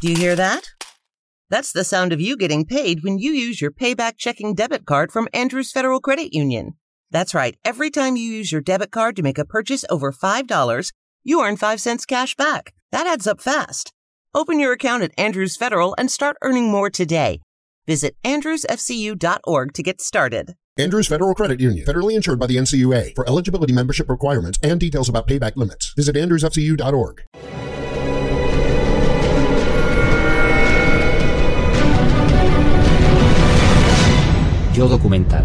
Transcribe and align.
Do 0.00 0.08
you 0.08 0.16
hear 0.16 0.34
that? 0.34 0.70
That's 1.50 1.72
the 1.72 1.84
sound 1.84 2.14
of 2.14 2.22
you 2.22 2.38
getting 2.38 2.64
paid 2.64 3.04
when 3.04 3.18
you 3.18 3.32
use 3.32 3.60
your 3.60 3.70
payback 3.70 4.16
checking 4.16 4.54
debit 4.54 4.86
card 4.86 5.12
from 5.12 5.28
Andrews 5.34 5.72
Federal 5.72 6.00
Credit 6.00 6.32
Union. 6.32 6.78
That's 7.10 7.34
right. 7.34 7.58
Every 7.66 7.90
time 7.90 8.16
you 8.16 8.32
use 8.32 8.50
your 8.50 8.62
debit 8.62 8.92
card 8.92 9.14
to 9.16 9.22
make 9.22 9.36
a 9.36 9.44
purchase 9.44 9.84
over 9.90 10.10
$5, 10.10 10.92
you 11.22 11.44
earn 11.44 11.58
5 11.58 11.80
cents 11.82 12.06
cash 12.06 12.34
back. 12.34 12.72
That 12.92 13.06
adds 13.06 13.26
up 13.26 13.42
fast. 13.42 13.92
Open 14.34 14.58
your 14.58 14.72
account 14.72 15.02
at 15.02 15.12
Andrews 15.18 15.54
Federal 15.54 15.94
and 15.98 16.10
start 16.10 16.38
earning 16.40 16.70
more 16.70 16.88
today. 16.88 17.40
Visit 17.86 18.16
andrewsfcu.org 18.24 19.74
to 19.74 19.82
get 19.82 20.00
started. 20.00 20.54
Andrews 20.78 21.08
Federal 21.08 21.34
Credit 21.34 21.60
Union, 21.60 21.84
federally 21.84 22.14
insured 22.14 22.38
by 22.38 22.46
the 22.46 22.56
NCUA. 22.56 23.14
For 23.14 23.28
eligibility 23.28 23.74
membership 23.74 24.08
requirements 24.08 24.58
and 24.62 24.80
details 24.80 25.10
about 25.10 25.28
payback 25.28 25.56
limits, 25.56 25.92
visit 25.94 26.16
andrewsfcu.org. 26.16 27.22
Yo 34.72 34.86
documental. 34.86 35.44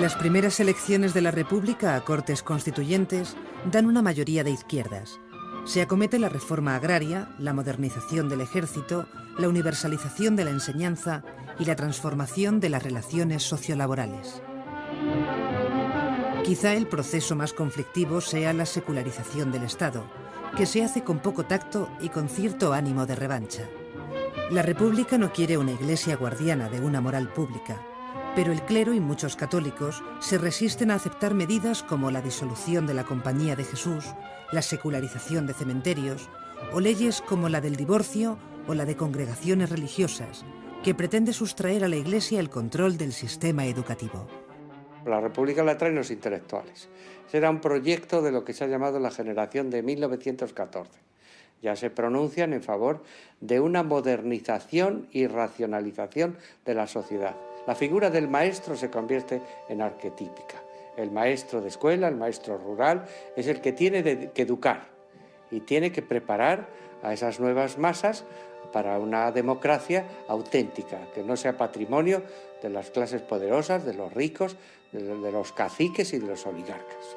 Las 0.00 0.14
primeras 0.16 0.58
elecciones 0.60 1.12
de 1.12 1.20
la 1.20 1.30
República 1.30 1.96
a 1.96 2.04
Cortes 2.04 2.42
Constituyentes 2.42 3.36
dan 3.70 3.84
una 3.84 4.00
mayoría 4.00 4.42
de 4.42 4.52
izquierdas. 4.52 5.20
Se 5.66 5.82
acomete 5.82 6.18
la 6.18 6.30
reforma 6.30 6.76
agraria, 6.76 7.28
la 7.38 7.52
modernización 7.52 8.30
del 8.30 8.40
ejército, 8.40 9.06
la 9.36 9.48
universalización 9.48 10.34
de 10.34 10.44
la 10.44 10.50
enseñanza 10.50 11.24
y 11.58 11.66
la 11.66 11.76
transformación 11.76 12.60
de 12.60 12.70
las 12.70 12.82
relaciones 12.82 13.42
sociolaborales. 13.42 14.40
Quizá 16.46 16.74
el 16.74 16.86
proceso 16.86 17.34
más 17.34 17.52
conflictivo 17.52 18.20
sea 18.20 18.52
la 18.52 18.66
secularización 18.66 19.50
del 19.50 19.64
Estado, 19.64 20.04
que 20.56 20.64
se 20.64 20.84
hace 20.84 21.02
con 21.02 21.18
poco 21.18 21.44
tacto 21.44 21.88
y 22.00 22.08
con 22.08 22.28
cierto 22.28 22.72
ánimo 22.72 23.04
de 23.04 23.16
revancha. 23.16 23.68
La 24.52 24.62
República 24.62 25.18
no 25.18 25.32
quiere 25.32 25.58
una 25.58 25.72
iglesia 25.72 26.14
guardiana 26.14 26.68
de 26.68 26.80
una 26.80 27.00
moral 27.00 27.32
pública, 27.32 27.84
pero 28.36 28.52
el 28.52 28.62
clero 28.62 28.94
y 28.94 29.00
muchos 29.00 29.34
católicos 29.34 30.04
se 30.20 30.38
resisten 30.38 30.92
a 30.92 30.94
aceptar 30.94 31.34
medidas 31.34 31.82
como 31.82 32.12
la 32.12 32.22
disolución 32.22 32.86
de 32.86 32.94
la 32.94 33.02
Compañía 33.02 33.56
de 33.56 33.64
Jesús, 33.64 34.04
la 34.52 34.62
secularización 34.62 35.48
de 35.48 35.54
cementerios 35.54 36.28
o 36.72 36.78
leyes 36.78 37.22
como 37.22 37.48
la 37.48 37.60
del 37.60 37.74
divorcio 37.74 38.38
o 38.68 38.74
la 38.74 38.84
de 38.84 38.94
congregaciones 38.94 39.68
religiosas, 39.68 40.44
que 40.84 40.94
pretende 40.94 41.32
sustraer 41.32 41.82
a 41.82 41.88
la 41.88 41.96
Iglesia 41.96 42.38
el 42.38 42.50
control 42.50 42.98
del 42.98 43.12
sistema 43.12 43.66
educativo. 43.66 44.45
La 45.06 45.20
República 45.20 45.62
la 45.62 45.78
traen 45.78 45.94
los 45.94 46.10
intelectuales. 46.10 46.88
Será 47.30 47.50
un 47.50 47.60
proyecto 47.60 48.22
de 48.22 48.32
lo 48.32 48.44
que 48.44 48.52
se 48.52 48.64
ha 48.64 48.68
llamado 48.68 48.98
la 48.98 49.10
generación 49.10 49.70
de 49.70 49.82
1914. 49.82 50.90
Ya 51.62 51.76
se 51.76 51.90
pronuncian 51.90 52.52
en 52.52 52.62
favor 52.62 53.02
de 53.40 53.60
una 53.60 53.82
modernización 53.82 55.08
y 55.12 55.26
racionalización 55.26 56.36
de 56.64 56.74
la 56.74 56.86
sociedad. 56.86 57.36
La 57.66 57.74
figura 57.74 58.10
del 58.10 58.28
maestro 58.28 58.76
se 58.76 58.90
convierte 58.90 59.40
en 59.68 59.80
arquetípica. 59.80 60.62
El 60.96 61.10
maestro 61.10 61.60
de 61.60 61.68
escuela, 61.68 62.08
el 62.08 62.16
maestro 62.16 62.58
rural, 62.58 63.06
es 63.36 63.46
el 63.46 63.60
que 63.60 63.72
tiene 63.72 64.30
que 64.32 64.42
educar 64.42 64.88
y 65.50 65.60
tiene 65.60 65.92
que 65.92 66.02
preparar 66.02 66.68
a 67.02 67.12
esas 67.12 67.38
nuevas 67.40 67.78
masas 67.78 68.24
para 68.66 68.98
una 68.98 69.30
democracia 69.32 70.06
auténtica, 70.28 71.08
que 71.14 71.22
no 71.22 71.36
sea 71.36 71.56
patrimonio 71.56 72.22
de 72.62 72.70
las 72.70 72.90
clases 72.90 73.22
poderosas, 73.22 73.84
de 73.84 73.94
los 73.94 74.12
ricos, 74.12 74.56
de 74.92 75.32
los 75.32 75.52
caciques 75.52 76.12
y 76.12 76.18
de 76.18 76.26
los 76.26 76.46
oligarcas. 76.46 77.16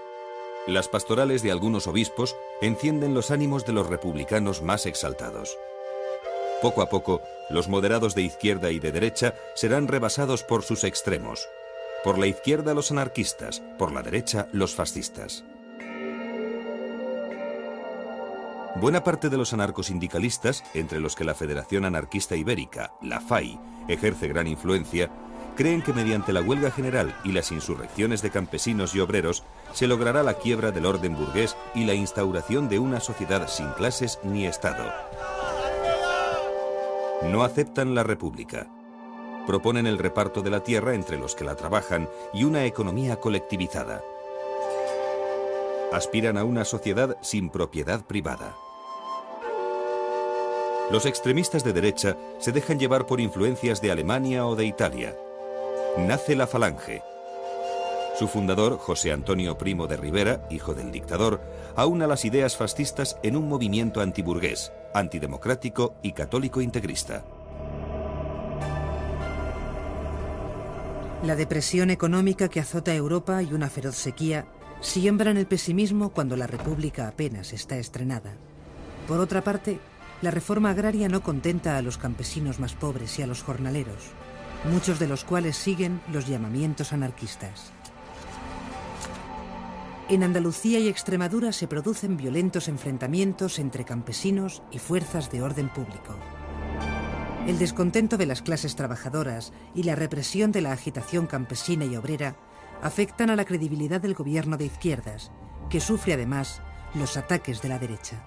Las 0.68 0.88
pastorales 0.88 1.42
de 1.42 1.52
algunos 1.52 1.88
obispos 1.88 2.36
encienden 2.62 3.14
los 3.14 3.32
ánimos 3.32 3.66
de 3.66 3.74
los 3.74 3.88
republicanos 3.88 4.62
más 4.62 4.86
exaltados. 4.86 5.58
Poco 6.62 6.82
a 6.82 6.90
poco, 6.90 7.22
los 7.50 7.70
moderados 7.70 8.16
de 8.16 8.22
izquierda 8.22 8.70
y 8.70 8.80
de 8.80 8.92
derecha 8.92 9.34
serán 9.56 9.88
rebasados 9.88 10.44
por 10.44 10.64
sus 10.64 10.84
extremos. 10.84 11.48
Por 12.04 12.18
la 12.18 12.28
izquierda 12.28 12.74
los 12.74 12.92
anarquistas, 12.92 13.62
por 13.78 13.94
la 13.94 14.04
derecha 14.04 14.48
los 14.52 14.76
fascistas. 14.76 15.46
Buena 18.76 19.04
parte 19.04 19.30
de 19.30 19.38
los 19.38 19.52
anarcosindicalistas, 19.54 20.64
entre 20.74 21.00
los 21.00 21.16
que 21.16 21.24
la 21.24 21.34
Federación 21.34 21.86
Anarquista 21.86 22.36
Ibérica, 22.36 22.94
la 23.02 23.20
FAI, 23.20 23.60
ejerce 23.88 24.28
gran 24.28 24.48
influencia, 24.48 25.10
creen 25.56 25.82
que 25.82 25.92
mediante 25.92 26.32
la 26.32 26.42
huelga 26.42 26.72
general 26.72 27.14
y 27.26 27.32
las 27.32 27.52
insurrecciones 27.52 28.22
de 28.22 28.30
campesinos 28.30 28.94
y 28.96 29.00
obreros 29.00 29.44
se 29.74 29.88
logrará 29.88 30.24
la 30.24 30.36
quiebra 30.36 30.72
del 30.72 30.86
orden 30.86 31.16
burgués 31.16 31.58
y 31.74 31.86
la 31.86 31.96
instauración 31.96 32.70
de 32.70 32.80
una 32.80 33.00
sociedad 33.00 33.48
sin 33.50 33.70
clases 33.72 34.20
ni 34.24 34.46
Estado. 34.46 34.86
No 37.24 37.44
aceptan 37.44 37.96
la 37.96 38.04
República. 38.04 38.68
Proponen 39.48 39.88
el 39.88 39.98
reparto 39.98 40.42
de 40.42 40.52
la 40.52 40.64
tierra 40.64 40.94
entre 40.94 41.18
los 41.18 41.36
que 41.36 41.44
la 41.44 41.56
trabajan 41.56 42.08
y 42.34 42.44
una 42.44 42.66
economía 42.66 43.18
colectivizada. 43.18 44.04
Aspiran 45.92 46.38
a 46.38 46.44
una 46.44 46.66
sociedad 46.66 47.18
sin 47.22 47.50
propiedad 47.50 48.02
privada. 48.06 48.56
Los 50.92 51.06
extremistas 51.06 51.64
de 51.64 51.74
derecha 51.74 52.18
se 52.40 52.52
dejan 52.52 52.80
llevar 52.80 53.06
por 53.06 53.20
influencias 53.20 53.82
de 53.82 53.92
Alemania 53.92 54.46
o 54.46 54.56
de 54.56 54.66
Italia 54.66 55.16
nace 55.98 56.36
la 56.36 56.48
Falange. 56.48 57.02
Su 58.18 58.28
fundador, 58.28 58.78
José 58.78 59.12
Antonio 59.12 59.58
Primo 59.58 59.88
de 59.88 59.98
Rivera, 59.98 60.46
hijo 60.50 60.74
del 60.74 60.92
dictador, 60.92 61.42
aúna 61.76 62.08
las 62.08 62.26
ideas 62.26 62.58
fascistas 62.58 63.18
en 63.24 63.36
un 63.36 63.48
movimiento 63.48 64.02
antiburgués, 64.02 64.72
antidemocrático 64.94 65.96
y 66.02 66.12
católico 66.12 66.62
integrista. 66.62 67.24
La 71.24 71.36
depresión 71.36 71.90
económica 71.90 72.48
que 72.48 72.60
azota 72.60 72.94
Europa 72.94 73.42
y 73.44 73.54
una 73.54 73.70
feroz 73.70 73.96
sequía 73.96 74.46
siembran 74.82 75.38
el 75.38 75.48
pesimismo 75.48 76.10
cuando 76.10 76.36
la 76.36 76.48
República 76.48 77.08
apenas 77.08 77.54
está 77.54 77.78
estrenada. 77.78 78.34
Por 79.08 79.20
otra 79.20 79.44
parte, 79.44 79.80
la 80.22 80.32
reforma 80.32 80.70
agraria 80.72 81.10
no 81.10 81.22
contenta 81.22 81.78
a 81.78 81.82
los 81.82 81.98
campesinos 81.98 82.60
más 82.60 82.74
pobres 82.74 83.18
y 83.20 83.22
a 83.22 83.28
los 83.28 83.44
jornaleros 83.44 84.14
muchos 84.66 85.00
de 85.00 85.08
los 85.08 85.24
cuales 85.24 85.56
siguen 85.56 86.02
los 86.12 86.28
llamamientos 86.28 86.94
anarquistas. 86.94 87.72
En 90.10 90.24
Andalucía 90.24 90.80
y 90.80 90.88
Extremadura 90.88 91.52
se 91.52 91.68
producen 91.68 92.18
violentos 92.18 92.68
enfrentamientos 92.68 93.60
entre 93.60 93.86
campesinos 93.86 94.64
y 94.72 94.80
fuerzas 94.80 95.32
de 95.32 95.44
orden 95.44 95.70
público. 95.70 96.16
El 97.48 97.60
descontento 97.60 98.18
de 98.18 98.26
las 98.26 98.42
clases 98.42 98.76
trabajadoras 98.76 99.54
y 99.76 99.84
la 99.84 99.96
represión 99.96 100.52
de 100.52 100.62
la 100.62 100.72
agitación 100.72 101.28
campesina 101.28 101.86
y 101.86 101.96
obrera 101.96 102.36
afectan 102.82 103.30
a 103.30 103.36
la 103.36 103.46
credibilidad 103.46 104.02
del 104.02 104.14
gobierno 104.14 104.58
de 104.58 104.66
izquierdas, 104.66 105.32
que 105.70 105.80
sufre 105.80 106.14
además 106.14 106.62
los 106.94 107.18
ataques 107.18 107.62
de 107.62 107.70
la 107.70 107.80
derecha. 107.80 108.24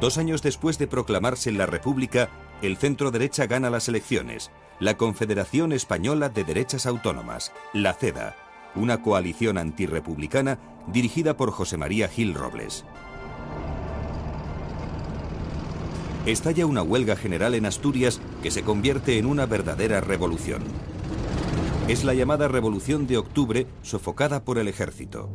Dos 0.00 0.18
años 0.18 0.42
después 0.42 0.78
de 0.78 0.86
proclamarse 0.86 1.52
la 1.52 1.66
República, 1.66 2.30
el 2.62 2.76
centro 2.76 3.10
derecha 3.10 3.46
gana 3.46 3.70
las 3.70 3.88
elecciones. 3.88 4.50
La 4.80 4.96
Confederación 4.96 5.72
Española 5.72 6.28
de 6.28 6.44
Derechas 6.44 6.86
Autónomas, 6.86 7.52
la 7.72 7.94
CEDA, 7.94 8.34
una 8.74 9.02
coalición 9.02 9.56
antirrepublicana 9.56 10.58
dirigida 10.88 11.36
por 11.36 11.52
José 11.52 11.76
María 11.76 12.08
Gil 12.08 12.34
Robles. 12.34 12.84
Estalla 16.26 16.66
una 16.66 16.82
huelga 16.82 17.16
general 17.16 17.54
en 17.54 17.66
Asturias 17.66 18.20
que 18.42 18.50
se 18.50 18.62
convierte 18.62 19.18
en 19.18 19.26
una 19.26 19.46
verdadera 19.46 20.00
revolución. 20.00 20.62
Es 21.86 22.02
la 22.02 22.14
llamada 22.14 22.48
Revolución 22.48 23.06
de 23.06 23.18
Octubre 23.18 23.66
sofocada 23.82 24.42
por 24.42 24.56
el 24.56 24.68
ejército. 24.68 25.28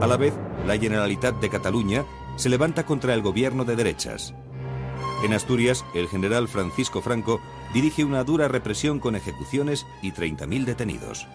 A 0.00 0.06
la 0.08 0.16
vez, 0.16 0.34
la 0.66 0.76
Generalitat 0.76 1.40
de 1.40 1.48
Cataluña 1.48 2.04
se 2.34 2.48
levanta 2.48 2.84
contra 2.84 3.14
el 3.14 3.22
gobierno 3.22 3.64
de 3.64 3.76
derechas. 3.76 4.34
En 5.24 5.32
Asturias, 5.32 5.84
el 5.94 6.08
general 6.08 6.48
Francisco 6.48 7.00
Franco 7.00 7.40
dirige 7.72 8.02
una 8.02 8.24
dura 8.24 8.48
represión 8.48 8.98
con 8.98 9.14
ejecuciones 9.14 9.86
y 10.02 10.10
30.000 10.10 10.64
detenidos. 10.64 11.28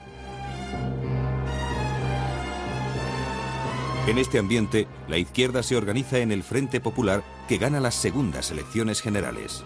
En 4.08 4.18
este 4.18 4.40
ambiente, 4.40 4.88
la 5.08 5.18
izquierda 5.18 5.64
se 5.64 5.78
organiza 5.78 6.18
en 6.18 6.34
el 6.34 6.44
Frente 6.44 6.82
Popular 6.82 7.24
que 7.48 7.58
gana 7.58 7.80
las 7.80 7.96
segundas 7.96 8.52
elecciones 8.52 9.02
generales. 9.02 9.64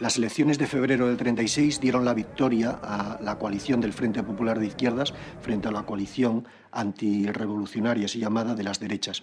Las 0.00 0.16
elecciones 0.16 0.58
de 0.58 0.66
febrero 0.66 1.06
del 1.06 1.16
36 1.16 1.80
dieron 1.80 2.04
la 2.04 2.14
victoria 2.14 2.80
a 2.82 3.18
la 3.22 3.38
coalición 3.38 3.80
del 3.80 3.92
Frente 3.92 4.24
Popular 4.24 4.58
de 4.58 4.66
Izquierdas 4.66 5.14
frente 5.40 5.68
a 5.68 5.70
la 5.70 5.84
coalición 5.84 6.48
antirrevolucionaria, 6.72 8.06
así 8.06 8.18
llamada, 8.18 8.56
de 8.56 8.64
las 8.64 8.80
derechas. 8.80 9.22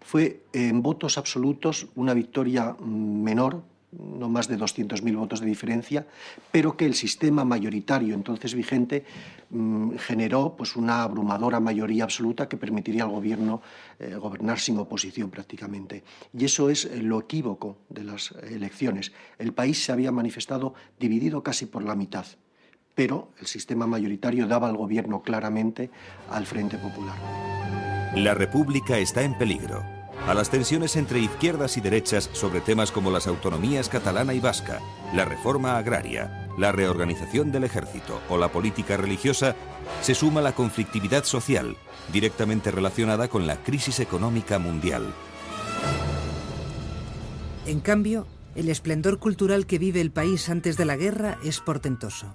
Fue 0.00 0.44
en 0.52 0.80
votos 0.80 1.18
absolutos 1.18 1.88
una 1.96 2.14
victoria 2.14 2.76
menor 2.80 3.64
no 3.92 4.28
más 4.28 4.48
de 4.48 4.58
200.000 4.58 5.16
votos 5.16 5.40
de 5.40 5.46
diferencia, 5.46 6.06
pero 6.50 6.76
que 6.76 6.86
el 6.86 6.94
sistema 6.94 7.44
mayoritario 7.44 8.14
entonces 8.14 8.54
vigente 8.54 9.04
mm, 9.50 9.96
generó 9.96 10.54
pues, 10.56 10.76
una 10.76 11.02
abrumadora 11.02 11.60
mayoría 11.60 12.04
absoluta 12.04 12.48
que 12.48 12.56
permitiría 12.56 13.04
al 13.04 13.10
gobierno 13.10 13.62
eh, 13.98 14.14
gobernar 14.14 14.58
sin 14.58 14.78
oposición 14.78 15.30
prácticamente. 15.30 16.02
Y 16.36 16.44
eso 16.44 16.70
es 16.70 16.86
eh, 16.86 17.02
lo 17.02 17.20
equívoco 17.20 17.76
de 17.88 18.04
las 18.04 18.32
elecciones. 18.42 19.12
El 19.38 19.52
país 19.52 19.84
se 19.84 19.92
había 19.92 20.12
manifestado 20.12 20.74
dividido 20.98 21.42
casi 21.42 21.66
por 21.66 21.84
la 21.84 21.94
mitad, 21.94 22.26
pero 22.94 23.30
el 23.40 23.46
sistema 23.46 23.86
mayoritario 23.86 24.46
daba 24.46 24.68
al 24.68 24.76
gobierno 24.76 25.22
claramente 25.22 25.90
al 26.30 26.46
Frente 26.46 26.78
Popular. 26.78 27.16
La 28.14 28.34
República 28.34 28.98
está 28.98 29.22
en 29.22 29.36
peligro 29.38 30.01
a 30.26 30.34
las 30.34 30.50
tensiones 30.50 30.96
entre 30.96 31.18
izquierdas 31.18 31.76
y 31.76 31.80
derechas 31.80 32.30
sobre 32.32 32.60
temas 32.60 32.92
como 32.92 33.10
las 33.10 33.26
autonomías 33.26 33.88
catalana 33.88 34.34
y 34.34 34.40
vasca, 34.40 34.80
la 35.14 35.24
reforma 35.24 35.76
agraria, 35.76 36.48
la 36.56 36.70
reorganización 36.70 37.50
del 37.50 37.64
ejército 37.64 38.20
o 38.28 38.38
la 38.38 38.48
política 38.48 38.96
religiosa, 38.96 39.56
se 40.00 40.14
suma 40.14 40.40
la 40.40 40.52
conflictividad 40.52 41.24
social, 41.24 41.76
directamente 42.12 42.70
relacionada 42.70 43.28
con 43.28 43.46
la 43.46 43.56
crisis 43.56 43.98
económica 43.98 44.58
mundial. 44.58 45.12
En 47.66 47.80
cambio, 47.80 48.26
el 48.54 48.68
esplendor 48.68 49.18
cultural 49.18 49.66
que 49.66 49.78
vive 49.78 50.00
el 50.00 50.12
país 50.12 50.48
antes 50.48 50.76
de 50.76 50.84
la 50.84 50.96
guerra 50.96 51.38
es 51.42 51.60
portentoso. 51.60 52.32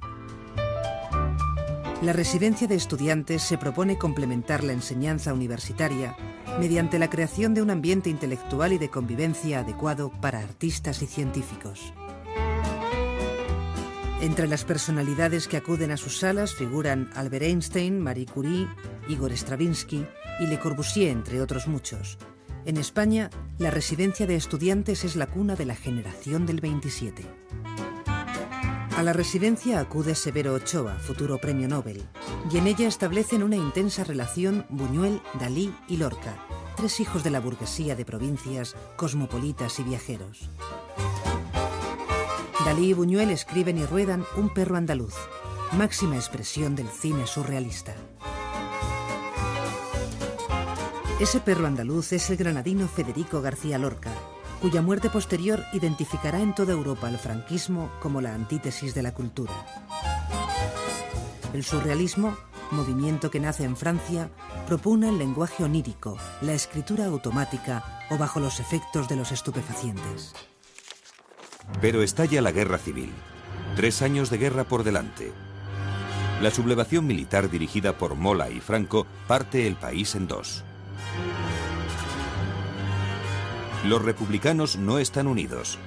La 2.01 2.13
residencia 2.13 2.67
de 2.67 2.75
estudiantes 2.75 3.41
se 3.41 3.57
propone 3.57 3.97
complementar 3.97 4.63
la 4.63 4.73
enseñanza 4.73 5.33
universitaria 5.33 6.15
mediante 6.59 6.99
la 6.99 7.09
creación 7.09 7.53
de 7.53 7.61
un 7.61 7.69
ambiente 7.69 8.09
intelectual 8.09 8.73
y 8.73 8.77
de 8.77 8.89
convivencia 8.89 9.59
adecuado 9.59 10.11
para 10.21 10.39
artistas 10.39 11.01
y 11.01 11.07
científicos. 11.07 11.93
Entre 14.19 14.47
las 14.47 14.65
personalidades 14.65 15.47
que 15.47 15.57
acuden 15.57 15.91
a 15.91 15.97
sus 15.97 16.17
salas 16.17 16.55
figuran 16.55 17.09
Albert 17.13 17.43
Einstein, 17.43 17.99
Marie 17.99 18.25
Curie, 18.25 18.67
Igor 19.07 19.31
Stravinsky 19.31 20.07
y 20.39 20.47
Le 20.47 20.59
Corbusier, 20.59 21.11
entre 21.11 21.39
otros 21.39 21.67
muchos. 21.67 22.17
En 22.65 22.77
España, 22.77 23.29
la 23.59 23.69
residencia 23.69 24.25
de 24.25 24.35
estudiantes 24.35 25.05
es 25.05 25.15
la 25.15 25.27
cuna 25.27 25.55
de 25.55 25.65
la 25.65 25.75
generación 25.75 26.47
del 26.47 26.59
27. 26.61 27.23
A 28.97 29.03
la 29.03 29.13
residencia 29.13 29.79
acude 29.79 30.15
Severo 30.15 30.55
Ochoa, 30.55 30.95
futuro 30.95 31.37
premio 31.37 31.67
Nobel, 31.67 32.03
y 32.51 32.57
en 32.57 32.65
ella 32.65 32.87
establecen 32.87 33.43
una 33.43 33.55
intensa 33.55 34.03
relación 34.03 34.65
Buñuel, 34.69 35.21
Dalí 35.39 35.71
y 35.87 35.97
Lorca, 35.97 36.46
tres 36.77 36.99
hijos 36.99 37.23
de 37.23 37.31
la 37.31 37.39
burguesía 37.39 37.95
de 37.95 38.05
provincias, 38.05 38.75
cosmopolitas 38.95 39.79
y 39.79 39.83
viajeros. 39.83 40.49
Dalí 42.63 42.89
y 42.89 42.93
Buñuel 42.93 43.31
escriben 43.31 43.79
y 43.79 43.85
ruedan 43.85 44.23
Un 44.35 44.53
perro 44.53 44.77
andaluz, 44.77 45.15
máxima 45.71 46.15
expresión 46.15 46.75
del 46.75 46.87
cine 46.87 47.25
surrealista. 47.25 47.95
Ese 51.19 51.39
perro 51.39 51.65
andaluz 51.65 52.13
es 52.13 52.29
el 52.29 52.37
granadino 52.37 52.87
Federico 52.87 53.41
García 53.41 53.79
Lorca, 53.79 54.11
cuya 54.61 54.83
muerte 54.83 55.09
posterior 55.09 55.63
identificará 55.73 56.39
en 56.41 56.53
toda 56.53 56.73
Europa 56.73 57.07
al 57.07 57.17
franquismo 57.17 57.89
como 57.99 58.21
la 58.21 58.35
antítesis 58.35 58.93
de 58.93 59.01
la 59.01 59.15
cultura. 59.15 59.53
El 61.53 61.63
surrealismo, 61.63 62.37
movimiento 62.71 63.31
que 63.31 63.39
nace 63.39 63.63
en 63.63 63.75
Francia, 63.75 64.29
propone 64.67 65.09
el 65.09 65.17
lenguaje 65.17 65.63
onírico, 65.63 66.17
la 66.41 66.53
escritura 66.53 67.05
automática 67.05 67.83
o 68.09 68.17
bajo 68.17 68.39
los 68.39 68.59
efectos 68.59 69.07
de 69.07 69.15
los 69.15 69.31
estupefacientes. 69.31 70.33
Pero 71.81 72.01
estalla 72.01 72.41
la 72.41 72.51
guerra 72.51 72.77
civil. 72.77 73.11
Tres 73.75 74.01
años 74.01 74.29
de 74.29 74.37
guerra 74.37 74.63
por 74.63 74.83
delante. 74.83 75.31
La 76.41 76.51
sublevación 76.51 77.07
militar 77.07 77.49
dirigida 77.49 77.97
por 77.97 78.15
Mola 78.15 78.49
y 78.49 78.59
Franco 78.59 79.07
parte 79.27 79.67
el 79.67 79.75
país 79.75 80.15
en 80.15 80.27
dos. 80.27 80.63
Los 83.85 84.01
republicanos 84.01 84.77
no 84.77 84.99
están 84.99 85.27
unidos. 85.27 85.77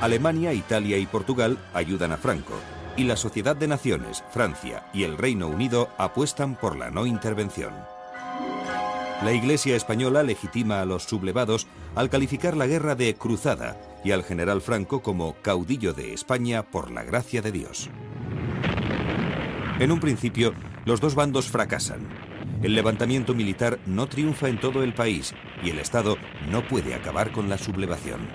Alemania, 0.00 0.52
Italia 0.52 0.98
y 0.98 1.06
Portugal 1.06 1.58
ayudan 1.72 2.12
a 2.12 2.16
Franco, 2.16 2.54
y 2.96 3.04
la 3.04 3.16
Sociedad 3.16 3.56
de 3.56 3.66
Naciones, 3.66 4.22
Francia 4.30 4.86
y 4.92 5.04
el 5.04 5.18
Reino 5.18 5.48
Unido 5.48 5.88
apuestan 5.98 6.56
por 6.56 6.76
la 6.76 6.90
no 6.90 7.06
intervención. 7.06 7.72
La 9.22 9.32
Iglesia 9.32 9.76
española 9.76 10.22
legitima 10.22 10.80
a 10.80 10.84
los 10.84 11.04
sublevados 11.04 11.66
al 11.94 12.10
calificar 12.10 12.56
la 12.56 12.66
guerra 12.66 12.94
de 12.94 13.14
cruzada 13.14 13.76
y 14.04 14.12
al 14.12 14.22
general 14.22 14.60
Franco 14.60 15.02
como 15.02 15.34
caudillo 15.42 15.94
de 15.94 16.12
España 16.12 16.62
por 16.62 16.90
la 16.90 17.04
gracia 17.04 17.40
de 17.40 17.52
Dios. 17.52 17.88
En 19.78 19.90
un 19.90 20.00
principio, 20.00 20.52
los 20.84 21.00
dos 21.00 21.14
bandos 21.14 21.48
fracasan, 21.48 22.06
el 22.62 22.74
levantamiento 22.74 23.34
militar 23.34 23.78
no 23.86 24.06
triunfa 24.06 24.48
en 24.48 24.58
todo 24.58 24.82
el 24.82 24.94
país 24.94 25.34
y 25.62 25.70
el 25.70 25.78
Estado 25.78 26.16
no 26.50 26.66
puede 26.66 26.94
acabar 26.94 27.32
con 27.32 27.48
la 27.48 27.58
sublevación. 27.58 28.28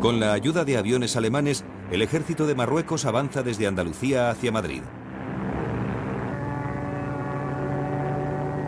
Con 0.00 0.18
la 0.18 0.32
ayuda 0.32 0.64
de 0.64 0.78
aviones 0.78 1.16
alemanes, 1.16 1.64
el 1.90 2.02
ejército 2.02 2.46
de 2.46 2.54
Marruecos 2.54 3.04
avanza 3.04 3.42
desde 3.42 3.66
Andalucía 3.66 4.30
hacia 4.30 4.52
Madrid. 4.52 4.82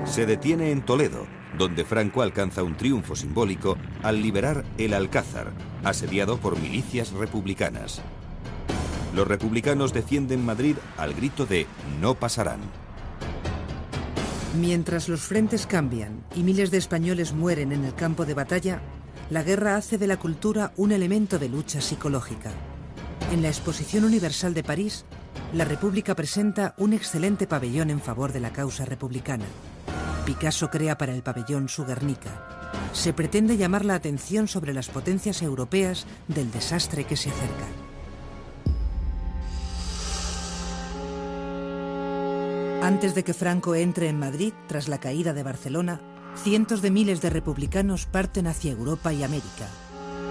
Se 0.05 0.27
detiene 0.27 0.73
en 0.73 0.83
Toledo, 0.83 1.27
donde 1.57 1.85
Franco 1.85 2.23
alcanza 2.23 2.65
un 2.65 2.77
triunfo 2.77 3.15
simbólico 3.15 3.77
al 4.03 4.21
liberar 4.21 4.65
el 4.77 4.93
Alcázar, 4.93 5.53
asediado 5.85 6.39
por 6.39 6.59
milicias 6.59 7.13
republicanas. 7.13 8.03
Los 9.15 9.29
republicanos 9.29 9.93
defienden 9.93 10.45
Madrid 10.45 10.77
al 10.97 11.15
grito 11.15 11.47
de 11.47 11.67
no 12.01 12.15
pasarán. 12.15 12.61
Mientras 14.59 15.09
los 15.09 15.21
frentes 15.21 15.67
cambian 15.67 16.25
y 16.35 16.43
miles 16.43 16.71
de 16.71 16.79
españoles 16.79 17.33
mueren 17.33 17.73
en 17.73 17.85
el 17.85 17.95
campo 17.95 18.27
de 18.27 18.35
batalla, 18.35 18.83
la 19.31 19.43
guerra 19.43 19.77
hace 19.77 19.97
de 19.97 20.09
la 20.09 20.19
cultura 20.19 20.73
un 20.77 20.93
elemento 20.93 21.39
de 21.39 21.49
lucha 21.49 21.81
psicológica. 21.81 22.51
En 23.33 23.41
la 23.41 23.49
Exposición 23.49 24.05
Universal 24.05 24.53
de 24.53 24.63
París, 24.63 25.07
la 25.55 25.65
República 25.65 26.15
presenta 26.15 26.75
un 26.77 26.93
excelente 26.93 27.47
pabellón 27.47 27.89
en 27.89 27.99
favor 27.99 28.31
de 28.31 28.41
la 28.41 28.53
causa 28.53 28.85
republicana. 28.85 29.47
Picasso 30.27 30.69
crea 30.69 30.99
para 30.99 31.15
el 31.15 31.23
pabellón 31.23 31.71
su 31.71 31.87
Guernica. 31.87 32.71
Se 32.93 33.15
pretende 33.15 33.57
llamar 33.57 33.87
la 33.87 33.95
atención 33.95 34.49
sobre 34.49 34.75
las 34.75 34.91
potencias 34.91 35.41
europeas 35.41 36.05
del 36.29 36.53
desastre 36.53 37.05
que 37.05 37.17
se 37.17 37.31
acerca. 37.31 37.67
Antes 42.83 43.15
de 43.15 43.25
que 43.25 43.33
Franco 43.33 43.75
entre 43.75 44.11
en 44.11 44.19
Madrid, 44.19 44.53
tras 44.69 44.89
la 44.89 45.01
caída 45.01 45.33
de 45.33 45.43
Barcelona, 45.43 46.03
cientos 46.37 46.83
de 46.83 46.91
miles 46.91 47.23
de 47.23 47.31
republicanos 47.31 48.05
parten 48.05 48.47
hacia 48.47 48.73
Europa 48.73 49.11
y 49.15 49.23
América. 49.23 49.69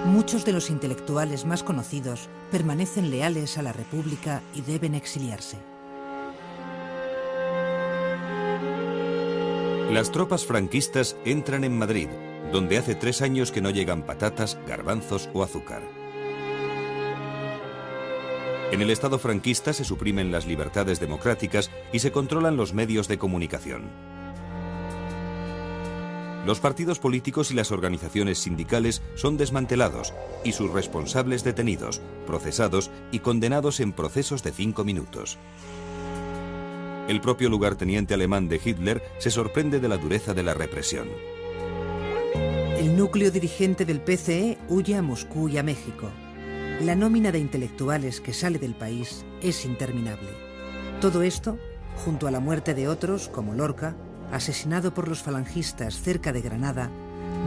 Muchos 0.05 0.46
de 0.46 0.51
los 0.51 0.72
intelectuales 0.72 1.46
más 1.46 1.62
conocidos 1.62 2.27
permanecen 2.50 3.12
leales 3.12 3.60
a 3.60 3.62
la 3.62 3.72
República 3.72 4.41
y 4.55 4.62
deben 4.62 4.96
exiliarse. 4.96 5.58
Las 9.91 10.12
tropas 10.12 10.46
franquistas 10.46 11.15
entran 11.24 11.63
en 11.63 11.77
Madrid, 11.77 12.08
donde 12.51 12.77
hace 12.77 12.96
tres 12.96 13.22
años 13.22 13.51
que 13.51 13.62
no 13.62 13.70
llegan 13.70 14.03
patatas, 14.03 14.58
garbanzos 14.65 15.29
o 15.34 15.43
azúcar. 15.43 15.84
En 18.72 18.81
el 18.81 18.89
Estado 18.89 19.20
franquista 19.20 19.74
se 19.74 19.84
suprimen 19.84 20.31
las 20.31 20.48
libertades 20.48 21.00
democráticas 21.00 21.70
y 21.91 22.00
se 22.00 22.12
controlan 22.12 22.58
los 22.58 22.74
medios 22.74 23.08
de 23.08 23.17
comunicación. 23.17 24.11
Los 26.45 26.60
partidos 26.60 26.98
políticos 26.98 27.51
y 27.51 27.53
las 27.53 27.71
organizaciones 27.71 28.39
sindicales 28.39 29.03
son 29.15 29.38
desmantelados 29.38 30.13
y 30.43 30.53
sus 30.53 30.71
responsables 30.71 31.43
detenidos, 31.43 32.01
procesados 32.25 32.89
y 33.12 33.19
condenados 33.19 33.79
en 33.79 33.93
procesos 33.93 34.41
de 34.41 34.51
cinco 34.51 34.83
minutos. 34.83 35.38
El 37.07 37.21
propio 37.21 37.50
lugarteniente 37.50 38.15
alemán 38.15 38.48
de 38.48 38.60
Hitler 38.63 39.03
se 39.19 39.29
sorprende 39.29 39.79
de 39.79 39.88
la 39.88 39.98
dureza 39.98 40.33
de 40.33 40.43
la 40.43 40.53
represión. 40.53 41.07
El 42.77 42.98
núcleo 42.98 43.29
dirigente 43.29 43.86
del 43.86 44.01
PCE 44.01 44.57
huye 44.67 44.95
a 44.95 45.03
Moscú 45.03 45.48
y 45.48 45.57
a 45.60 45.63
México. 45.63 46.10
La 46.81 46.95
nómina 46.95 47.31
de 47.31 47.38
intelectuales 47.38 48.19
que 48.21 48.33
sale 48.33 48.57
del 48.57 48.74
país 48.74 49.24
es 49.43 49.65
interminable. 49.65 50.29
Todo 51.01 51.21
esto, 51.21 51.60
junto 52.03 52.27
a 52.27 52.31
la 52.31 52.39
muerte 52.39 52.74
de 52.74 52.88
otros, 52.88 53.27
como 53.27 53.53
Lorca, 53.53 53.95
asesinado 54.31 54.93
por 54.93 55.07
los 55.07 55.21
falangistas 55.21 56.01
cerca 56.01 56.31
de 56.33 56.41
Granada, 56.41 56.89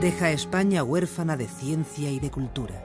deja 0.00 0.26
a 0.26 0.32
España 0.32 0.84
huérfana 0.84 1.36
de 1.36 1.48
ciencia 1.48 2.10
y 2.10 2.20
de 2.20 2.30
cultura. 2.30 2.84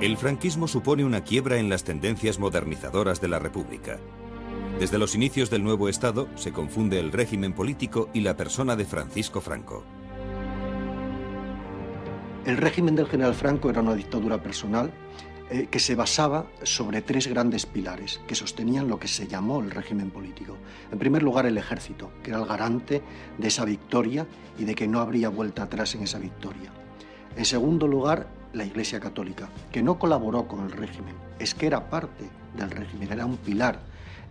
El 0.00 0.18
franquismo 0.18 0.68
supone 0.68 1.02
una 1.02 1.24
quiebra 1.24 1.56
en 1.56 1.70
las 1.70 1.82
tendencias 1.82 2.38
modernizadoras 2.38 3.22
de 3.22 3.28
la 3.28 3.38
República. 3.38 3.98
Desde 4.78 4.98
los 4.98 5.14
inicios 5.14 5.48
del 5.48 5.64
nuevo 5.64 5.88
Estado 5.88 6.28
se 6.34 6.52
confunde 6.52 7.00
el 7.00 7.10
régimen 7.10 7.54
político 7.54 8.10
y 8.12 8.20
la 8.20 8.36
persona 8.36 8.76
de 8.76 8.84
Francisco 8.84 9.40
Franco. 9.40 9.82
El 12.44 12.58
régimen 12.58 12.94
del 12.94 13.06
general 13.06 13.34
Franco 13.34 13.70
era 13.70 13.80
una 13.80 13.94
dictadura 13.94 14.42
personal 14.42 14.92
eh, 15.50 15.66
que 15.70 15.78
se 15.78 15.94
basaba 15.94 16.46
sobre 16.62 17.00
tres 17.00 17.26
grandes 17.26 17.64
pilares 17.64 18.20
que 18.26 18.34
sostenían 18.34 18.86
lo 18.86 18.98
que 18.98 19.08
se 19.08 19.26
llamó 19.26 19.60
el 19.60 19.70
régimen 19.70 20.10
político. 20.10 20.58
En 20.92 20.98
primer 20.98 21.22
lugar, 21.22 21.46
el 21.46 21.56
ejército, 21.56 22.10
que 22.22 22.32
era 22.32 22.40
el 22.40 22.46
garante 22.46 23.02
de 23.38 23.48
esa 23.48 23.64
victoria 23.64 24.26
y 24.58 24.64
de 24.64 24.74
que 24.74 24.86
no 24.86 25.00
habría 25.00 25.30
vuelta 25.30 25.62
atrás 25.62 25.94
en 25.94 26.02
esa 26.02 26.18
victoria. 26.18 26.70
En 27.34 27.46
segundo 27.46 27.88
lugar, 27.88 28.28
la 28.52 28.66
Iglesia 28.66 29.00
Católica, 29.00 29.48
que 29.72 29.82
no 29.82 29.98
colaboró 29.98 30.46
con 30.46 30.64
el 30.64 30.70
régimen, 30.70 31.14
es 31.38 31.54
que 31.54 31.66
era 31.66 31.88
parte 31.88 32.28
del 32.56 32.70
régimen, 32.70 33.10
era 33.10 33.24
un 33.24 33.38
pilar 33.38 33.80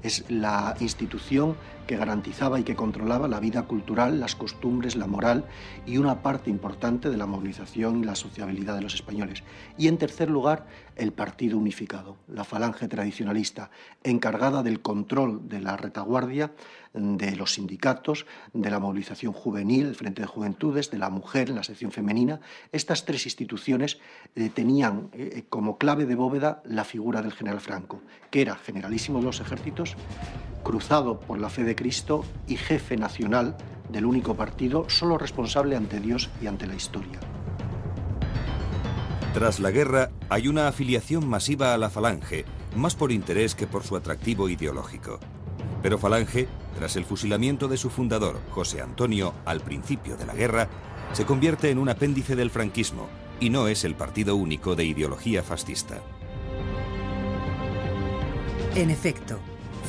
es 0.04 0.26
la 0.30 0.76
institución 0.80 1.56
que 1.88 1.98
garantizaba 1.98 2.60
y 2.60 2.64
que 2.64 2.76
controlaba 2.76 3.28
la 3.28 3.40
vida 3.40 3.64
cultural, 3.64 4.20
las 4.20 4.36
costumbres, 4.36 4.96
la 4.96 5.08
moral 5.08 5.46
y 5.86 5.98
una 5.98 6.22
parte 6.22 6.50
importante 6.50 7.10
de 7.10 7.18
la 7.18 7.26
movilización 7.26 8.02
y 8.02 8.06
la 8.06 8.16
sociabilidad 8.16 8.76
de 8.76 8.82
los 8.82 8.94
españoles. 8.94 9.44
Y 9.78 9.88
en 9.88 9.98
tercer 9.98 10.30
lugar, 10.30 10.66
el 10.96 11.14
Partido 11.14 11.58
Unificado, 11.58 12.18
la 12.28 12.44
falange 12.44 12.88
tradicionalista, 12.88 13.72
encargada 14.04 14.64
del 14.64 14.82
control 14.82 15.48
de 15.50 15.62
la 15.62 15.78
retaguardia, 15.78 16.52
de 16.94 17.36
los 17.36 17.54
sindicatos, 17.54 18.26
de 18.54 18.70
la 18.70 18.80
movilización 18.80 19.34
juvenil, 19.34 19.88
el 19.88 19.96
Frente 19.96 20.22
de 20.22 20.28
Juventudes, 20.28 20.92
de 20.92 21.00
la 21.00 21.10
mujer, 21.10 21.50
la 21.50 21.64
sección 21.64 21.92
femenina. 21.92 22.40
Estas 22.72 23.06
tres 23.06 23.26
instituciones 23.26 24.00
eh, 24.36 24.50
tenían 24.54 25.10
eh, 25.14 25.44
como 25.50 25.78
clave 25.78 26.06
de 26.06 26.16
bóveda 26.16 26.62
la 26.66 26.84
figura 26.84 27.22
del 27.22 27.34
general 27.34 27.62
Franco, 27.62 28.02
que 28.30 28.42
era 28.42 28.56
generalísimo 28.56 29.20
de 29.20 29.26
los 29.26 29.40
ejércitos, 29.40 29.96
cruzado 30.64 31.20
por 31.20 31.40
la 31.40 31.50
fe 31.50 31.64
de 31.64 31.76
Cristo 31.76 32.24
y 32.48 32.56
jefe 32.58 32.96
nacional 32.96 33.58
del 33.90 34.06
único 34.06 34.36
partido, 34.36 34.90
solo 34.90 35.18
responsable 35.18 35.76
ante 35.76 36.00
Dios 36.00 36.30
y 36.42 36.48
ante 36.48 36.68
la 36.68 36.76
historia. 36.76 37.20
Tras 39.34 39.60
la 39.60 39.72
guerra 39.72 40.12
hay 40.30 40.48
una 40.48 40.68
afiliación 40.68 41.28
masiva 41.28 41.74
a 41.74 41.78
la 41.80 41.90
Falange, 41.90 42.46
más 42.76 42.94
por 42.94 43.12
interés 43.12 43.56
que 43.56 43.66
por 43.66 43.84
su 43.84 43.96
atractivo 43.96 44.48
ideológico. 44.48 45.20
Pero 45.82 45.98
Falange, 45.98 46.48
tras 46.78 46.96
el 46.98 47.04
fusilamiento 47.04 47.68
de 47.68 47.78
su 47.78 47.90
fundador, 47.90 48.40
José 48.52 48.82
Antonio, 48.82 49.34
al 49.46 49.60
principio 49.62 50.18
de 50.18 50.28
la 50.28 50.36
guerra, 50.36 50.70
se 51.14 51.26
convierte 51.26 51.72
en 51.72 51.80
un 51.80 51.90
apéndice 51.90 52.36
del 52.36 52.52
franquismo 52.52 53.08
y 53.40 53.50
no 53.50 53.68
es 53.68 53.84
el 53.86 53.96
partido 53.96 54.36
único 54.36 54.76
de 54.76 54.86
ideología 54.86 55.42
fascista. 55.42 56.00
En 58.76 58.92
efecto, 58.92 59.40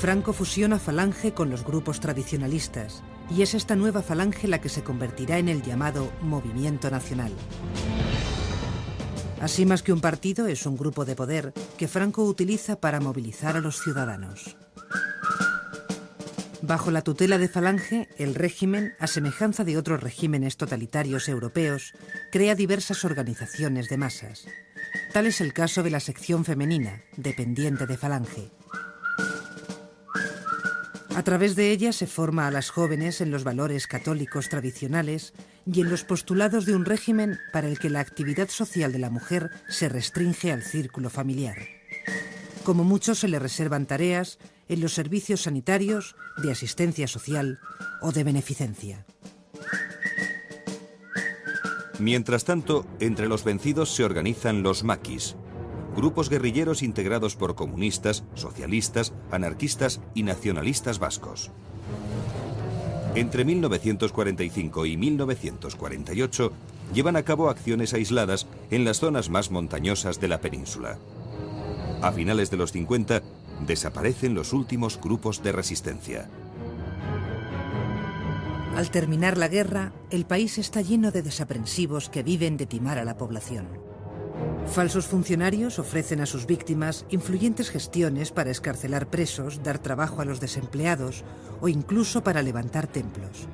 Franco 0.00 0.32
fusiona 0.32 0.78
Falange 0.78 1.34
con 1.34 1.50
los 1.50 1.64
grupos 1.64 2.00
tradicionalistas 2.00 3.02
y 3.30 3.42
es 3.42 3.52
esta 3.52 3.76
nueva 3.76 4.02
Falange 4.02 4.48
la 4.48 4.62
que 4.62 4.70
se 4.70 4.82
convertirá 4.82 5.36
en 5.36 5.50
el 5.50 5.62
llamado 5.62 6.10
Movimiento 6.22 6.90
Nacional. 6.90 7.32
Así 9.44 9.66
más 9.66 9.82
que 9.82 9.92
un 9.92 10.00
partido, 10.00 10.46
es 10.46 10.64
un 10.64 10.74
grupo 10.74 11.04
de 11.04 11.14
poder 11.14 11.52
que 11.76 11.86
Franco 11.86 12.24
utiliza 12.24 12.80
para 12.80 12.98
movilizar 12.98 13.58
a 13.58 13.60
los 13.60 13.78
ciudadanos. 13.78 14.56
Bajo 16.62 16.90
la 16.90 17.02
tutela 17.02 17.36
de 17.36 17.48
Falange, 17.48 18.08
el 18.16 18.34
régimen, 18.34 18.94
a 18.98 19.06
semejanza 19.06 19.62
de 19.62 19.76
otros 19.76 20.02
regímenes 20.02 20.56
totalitarios 20.56 21.28
europeos, 21.28 21.92
crea 22.32 22.54
diversas 22.54 23.04
organizaciones 23.04 23.90
de 23.90 23.98
masas. 23.98 24.46
Tal 25.12 25.26
es 25.26 25.42
el 25.42 25.52
caso 25.52 25.82
de 25.82 25.90
la 25.90 26.00
sección 26.00 26.46
femenina, 26.46 27.02
dependiente 27.18 27.86
de 27.86 27.98
Falange. 27.98 28.50
A 31.14 31.22
través 31.22 31.54
de 31.54 31.70
ella 31.70 31.92
se 31.92 32.08
forma 32.08 32.48
a 32.48 32.50
las 32.50 32.70
jóvenes 32.70 33.20
en 33.20 33.30
los 33.30 33.44
valores 33.44 33.86
católicos 33.86 34.48
tradicionales 34.48 35.32
y 35.64 35.80
en 35.80 35.88
los 35.88 36.02
postulados 36.02 36.66
de 36.66 36.74
un 36.74 36.84
régimen 36.84 37.38
para 37.52 37.68
el 37.68 37.78
que 37.78 37.88
la 37.88 38.00
actividad 38.00 38.48
social 38.48 38.92
de 38.92 38.98
la 38.98 39.10
mujer 39.10 39.50
se 39.68 39.88
restringe 39.88 40.50
al 40.50 40.62
círculo 40.62 41.10
familiar. 41.10 41.56
Como 42.64 42.82
muchos 42.82 43.20
se 43.20 43.28
le 43.28 43.38
reservan 43.38 43.86
tareas 43.86 44.38
en 44.68 44.80
los 44.80 44.92
servicios 44.92 45.42
sanitarios, 45.42 46.16
de 46.42 46.50
asistencia 46.50 47.06
social 47.06 47.60
o 48.00 48.10
de 48.10 48.24
beneficencia. 48.24 49.06
Mientras 52.00 52.44
tanto, 52.44 52.86
entre 52.98 53.28
los 53.28 53.44
vencidos 53.44 53.94
se 53.94 54.04
organizan 54.04 54.64
los 54.64 54.82
maquis, 54.82 55.36
grupos 55.94 56.28
guerrilleros 56.28 56.82
integrados 56.82 57.36
por 57.36 57.54
comunistas, 57.54 58.24
socialistas, 58.34 59.12
anarquistas 59.30 60.00
y 60.14 60.22
nacionalistas 60.22 60.98
vascos. 60.98 61.50
Entre 63.14 63.44
1945 63.44 64.86
y 64.86 64.96
1948 64.96 66.52
llevan 66.92 67.16
a 67.16 67.22
cabo 67.22 67.48
acciones 67.48 67.94
aisladas 67.94 68.46
en 68.70 68.84
las 68.84 68.98
zonas 68.98 69.30
más 69.30 69.50
montañosas 69.50 70.20
de 70.20 70.28
la 70.28 70.40
península. 70.40 70.98
A 72.02 72.12
finales 72.12 72.50
de 72.50 72.56
los 72.56 72.72
50 72.72 73.22
desaparecen 73.66 74.34
los 74.34 74.52
últimos 74.52 75.00
grupos 75.00 75.42
de 75.42 75.52
resistencia. 75.52 76.28
Al 78.76 78.90
terminar 78.90 79.38
la 79.38 79.46
guerra, 79.46 79.92
el 80.10 80.26
país 80.26 80.58
está 80.58 80.80
lleno 80.80 81.12
de 81.12 81.22
desaprensivos 81.22 82.08
que 82.08 82.24
viven 82.24 82.56
de 82.56 82.66
timar 82.66 82.98
a 82.98 83.04
la 83.04 83.16
población. 83.16 83.83
Falsos 84.66 85.06
funcionarios 85.06 85.78
ofrecen 85.78 86.20
a 86.20 86.26
sus 86.26 86.46
víctimas 86.46 87.04
influyentes 87.10 87.70
gestiones 87.70 88.32
para 88.32 88.50
escarcelar 88.50 89.06
presos, 89.06 89.62
dar 89.62 89.78
trabajo 89.78 90.20
a 90.20 90.24
los 90.24 90.40
desempleados 90.40 91.22
o 91.60 91.68
incluso 91.68 92.24
para 92.24 92.42
levantar 92.42 92.86
templos. 92.86 93.46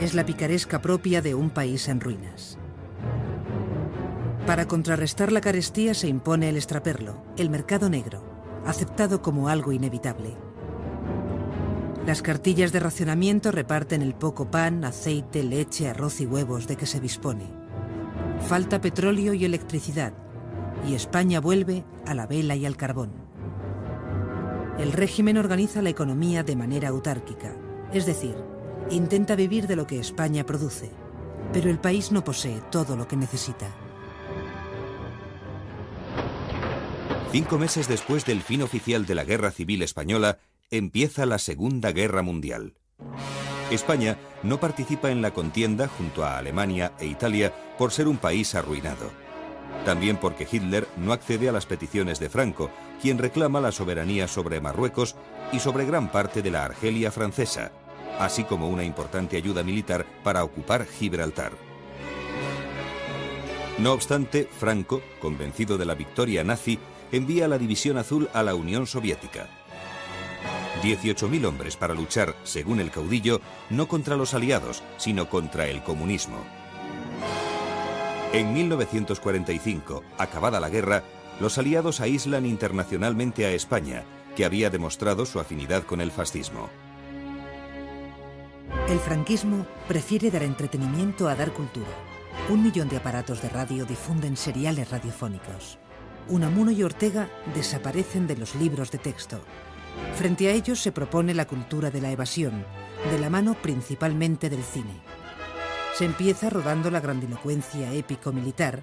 Es 0.00 0.14
la 0.14 0.26
picaresca 0.26 0.82
propia 0.82 1.22
de 1.22 1.34
un 1.34 1.50
país 1.50 1.88
en 1.88 2.00
ruinas. 2.00 2.58
Para 4.46 4.66
contrarrestar 4.66 5.30
la 5.32 5.40
carestía 5.40 5.94
se 5.94 6.08
impone 6.08 6.48
el 6.48 6.56
extraperlo, 6.56 7.22
el 7.36 7.50
mercado 7.50 7.88
negro, 7.88 8.22
aceptado 8.66 9.22
como 9.22 9.48
algo 9.48 9.72
inevitable. 9.72 10.36
Las 12.06 12.22
cartillas 12.22 12.72
de 12.72 12.80
racionamiento 12.80 13.52
reparten 13.52 14.02
el 14.02 14.14
poco 14.14 14.50
pan, 14.50 14.84
aceite, 14.84 15.42
leche, 15.44 15.88
arroz 15.88 16.20
y 16.20 16.26
huevos 16.26 16.66
de 16.66 16.76
que 16.76 16.86
se 16.86 16.98
dispone. 16.98 17.59
Falta 18.48 18.80
petróleo 18.80 19.34
y 19.34 19.44
electricidad, 19.44 20.12
y 20.88 20.94
España 20.94 21.40
vuelve 21.40 21.84
a 22.06 22.14
la 22.14 22.26
vela 22.26 22.56
y 22.56 22.66
al 22.66 22.76
carbón. 22.76 23.12
El 24.78 24.92
régimen 24.92 25.36
organiza 25.36 25.82
la 25.82 25.90
economía 25.90 26.42
de 26.42 26.56
manera 26.56 26.88
autárquica, 26.88 27.54
es 27.92 28.06
decir, 28.06 28.34
intenta 28.90 29.36
vivir 29.36 29.66
de 29.66 29.76
lo 29.76 29.86
que 29.86 30.00
España 30.00 30.44
produce, 30.44 30.90
pero 31.52 31.70
el 31.70 31.78
país 31.78 32.12
no 32.12 32.24
posee 32.24 32.60
todo 32.70 32.96
lo 32.96 33.06
que 33.06 33.16
necesita. 33.16 33.68
Cinco 37.30 37.58
meses 37.58 37.86
después 37.86 38.24
del 38.24 38.42
fin 38.42 38.62
oficial 38.62 39.06
de 39.06 39.14
la 39.14 39.24
Guerra 39.24 39.52
Civil 39.52 39.82
Española, 39.82 40.38
empieza 40.70 41.26
la 41.26 41.38
Segunda 41.38 41.92
Guerra 41.92 42.22
Mundial. 42.22 42.74
España 43.70 44.18
no 44.42 44.58
participa 44.58 45.10
en 45.10 45.22
la 45.22 45.32
contienda 45.32 45.88
junto 45.88 46.24
a 46.24 46.38
Alemania 46.38 46.92
e 46.98 47.06
Italia 47.06 47.52
por 47.78 47.92
ser 47.92 48.08
un 48.08 48.18
país 48.18 48.54
arruinado. 48.54 49.10
También 49.84 50.16
porque 50.16 50.46
Hitler 50.50 50.88
no 50.96 51.12
accede 51.12 51.48
a 51.48 51.52
las 51.52 51.66
peticiones 51.66 52.18
de 52.18 52.28
Franco, 52.28 52.70
quien 53.00 53.18
reclama 53.18 53.60
la 53.60 53.72
soberanía 53.72 54.28
sobre 54.28 54.60
Marruecos 54.60 55.14
y 55.52 55.60
sobre 55.60 55.86
gran 55.86 56.10
parte 56.10 56.42
de 56.42 56.50
la 56.50 56.64
Argelia 56.64 57.10
francesa, 57.10 57.72
así 58.18 58.44
como 58.44 58.68
una 58.68 58.84
importante 58.84 59.36
ayuda 59.36 59.62
militar 59.62 60.04
para 60.22 60.44
ocupar 60.44 60.84
Gibraltar. 60.86 61.52
No 63.78 63.92
obstante, 63.92 64.48
Franco, 64.58 65.00
convencido 65.20 65.78
de 65.78 65.86
la 65.86 65.94
victoria 65.94 66.44
nazi, 66.44 66.78
envía 67.12 67.48
la 67.48 67.56
División 67.56 67.96
Azul 67.96 68.28
a 68.34 68.42
la 68.42 68.54
Unión 68.54 68.86
Soviética. 68.86 69.48
18.000 70.82 71.44
hombres 71.46 71.76
para 71.76 71.94
luchar, 71.94 72.34
según 72.42 72.80
el 72.80 72.90
caudillo, 72.90 73.40
no 73.68 73.88
contra 73.88 74.16
los 74.16 74.34
aliados, 74.34 74.82
sino 74.96 75.28
contra 75.28 75.66
el 75.66 75.82
comunismo. 75.82 76.38
En 78.32 78.52
1945, 78.52 80.04
acabada 80.18 80.60
la 80.60 80.68
guerra, 80.68 81.02
los 81.40 81.58
aliados 81.58 82.00
aíslan 82.00 82.46
internacionalmente 82.46 83.46
a 83.46 83.52
España, 83.52 84.04
que 84.36 84.44
había 84.44 84.70
demostrado 84.70 85.26
su 85.26 85.40
afinidad 85.40 85.82
con 85.82 86.00
el 86.00 86.10
fascismo. 86.10 86.70
El 88.88 88.98
franquismo 88.98 89.66
prefiere 89.88 90.30
dar 90.30 90.42
entretenimiento 90.42 91.28
a 91.28 91.34
dar 91.34 91.52
cultura. 91.52 91.88
Un 92.48 92.62
millón 92.62 92.88
de 92.88 92.96
aparatos 92.96 93.42
de 93.42 93.48
radio 93.48 93.84
difunden 93.84 94.36
seriales 94.36 94.90
radiofónicos. 94.90 95.78
Unamuno 96.28 96.70
y 96.70 96.82
Ortega 96.82 97.28
desaparecen 97.54 98.26
de 98.26 98.36
los 98.36 98.54
libros 98.54 98.90
de 98.90 98.98
texto. 98.98 99.40
Frente 100.16 100.48
a 100.48 100.52
ellos 100.52 100.80
se 100.80 100.92
propone 100.92 101.34
la 101.34 101.46
cultura 101.46 101.90
de 101.90 102.00
la 102.00 102.10
evasión, 102.10 102.64
de 103.10 103.18
la 103.18 103.30
mano 103.30 103.54
principalmente 103.54 104.50
del 104.50 104.62
cine. 104.62 105.00
Se 105.94 106.04
empieza 106.04 106.50
rodando 106.50 106.90
la 106.90 107.00
grandilocuencia 107.00 107.92
épico-militar 107.92 108.82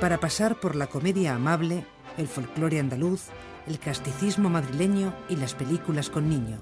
para 0.00 0.18
pasar 0.18 0.60
por 0.60 0.76
la 0.76 0.86
comedia 0.86 1.34
amable 1.34 1.84
el 2.16 2.28
folclore 2.28 2.80
andaluz, 2.80 3.26
el 3.66 3.78
casticismo 3.78 4.50
madrileño 4.50 5.14
y 5.28 5.36
las 5.36 5.54
películas 5.54 6.10
con 6.10 6.28
niño. 6.28 6.58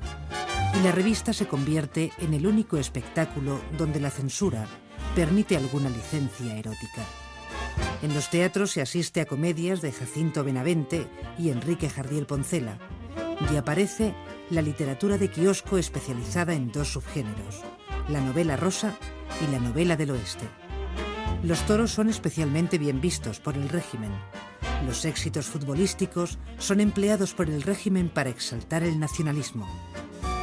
Y 0.79 0.83
la 0.85 0.93
revista 0.93 1.33
se 1.33 1.47
convierte 1.47 2.13
en 2.19 2.35
el 2.35 2.47
único 2.47 2.77
espectáculo 2.77 3.61
donde 3.79 4.01
la 4.01 4.11
censura 4.11 4.67
permite 5.15 5.57
alguna 5.57 5.89
licencia 5.89 6.57
erótica. 6.57 7.03
En 8.03 8.15
los 8.15 8.29
teatros 8.29 8.73
se 8.73 8.83
asiste 8.83 9.21
a 9.21 9.27
comedias 9.27 9.81
de 9.81 9.93
Jacinto 9.93 10.45
Benavente 10.45 11.07
y 11.39 11.51
Enrique 11.51 11.89
Jardiel 11.89 12.27
Poncela, 12.27 12.79
y 13.51 13.57
aparece 13.57 14.15
la 14.51 14.63
literatura 14.63 15.19
de 15.19 15.31
kiosco 15.31 15.79
especializada 15.79 16.55
en 16.55 16.71
dos 16.73 16.93
subgéneros, 16.93 17.63
la 18.09 18.21
novela 18.21 18.57
rosa 18.57 18.97
y 19.47 19.51
la 19.53 19.59
novela 19.59 19.97
del 19.97 20.13
oeste. 20.13 20.47
Los 21.43 21.65
toros 21.67 21.91
son 21.91 22.09
especialmente 22.09 22.79
bien 22.79 23.01
vistos 23.01 23.41
por 23.41 23.57
el 23.57 23.69
régimen. 23.69 24.11
Los 24.87 25.05
éxitos 25.05 25.47
futbolísticos 25.47 26.39
son 26.59 26.81
empleados 26.81 27.35
por 27.35 27.49
el 27.49 27.63
régimen 27.63 28.09
para 28.09 28.31
exaltar 28.31 28.83
el 28.83 28.99
nacionalismo. 28.99 29.69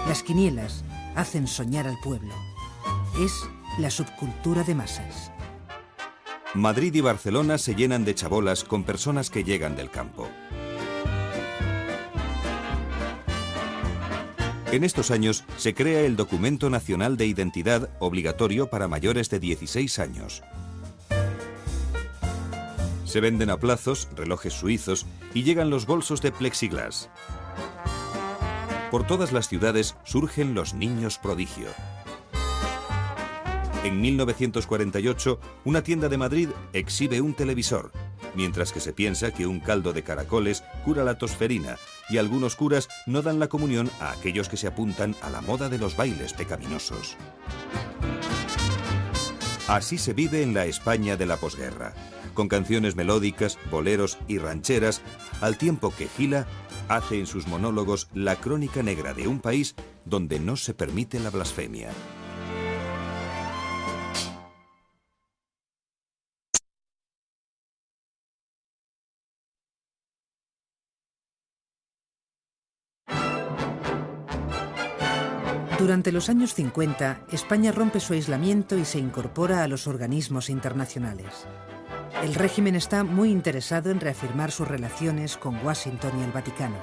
Las 0.08 0.24
quinielas 0.24 0.84
hacen 1.16 1.48
soñar 1.48 1.88
al 1.88 1.98
pueblo. 2.04 2.34
Es 3.20 3.34
la 3.80 3.90
subcultura 3.90 4.64
de 4.64 4.76
masas. 4.76 5.32
Madrid 6.54 6.94
y 6.94 7.02
Barcelona 7.02 7.58
se 7.58 7.74
llenan 7.74 8.06
de 8.06 8.14
chabolas 8.14 8.64
con 8.64 8.84
personas 8.84 9.30
que 9.30 9.44
llegan 9.44 9.76
del 9.76 9.90
campo. 9.90 10.30
En 14.74 14.84
estos 14.84 15.12
años 15.12 15.44
se 15.56 15.76
crea 15.76 16.02
el 16.02 16.16
Documento 16.16 16.68
Nacional 16.72 17.16
de 17.16 17.28
Identidad 17.28 17.92
obligatorio 18.00 18.72
para 18.72 18.88
mayores 18.88 19.30
de 19.30 19.40
16 19.40 20.00
años. 20.00 20.42
Se 23.06 23.22
venden 23.22 23.52
a 23.52 23.58
plazos 23.58 24.10
relojes 24.16 24.54
suizos 24.54 25.06
y 25.36 25.44
llegan 25.44 25.70
los 25.70 25.86
bolsos 25.86 26.24
de 26.24 26.32
plexiglas. 26.32 27.12
Por 28.90 29.06
todas 29.06 29.32
las 29.32 29.48
ciudades 29.48 29.96
surgen 30.06 30.56
los 30.56 30.74
niños 30.74 31.20
prodigio. 31.20 31.68
En 33.84 34.02
1948, 34.02 35.40
una 35.66 35.84
tienda 35.84 36.10
de 36.10 36.18
Madrid 36.18 36.50
exhibe 36.74 37.22
un 37.22 37.36
televisor, 37.36 37.92
mientras 38.36 38.72
que 38.72 38.80
se 38.80 38.94
piensa 38.94 39.32
que 39.32 39.48
un 39.48 39.60
caldo 39.60 39.94
de 39.94 40.04
caracoles 40.04 40.64
cura 40.84 41.04
la 41.04 41.18
tosferina 41.18 41.78
y 42.10 42.18
algunos 42.18 42.56
curas 42.56 42.90
no 43.06 43.22
dan 43.22 43.40
la 43.40 43.48
comunión 43.48 43.90
a 44.00 44.12
aquellos 44.12 44.50
que 44.50 44.58
se 44.58 44.68
apuntan 44.68 45.16
a 45.22 45.30
la 45.30 45.42
moda 45.42 45.70
de 45.70 45.78
los 45.78 45.96
bailes 45.96 46.34
pecaminosos. 46.34 47.18
Así 49.68 49.98
se 49.98 50.14
vive 50.14 50.44
en 50.44 50.54
la 50.54 50.66
España 50.66 51.16
de 51.16 51.26
la 51.26 51.38
posguerra, 51.38 51.94
con 52.34 52.48
canciones 52.50 52.96
melódicas, 52.96 53.58
boleros 53.72 54.18
y 54.28 54.38
rancheras, 54.38 55.02
al 55.42 55.58
tiempo 55.58 55.94
que 55.96 56.08
Gila 56.08 56.48
hace 56.90 57.20
en 57.20 57.28
sus 57.28 57.48
monólogos 57.48 58.10
la 58.14 58.36
crónica 58.36 58.84
negra 58.84 59.14
de 59.14 59.28
un 59.28 59.40
país 59.40 59.76
donde 60.06 60.40
no 60.40 60.58
se 60.58 60.74
permite 60.74 61.20
la 61.20 61.30
blasfemia. 61.30 61.92
Durante 75.80 76.12
los 76.12 76.30
años 76.30 76.54
50, 76.54 77.26
España 77.32 77.72
rompe 77.72 78.00
su 78.00 78.14
aislamiento 78.14 78.78
y 78.78 78.86
se 78.86 79.00
incorpora 79.00 79.64
a 79.64 79.68
los 79.68 79.88
organismos 79.88 80.50
internacionales. 80.50 81.48
El 82.24 82.36
régimen 82.36 82.76
está 82.76 83.04
muy 83.04 83.32
interesado 83.32 83.90
en 83.90 84.00
reafirmar 84.00 84.52
sus 84.52 84.68
relaciones 84.68 85.36
con 85.36 85.58
Washington 85.66 86.12
y 86.20 86.24
el 86.24 86.32
Vaticano. 86.32 86.78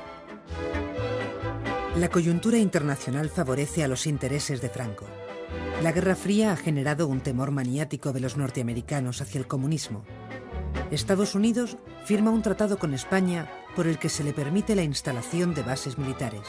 La 1.97 2.09
coyuntura 2.09 2.59
internacional 2.59 3.31
favorece 3.31 3.85
a 3.85 3.89
los 3.89 4.07
intereses 4.07 4.61
de 4.61 4.69
Franco. 4.69 5.07
La 5.83 5.93
Guerra 5.93 6.17
Fría 6.17 6.53
ha 6.53 6.57
generado 6.57 7.07
un 7.07 7.21
temor 7.21 7.53
maniático 7.53 8.13
de 8.13 8.21
los 8.21 8.37
norteamericanos 8.37 9.23
hacia 9.23 9.39
el 9.39 9.47
comunismo. 9.47 10.05
Estados 10.91 11.35
Unidos 11.35 11.77
firma 12.05 12.31
un 12.31 12.43
tratado 12.43 12.79
con 12.79 12.93
España 12.93 13.49
por 13.77 13.87
el 13.87 13.99
que 13.99 14.09
se 14.09 14.25
le 14.25 14.33
permite 14.33 14.75
la 14.75 14.83
instalación 14.83 15.55
de 15.55 15.63
bases 15.63 15.97
militares. 15.97 16.43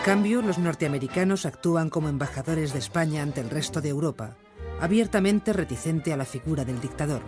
A 0.00 0.02
cambio, 0.02 0.40
los 0.40 0.56
norteamericanos 0.56 1.44
actúan 1.44 1.90
como 1.90 2.08
embajadores 2.08 2.72
de 2.72 2.78
España 2.78 3.22
ante 3.22 3.42
el 3.42 3.50
resto 3.50 3.82
de 3.82 3.90
Europa, 3.90 4.38
abiertamente 4.80 5.52
reticente 5.52 6.14
a 6.14 6.16
la 6.16 6.24
figura 6.24 6.64
del 6.64 6.80
dictador. 6.80 7.20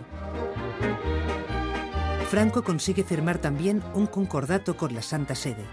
Franco 2.31 2.63
consigue 2.63 3.03
firmar 3.03 3.37
también 3.37 3.83
un 3.93 4.07
concordato 4.07 4.75
con 4.75 4.95
la 4.95 5.03
Santa 5.03 5.35
Sede 5.35 5.63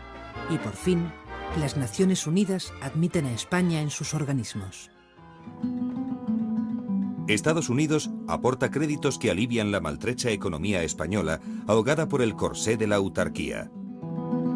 y 0.51 0.59
por 0.59 0.75
fin 0.75 1.11
las 1.59 1.79
Naciones 1.79 2.27
Unidas 2.27 2.71
admiten 2.83 3.25
a 3.25 3.33
España 3.33 3.81
en 3.81 3.89
sus 3.89 4.13
organismos. 4.13 4.91
Estados 7.29 7.71
Unidos 7.71 8.11
aporta 8.29 8.71
créditos 8.71 9.19
que 9.19 9.31
alivian 9.31 9.73
la 9.73 9.81
maltrecha 9.81 10.33
economía 10.33 10.83
española 10.83 11.41
ahogada 11.67 12.09
por 12.09 12.21
el 12.21 12.35
corsé 12.35 12.77
de 12.77 12.89
la 12.89 12.97
autarquía 12.97 13.71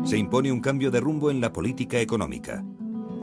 se 0.05 0.19
impone 0.19 0.53
un 0.53 0.61
cambio 0.61 0.91
de 0.91 1.01
rumbo 1.01 1.31
en 1.31 1.41
la 1.41 1.53
política 1.53 2.01
económica. 2.01 2.65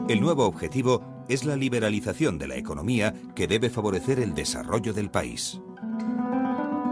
El 0.08 0.20
nuevo 0.20 0.46
objetivo 0.46 1.24
es 1.28 1.44
la 1.44 1.56
liberalización 1.56 2.38
de 2.38 2.48
la 2.48 2.56
economía 2.56 3.14
que 3.34 3.46
debe 3.46 3.70
favorecer 3.70 4.18
el 4.18 4.34
desarrollo 4.34 4.92
del 4.92 5.10
país. 5.10 5.60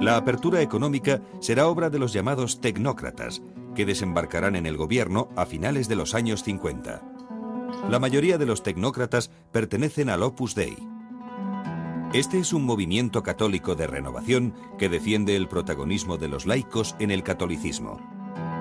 La 0.01 0.17
apertura 0.17 0.63
económica 0.63 1.21
será 1.41 1.67
obra 1.67 1.91
de 1.91 1.99
los 1.99 2.13
llamados 2.13 2.61
tecnócratas, 2.61 3.43
que 3.75 3.85
desembarcarán 3.85 4.57
en 4.57 4.67
el 4.67 4.77
gobierno 4.77 5.29
a 5.37 5.45
finales 5.45 5.89
de 5.89 5.97
los 5.97 6.15
años 6.15 6.43
50. 6.43 7.03
La 7.89 7.99
mayoría 7.99 8.39
de 8.39 8.47
los 8.47 8.63
tecnócratas 8.63 9.31
pertenecen 9.53 10.09
al 10.09 10.23
Opus 10.23 10.55
Dei. 10.55 10.77
Este 12.13 12.39
es 12.39 12.53
un 12.53 12.65
movimiento 12.65 13.23
católico 13.23 13.75
de 13.75 13.87
renovación 13.87 14.55
que 14.79 14.89
defiende 14.89 15.37
el 15.37 15.49
protagonismo 15.49 16.17
de 16.17 16.29
los 16.29 16.47
laicos 16.47 16.97
en 16.99 17.11
el 17.11 17.23
catolicismo. 17.23 18.20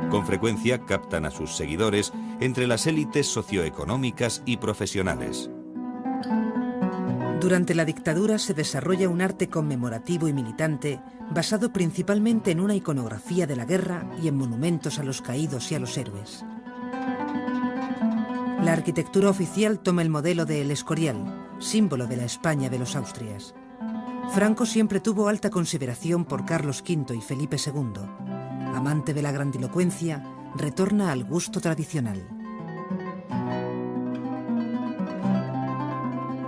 Con 0.09 0.25
frecuencia 0.25 0.85
captan 0.85 1.25
a 1.25 1.31
sus 1.31 1.55
seguidores 1.55 2.11
entre 2.39 2.65
las 2.65 2.87
élites 2.87 3.27
socioeconómicas 3.27 4.41
y 4.45 4.57
profesionales. 4.57 5.51
Durante 7.39 7.73
la 7.73 7.85
dictadura 7.85 8.37
se 8.37 8.53
desarrolla 8.53 9.07
un 9.07 9.21
arte 9.21 9.47
conmemorativo 9.47 10.27
y 10.27 10.33
militante 10.33 10.99
basado 11.31 11.71
principalmente 11.71 12.51
en 12.51 12.59
una 12.59 12.75
iconografía 12.75 13.47
de 13.47 13.55
la 13.55 13.65
guerra 13.65 14.09
y 14.21 14.27
en 14.27 14.35
monumentos 14.35 14.99
a 14.99 15.03
los 15.03 15.21
caídos 15.21 15.71
y 15.71 15.75
a 15.75 15.79
los 15.79 15.97
héroes. 15.97 16.43
La 18.61 18.73
arquitectura 18.73 19.29
oficial 19.29 19.79
toma 19.79 20.01
el 20.01 20.09
modelo 20.09 20.45
de 20.45 20.61
El 20.61 20.71
Escorial, 20.71 21.47
símbolo 21.59 22.07
de 22.07 22.17
la 22.17 22.25
España 22.25 22.69
de 22.69 22.79
los 22.79 22.95
Austrias. 22.95 23.53
Franco 24.33 24.65
siempre 24.65 24.99
tuvo 24.99 25.29
alta 25.29 25.49
consideración 25.49 26.25
por 26.25 26.45
Carlos 26.45 26.83
V 26.85 27.15
y 27.15 27.21
Felipe 27.21 27.55
II 27.55 28.28
amante 28.75 29.13
de 29.13 29.21
la 29.21 29.31
grandilocuencia, 29.31 30.23
retorna 30.55 31.11
al 31.11 31.23
gusto 31.23 31.61
tradicional. 31.61 32.27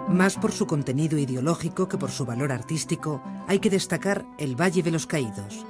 Más 0.09 0.35
por 0.35 0.51
su 0.51 0.67
contenido 0.67 1.17
ideológico 1.17 1.87
que 1.87 1.97
por 1.97 2.11
su 2.11 2.25
valor 2.25 2.51
artístico, 2.51 3.21
hay 3.47 3.59
que 3.59 3.69
destacar 3.69 4.25
el 4.37 4.59
Valle 4.59 4.83
de 4.83 4.91
los 4.91 5.07
Caídos. 5.07 5.65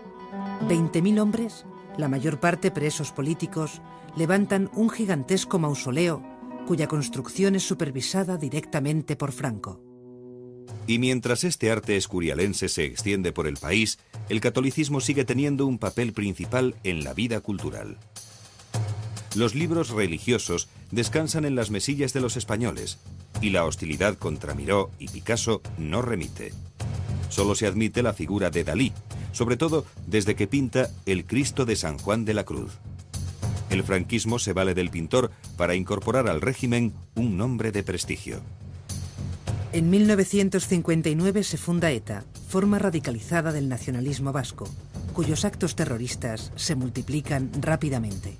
20.000 0.67 1.19
hombres, 1.21 1.65
la 1.97 2.07
mayor 2.07 2.39
parte 2.39 2.71
presos 2.71 3.11
políticos, 3.11 3.81
levantan 4.15 4.69
un 4.73 4.89
gigantesco 4.89 5.59
mausoleo 5.59 6.21
cuya 6.67 6.87
construcción 6.87 7.55
es 7.55 7.63
supervisada 7.63 8.37
directamente 8.37 9.15
por 9.15 9.31
Franco. 9.31 9.90
Y 10.87 10.99
mientras 10.99 11.43
este 11.43 11.71
arte 11.71 11.95
escurialense 11.95 12.67
se 12.67 12.85
extiende 12.85 13.31
por 13.31 13.47
el 13.47 13.57
país, 13.57 13.99
el 14.29 14.41
catolicismo 14.41 15.01
sigue 15.01 15.25
teniendo 15.25 15.65
un 15.65 15.77
papel 15.77 16.13
principal 16.13 16.75
en 16.83 17.03
la 17.03 17.13
vida 17.13 17.39
cultural. 17.39 17.97
Los 19.35 19.55
libros 19.55 19.89
religiosos 19.89 20.67
descansan 20.91 21.45
en 21.45 21.55
las 21.55 21.69
mesillas 21.71 22.11
de 22.13 22.19
los 22.19 22.35
españoles 22.35 22.99
y 23.41 23.51
la 23.51 23.65
hostilidad 23.65 24.17
contra 24.17 24.53
Miró 24.53 24.91
y 24.99 25.07
Picasso 25.07 25.61
no 25.77 26.01
remite. 26.01 26.51
Solo 27.29 27.55
se 27.55 27.65
admite 27.65 28.03
la 28.03 28.13
figura 28.13 28.49
de 28.49 28.65
Dalí, 28.65 28.91
sobre 29.31 29.55
todo 29.55 29.85
desde 30.05 30.35
que 30.35 30.47
pinta 30.47 30.89
el 31.05 31.25
Cristo 31.25 31.65
de 31.65 31.77
San 31.77 31.97
Juan 31.97 32.25
de 32.25 32.33
la 32.33 32.43
Cruz. 32.43 32.79
El 33.69 33.83
franquismo 33.83 34.37
se 34.37 34.51
vale 34.51 34.73
del 34.73 34.89
pintor 34.89 35.31
para 35.55 35.75
incorporar 35.75 36.27
al 36.27 36.41
régimen 36.41 36.93
un 37.15 37.37
nombre 37.37 37.71
de 37.71 37.83
prestigio. 37.83 38.41
En 39.73 39.89
1959 39.89 41.43
se 41.45 41.55
funda 41.55 41.91
ETA, 41.91 42.25
forma 42.49 42.77
radicalizada 42.77 43.53
del 43.53 43.69
nacionalismo 43.69 44.33
vasco, 44.33 44.67
cuyos 45.13 45.45
actos 45.45 45.77
terroristas 45.77 46.51
se 46.57 46.75
multiplican 46.75 47.49
rápidamente. 47.61 48.35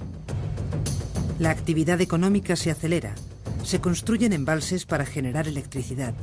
La 1.40 1.52
actividad 1.52 2.02
económica 2.02 2.58
se 2.58 2.70
acelera, 2.70 3.16
se 3.64 3.80
construyen 3.80 4.34
embalses 4.34 4.86
para 4.86 5.06
generar 5.06 5.48
electricidad 5.48 6.14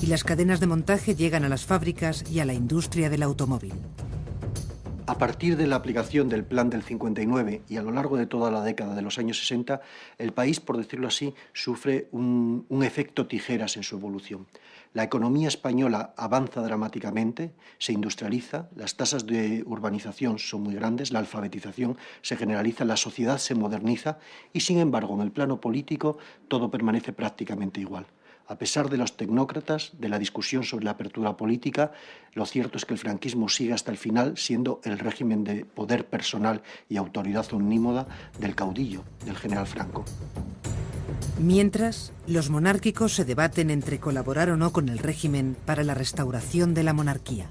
y 0.00 0.06
las 0.06 0.24
cadenas 0.24 0.60
de 0.60 0.66
montaje 0.66 1.14
llegan 1.14 1.44
a 1.44 1.50
las 1.50 1.66
fábricas 1.66 2.24
y 2.30 2.40
a 2.40 2.46
la 2.46 2.54
industria 2.54 3.10
del 3.10 3.22
automóvil. 3.22 3.74
A 5.06 5.18
partir 5.18 5.58
de 5.58 5.66
la 5.66 5.76
aplicación 5.76 6.30
del 6.30 6.46
Plan 6.46 6.70
del 6.70 6.82
59 6.82 7.60
y 7.68 7.76
a 7.76 7.82
lo 7.82 7.92
largo 7.92 8.16
de 8.16 8.26
toda 8.26 8.50
la 8.50 8.62
década 8.62 8.94
de 8.94 9.02
los 9.02 9.18
años 9.18 9.38
60, 9.38 9.82
el 10.16 10.32
país, 10.32 10.60
por 10.60 10.78
decirlo 10.78 11.08
así, 11.08 11.34
sufre 11.52 12.08
un, 12.10 12.64
un 12.70 12.82
efecto 12.82 13.26
tijeras 13.26 13.76
en 13.76 13.82
su 13.82 13.96
evolución. 13.96 14.46
La 14.94 15.02
economía 15.02 15.48
española 15.48 16.14
avanza 16.16 16.62
dramáticamente, 16.62 17.52
se 17.76 17.92
industrializa, 17.92 18.70
las 18.76 18.96
tasas 18.96 19.26
de 19.26 19.62
urbanización 19.66 20.38
son 20.38 20.62
muy 20.62 20.74
grandes, 20.74 21.12
la 21.12 21.18
alfabetización 21.18 21.98
se 22.22 22.36
generaliza, 22.36 22.86
la 22.86 22.96
sociedad 22.96 23.36
se 23.36 23.54
moderniza 23.54 24.18
y, 24.54 24.60
sin 24.60 24.78
embargo, 24.78 25.14
en 25.16 25.20
el 25.20 25.32
plano 25.32 25.60
político 25.60 26.16
todo 26.48 26.70
permanece 26.70 27.12
prácticamente 27.12 27.78
igual. 27.78 28.06
A 28.46 28.58
pesar 28.58 28.90
de 28.90 28.98
los 28.98 29.16
tecnócratas, 29.16 29.92
de 29.98 30.08
la 30.08 30.18
discusión 30.18 30.64
sobre 30.64 30.84
la 30.84 30.92
apertura 30.92 31.36
política, 31.36 31.92
lo 32.34 32.44
cierto 32.44 32.76
es 32.76 32.84
que 32.84 32.92
el 32.92 32.98
franquismo 32.98 33.48
sigue 33.48 33.72
hasta 33.72 33.90
el 33.90 33.96
final 33.96 34.36
siendo 34.36 34.80
el 34.84 34.98
régimen 34.98 35.44
de 35.44 35.64
poder 35.64 36.06
personal 36.06 36.62
y 36.88 36.98
autoridad 36.98 37.46
omnímoda 37.52 38.06
del 38.38 38.54
caudillo, 38.54 39.02
del 39.24 39.36
general 39.36 39.66
Franco. 39.66 40.04
Mientras, 41.38 42.12
los 42.26 42.50
monárquicos 42.50 43.14
se 43.14 43.24
debaten 43.24 43.70
entre 43.70 43.98
colaborar 43.98 44.50
o 44.50 44.56
no 44.56 44.72
con 44.72 44.88
el 44.88 44.98
régimen 44.98 45.56
para 45.64 45.82
la 45.82 45.94
restauración 45.94 46.74
de 46.74 46.84
la 46.84 46.92
monarquía. 46.92 47.48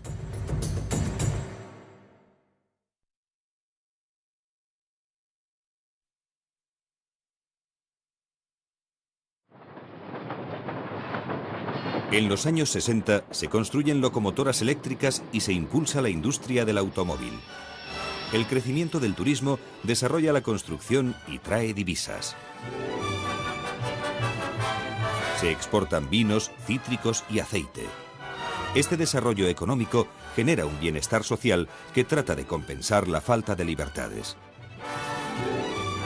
En 12.13 12.29
los 12.29 12.45
años 12.45 12.69
60 12.69 13.23
se 13.31 13.47
construyen 13.47 13.99
locomotoras 13.99 14.61
eléctricas 14.61 15.23
y 15.31 15.39
se 15.39 15.51
impulsa 15.51 15.99
la 15.99 16.09
industria 16.09 16.63
del 16.63 16.77
automóvil. 16.77 17.33
El 18.31 18.45
crecimiento 18.45 18.99
del 18.99 19.15
turismo 19.15 19.57
desarrolla 19.81 20.31
la 20.31 20.41
construcción 20.41 21.15
y 21.27 21.39
trae 21.39 21.73
divisas. 21.73 22.35
Se 25.39 25.49
exportan 25.49 26.07
vinos, 26.11 26.51
cítricos 26.67 27.23
y 27.31 27.39
aceite. 27.39 27.87
Este 28.75 28.95
desarrollo 28.95 29.47
económico 29.47 30.07
genera 30.35 30.67
un 30.67 30.79
bienestar 30.79 31.23
social 31.23 31.67
que 31.95 32.03
trata 32.03 32.35
de 32.35 32.45
compensar 32.45 33.07
la 33.07 33.21
falta 33.21 33.55
de 33.55 33.65
libertades. 33.65 34.37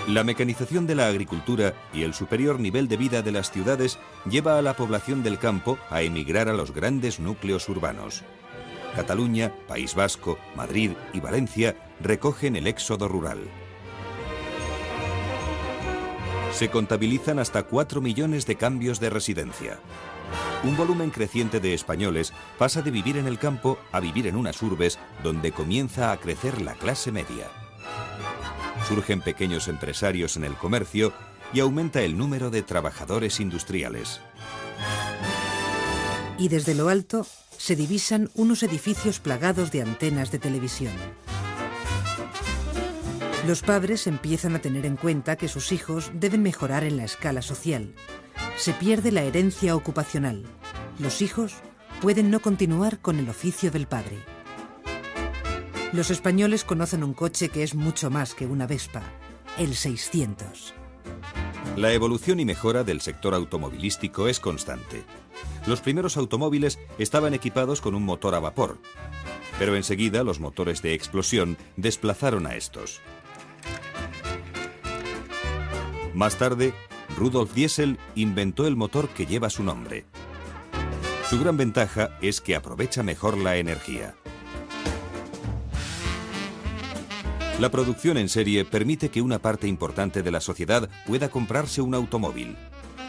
La 0.08 0.24
mecanización 0.24 0.88
de 0.88 0.96
la 0.96 1.08
agricultura 1.08 1.74
y 1.94 2.04
el 2.04 2.14
superior 2.14 2.62
nivel 2.62 2.88
de 2.88 2.96
vida 2.96 3.22
de 3.22 3.34
las 3.34 3.52
ciudades 3.52 4.00
lleva 4.30 4.58
a 4.58 4.62
la 4.62 4.74
población 4.74 5.22
del 5.22 5.38
campo 5.38 5.78
a 5.90 6.02
emigrar 6.02 6.48
a 6.48 6.54
los 6.54 6.74
grandes 6.74 7.20
núcleos 7.20 7.68
urbanos. 7.68 8.24
Cataluña, 8.96 9.54
País 9.68 9.96
Vasco, 9.96 10.40
Madrid 10.56 10.92
y 11.14 11.20
Valencia 11.20 11.76
recogen 12.00 12.56
el 12.56 12.68
éxodo 12.68 13.10
rural. 13.10 13.40
Se 16.54 16.70
contabilizan 16.70 17.38
hasta 17.38 17.64
4 17.64 18.00
millones 18.00 18.46
de 18.46 18.56
cambios 18.56 19.02
de 19.02 19.10
residencia. 19.10 19.78
Un 20.64 20.78
volumen 20.78 21.10
creciente 21.10 21.60
de 21.60 21.74
españoles 21.74 22.32
pasa 22.58 22.82
de 22.82 22.92
vivir 22.92 23.18
en 23.18 23.28
el 23.28 23.40
campo 23.40 23.78
a 23.92 24.00
vivir 24.00 24.26
en 24.28 24.38
unas 24.38 24.62
urbes 24.64 25.00
donde 25.22 25.52
comienza 25.52 26.14
a 26.14 26.18
crecer 26.18 26.62
la 26.62 26.76
clase 26.76 27.12
media. 27.12 27.50
Surgen 28.88 29.22
pequeños 29.22 29.68
empresarios 29.68 30.38
en 30.38 30.46
el 30.46 30.56
comercio 30.56 31.12
y 31.52 31.60
aumenta 31.60 32.02
el 32.04 32.18
número 32.18 32.50
de 32.50 32.62
trabajadores 32.62 33.42
industriales. 33.42 34.22
Y 36.38 36.48
desde 36.48 36.74
lo 36.74 36.88
alto 36.88 37.26
se 37.58 37.76
divisan 37.76 38.30
unos 38.36 38.64
edificios 38.64 39.20
plagados 39.20 39.72
de 39.72 39.82
antenas 39.82 40.32
de 40.32 40.40
televisión. 40.40 40.94
Los 43.46 43.62
padres 43.62 44.08
empiezan 44.08 44.56
a 44.56 44.60
tener 44.60 44.86
en 44.86 44.96
cuenta 44.96 45.36
que 45.36 45.48
sus 45.48 45.72
hijos 45.72 46.12
deben 46.14 46.42
mejorar 46.42 46.84
en 46.84 46.96
la 46.96 47.04
escala 47.04 47.42
social. 47.42 47.94
Se 48.56 48.74
pierde 48.74 49.12
la 49.12 49.24
herencia 49.24 49.76
ocupacional. 49.76 50.46
Los 51.00 51.22
hijos 51.22 51.56
pueden 52.02 52.30
no 52.30 52.40
continuar 52.40 53.00
con 53.00 53.20
el 53.20 53.30
oficio 53.30 53.70
del 53.70 53.88
padre. 53.88 54.37
Los 55.94 56.12
españoles 56.12 56.66
conocen 56.66 57.04
un 57.04 57.14
coche 57.14 57.48
que 57.48 57.64
es 57.64 57.74
mucho 57.74 58.10
más 58.10 58.34
que 58.34 58.46
una 58.46 58.68
Vespa, 58.68 59.04
el 59.58 59.74
600. 59.74 60.74
La 61.78 61.94
evolución 61.94 62.42
y 62.42 62.46
mejora 62.46 62.84
del 62.84 63.00
sector 63.00 63.34
automovilístico 63.34 64.28
es 64.28 64.42
constante. 64.42 65.04
Los 65.66 65.80
primeros 65.80 66.18
automóviles 66.18 66.78
estaban 66.98 67.34
equipados 67.34 67.80
con 67.80 67.96
un 67.96 68.04
motor 68.04 68.36
a 68.36 68.42
vapor, 68.42 68.80
pero 69.60 69.78
enseguida 69.78 70.24
los 70.24 70.42
motores 70.42 70.82
de 70.82 70.94
explosión 70.94 71.58
desplazaron 71.78 72.48
a 72.48 72.56
estos. 72.56 73.00
Más 76.14 76.36
tarde, 76.38 76.74
Rudolf 77.16 77.54
Diesel 77.54 77.98
inventó 78.16 78.68
el 78.68 78.76
motor 78.76 79.08
que 79.08 79.26
lleva 79.26 79.50
su 79.50 79.64
nombre. 79.64 80.06
Su 81.30 81.40
gran 81.40 81.56
ventaja 81.56 82.18
es 82.22 82.42
que 82.42 82.56
aprovecha 82.56 83.04
mejor 83.04 83.38
la 83.38 83.56
energía. 83.56 84.16
La 87.60 87.72
producción 87.72 88.20
en 88.20 88.30
serie 88.30 88.66
permite 88.66 89.10
que 89.10 89.24
una 89.24 89.40
parte 89.40 89.68
importante 89.68 90.22
de 90.22 90.30
la 90.30 90.42
sociedad 90.42 90.92
pueda 91.08 91.30
comprarse 91.30 91.82
un 91.82 91.96
automóvil. 91.96 92.56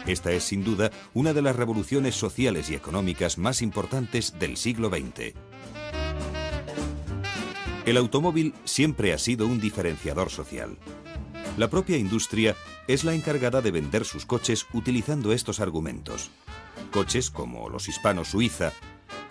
Esta 0.07 0.31
es 0.31 0.43
sin 0.43 0.63
duda 0.63 0.89
una 1.13 1.33
de 1.33 1.43
las 1.43 1.55
revoluciones 1.55 2.15
sociales 2.15 2.71
y 2.71 2.73
económicas 2.73 3.37
más 3.37 3.61
importantes 3.61 4.39
del 4.39 4.57
siglo 4.57 4.89
XX. 4.89 5.35
El 7.85 7.97
automóvil 7.97 8.55
siempre 8.63 9.13
ha 9.13 9.19
sido 9.19 9.45
un 9.45 9.61
diferenciador 9.61 10.31
social. 10.31 10.79
La 11.59 11.69
propia 11.69 11.97
industria 11.97 12.55
es 12.87 13.03
la 13.03 13.13
encargada 13.13 13.61
de 13.61 13.69
vender 13.69 14.03
sus 14.03 14.25
coches 14.25 14.65
utilizando 14.73 15.31
estos 15.31 15.59
argumentos. 15.59 16.31
Coches 16.91 17.29
como 17.29 17.69
los 17.69 17.87
hispanos 17.87 18.29
Suiza 18.29 18.73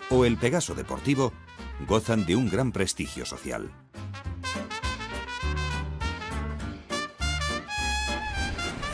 o 0.09 0.23
el 0.23 0.37
Pegaso 0.37 0.75
Deportivo 0.75 1.33
gozan 1.87 2.25
de 2.25 2.37
un 2.37 2.49
gran 2.49 2.71
prestigio 2.71 3.25
social. 3.25 3.69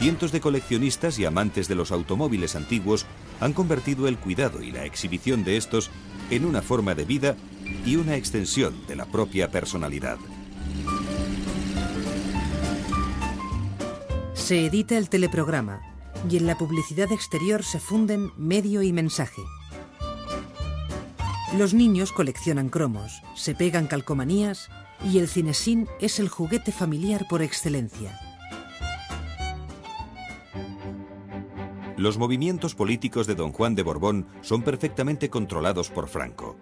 Cientos 0.05 0.31
de 0.31 0.39
coleccionistas 0.39 1.17
y 1.17 1.25
amantes 1.25 1.67
de 1.67 1.73
los 1.73 1.91
automóviles 1.91 2.55
antiguos 2.55 3.07
han 3.39 3.53
convertido 3.53 4.07
el 4.07 4.19
cuidado 4.19 4.61
y 4.61 4.71
la 4.71 4.85
exhibición 4.85 5.43
de 5.43 5.57
estos 5.57 5.89
en 6.29 6.45
una 6.45 6.61
forma 6.61 6.93
de 6.93 7.05
vida 7.05 7.35
y 7.87 7.95
una 7.95 8.15
extensión 8.15 8.85
de 8.85 8.97
la 8.97 9.05
propia 9.07 9.49
personalidad. 9.49 10.19
Se 14.35 14.67
edita 14.67 14.95
el 14.95 15.09
teleprograma 15.09 15.81
y 16.29 16.37
en 16.37 16.45
la 16.45 16.55
publicidad 16.55 17.11
exterior 17.11 17.63
se 17.63 17.79
funden 17.79 18.31
medio 18.37 18.83
y 18.83 18.93
mensaje. 18.93 19.41
Los 21.57 21.73
niños 21.73 22.11
coleccionan 22.11 22.69
cromos, 22.69 23.23
se 23.33 23.55
pegan 23.55 23.87
calcomanías 23.87 24.69
y 25.03 25.17
el 25.17 25.27
cinesín 25.27 25.87
es 25.99 26.19
el 26.19 26.29
juguete 26.29 26.71
familiar 26.71 27.25
por 27.27 27.41
excelencia. 27.41 28.24
Los 32.05 32.19
movimientos 32.19 32.75
políticos 32.75 33.25
de 33.25 33.33
don 33.33 33.51
Juan 33.51 33.73
de 33.73 33.81
Borbón 33.81 34.27
son 34.41 34.61
perfectamente 34.61 35.31
controlados 35.31 35.89
por 35.89 36.07
Franco. 36.07 36.55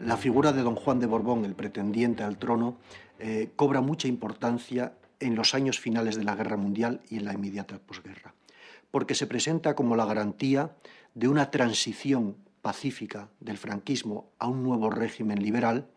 La 0.00 0.16
figura 0.16 0.52
de 0.52 0.62
don 0.62 0.76
Juan 0.76 1.00
de 1.00 1.08
Borbón, 1.08 1.44
el 1.44 1.56
pretendiente 1.56 2.22
al 2.22 2.38
trono, 2.38 2.76
eh, 3.18 3.50
cobra 3.56 3.80
mucha 3.80 4.06
importancia 4.06 4.92
en 5.18 5.34
los 5.34 5.56
años 5.56 5.80
finales 5.80 6.14
de 6.14 6.22
la 6.22 6.36
Guerra 6.36 6.56
Mundial 6.56 7.00
y 7.10 7.16
en 7.16 7.24
la 7.24 7.32
inmediata 7.32 7.80
posguerra, 7.80 8.32
porque 8.92 9.16
se 9.16 9.26
presenta 9.26 9.74
como 9.74 9.96
la 9.96 10.06
garantía 10.06 10.76
de 11.16 11.26
una 11.26 11.50
transición 11.50 12.36
pacífica 12.60 13.28
del 13.40 13.58
franquismo 13.58 14.30
a 14.38 14.46
un 14.46 14.62
nuevo 14.62 14.88
régimen 14.88 15.42
liberal 15.42 15.88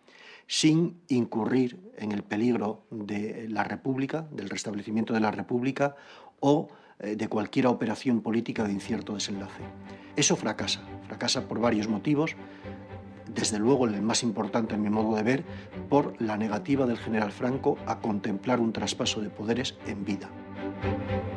sin 0.47 0.99
incurrir 1.09 1.91
en 1.99 2.11
el 2.11 2.23
peligro 2.23 2.87
de 2.89 3.47
la 3.49 3.63
República, 3.63 4.27
del 4.31 4.49
restablecimiento 4.49 5.13
de 5.13 5.19
la 5.19 5.29
República 5.29 5.95
o 6.39 6.69
de 6.99 7.27
cualquier 7.27 7.67
operación 7.67 8.21
política 8.21 8.63
de 8.63 8.73
incierto 8.73 9.13
desenlace. 9.13 9.61
Eso 10.15 10.35
fracasa, 10.35 10.81
fracasa 11.07 11.47
por 11.47 11.59
varios 11.59 11.87
motivos, 11.87 12.35
desde 13.27 13.59
luego 13.59 13.85
el 13.85 14.01
más 14.01 14.23
importante 14.23 14.75
en 14.75 14.81
mi 14.81 14.89
modo 14.89 15.15
de 15.15 15.23
ver, 15.23 15.43
por 15.89 16.19
la 16.21 16.37
negativa 16.37 16.85
del 16.85 16.97
general 16.97 17.31
Franco 17.31 17.77
a 17.85 17.99
contemplar 17.99 18.59
un 18.59 18.71
traspaso 18.71 19.21
de 19.21 19.29
poderes 19.29 19.75
en 19.87 20.05
vida. 20.05 20.29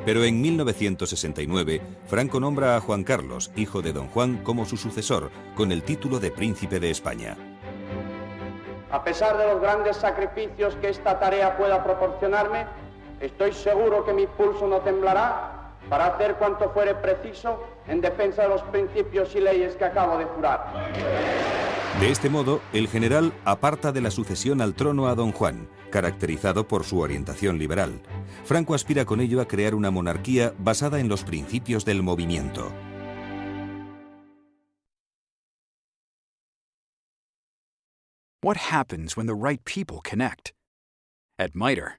Pero 0.05 0.25
en 0.25 0.41
1969, 0.41 1.83
Franco 2.07 2.41
nombra 2.41 2.77
a 2.77 2.81
Juan 2.81 3.05
Carlos, 3.05 3.51
hijo 3.57 3.83
de 3.83 3.93
don 3.93 4.09
Juan, 4.09 4.39
como 4.43 4.65
su 4.65 4.77
sucesor, 4.77 5.31
con 5.55 5.73
el 5.73 5.83
título 5.83 6.19
de 6.21 6.31
Príncipe 6.31 6.81
de 6.81 6.91
España. 6.91 7.37
A 8.91 9.05
pesar 9.05 9.37
de 9.37 9.47
los 9.47 9.61
grandes 9.61 9.97
sacrificios 9.97 10.77
que 10.77 10.89
esta 10.89 11.19
tarea 11.19 11.59
pueda 11.59 11.85
proporcionarme, 11.85 12.65
estoy 13.21 13.53
seguro 13.53 14.05
que 14.05 14.13
mi 14.13 14.27
pulso 14.27 14.67
no 14.67 14.79
temblará 14.81 15.75
para 15.89 16.07
hacer 16.07 16.37
cuanto 16.37 16.71
fuere 16.71 16.95
preciso 16.95 17.65
en 17.87 18.01
defensa 18.01 18.43
de 18.43 18.49
los 18.49 18.63
principios 18.65 19.35
y 19.35 19.41
leyes 19.41 19.77
que 19.77 19.85
acabo 19.85 20.19
de 20.19 20.25
jurar. 20.25 20.93
De 22.01 22.11
este 22.11 22.29
modo, 22.29 22.61
el 22.73 22.87
general 22.87 23.33
aparta 23.45 23.91
de 23.91 24.01
la 24.01 24.11
sucesión 24.11 24.61
al 24.61 24.75
trono 24.75 25.09
a 25.09 25.15
don 25.15 25.33
Juan, 25.33 25.69
caracterizado 25.91 26.69
por 26.69 26.85
su 26.85 27.01
orientación 27.01 27.59
liberal. 27.59 28.01
Franco 28.45 28.75
aspira 28.75 29.05
con 29.05 29.21
ello 29.21 29.41
a 29.41 29.49
crear 29.49 29.75
una 29.75 29.91
monarquía 29.91 30.53
basada 30.59 31.01
en 31.01 31.09
los 31.09 31.25
principios 31.25 31.85
del 31.85 32.03
movimiento. 32.03 32.71
What 38.41 38.57
happens 38.71 39.17
when 39.17 39.27
the 39.27 39.35
right 39.35 39.61
people 39.65 40.01
connect? 40.01 40.53
At 41.41 41.55
MITRE, 41.55 41.99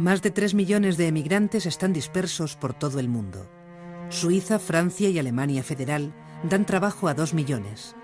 más 0.00 0.22
de 0.22 0.30
3 0.30 0.54
millones 0.54 0.96
de 0.96 1.08
emigrantes 1.08 1.66
están 1.66 1.92
dispersos 1.92 2.56
por 2.56 2.72
todo 2.72 2.98
el 2.98 3.08
mundo. 3.08 3.46
Suiza, 4.08 4.58
Francia 4.58 5.10
y 5.10 5.18
Alemania 5.18 5.62
Federal 5.62 6.14
dan 6.42 6.64
trabajo 6.64 7.06
a 7.06 7.14
2 7.14 7.34
millones. 7.34 7.94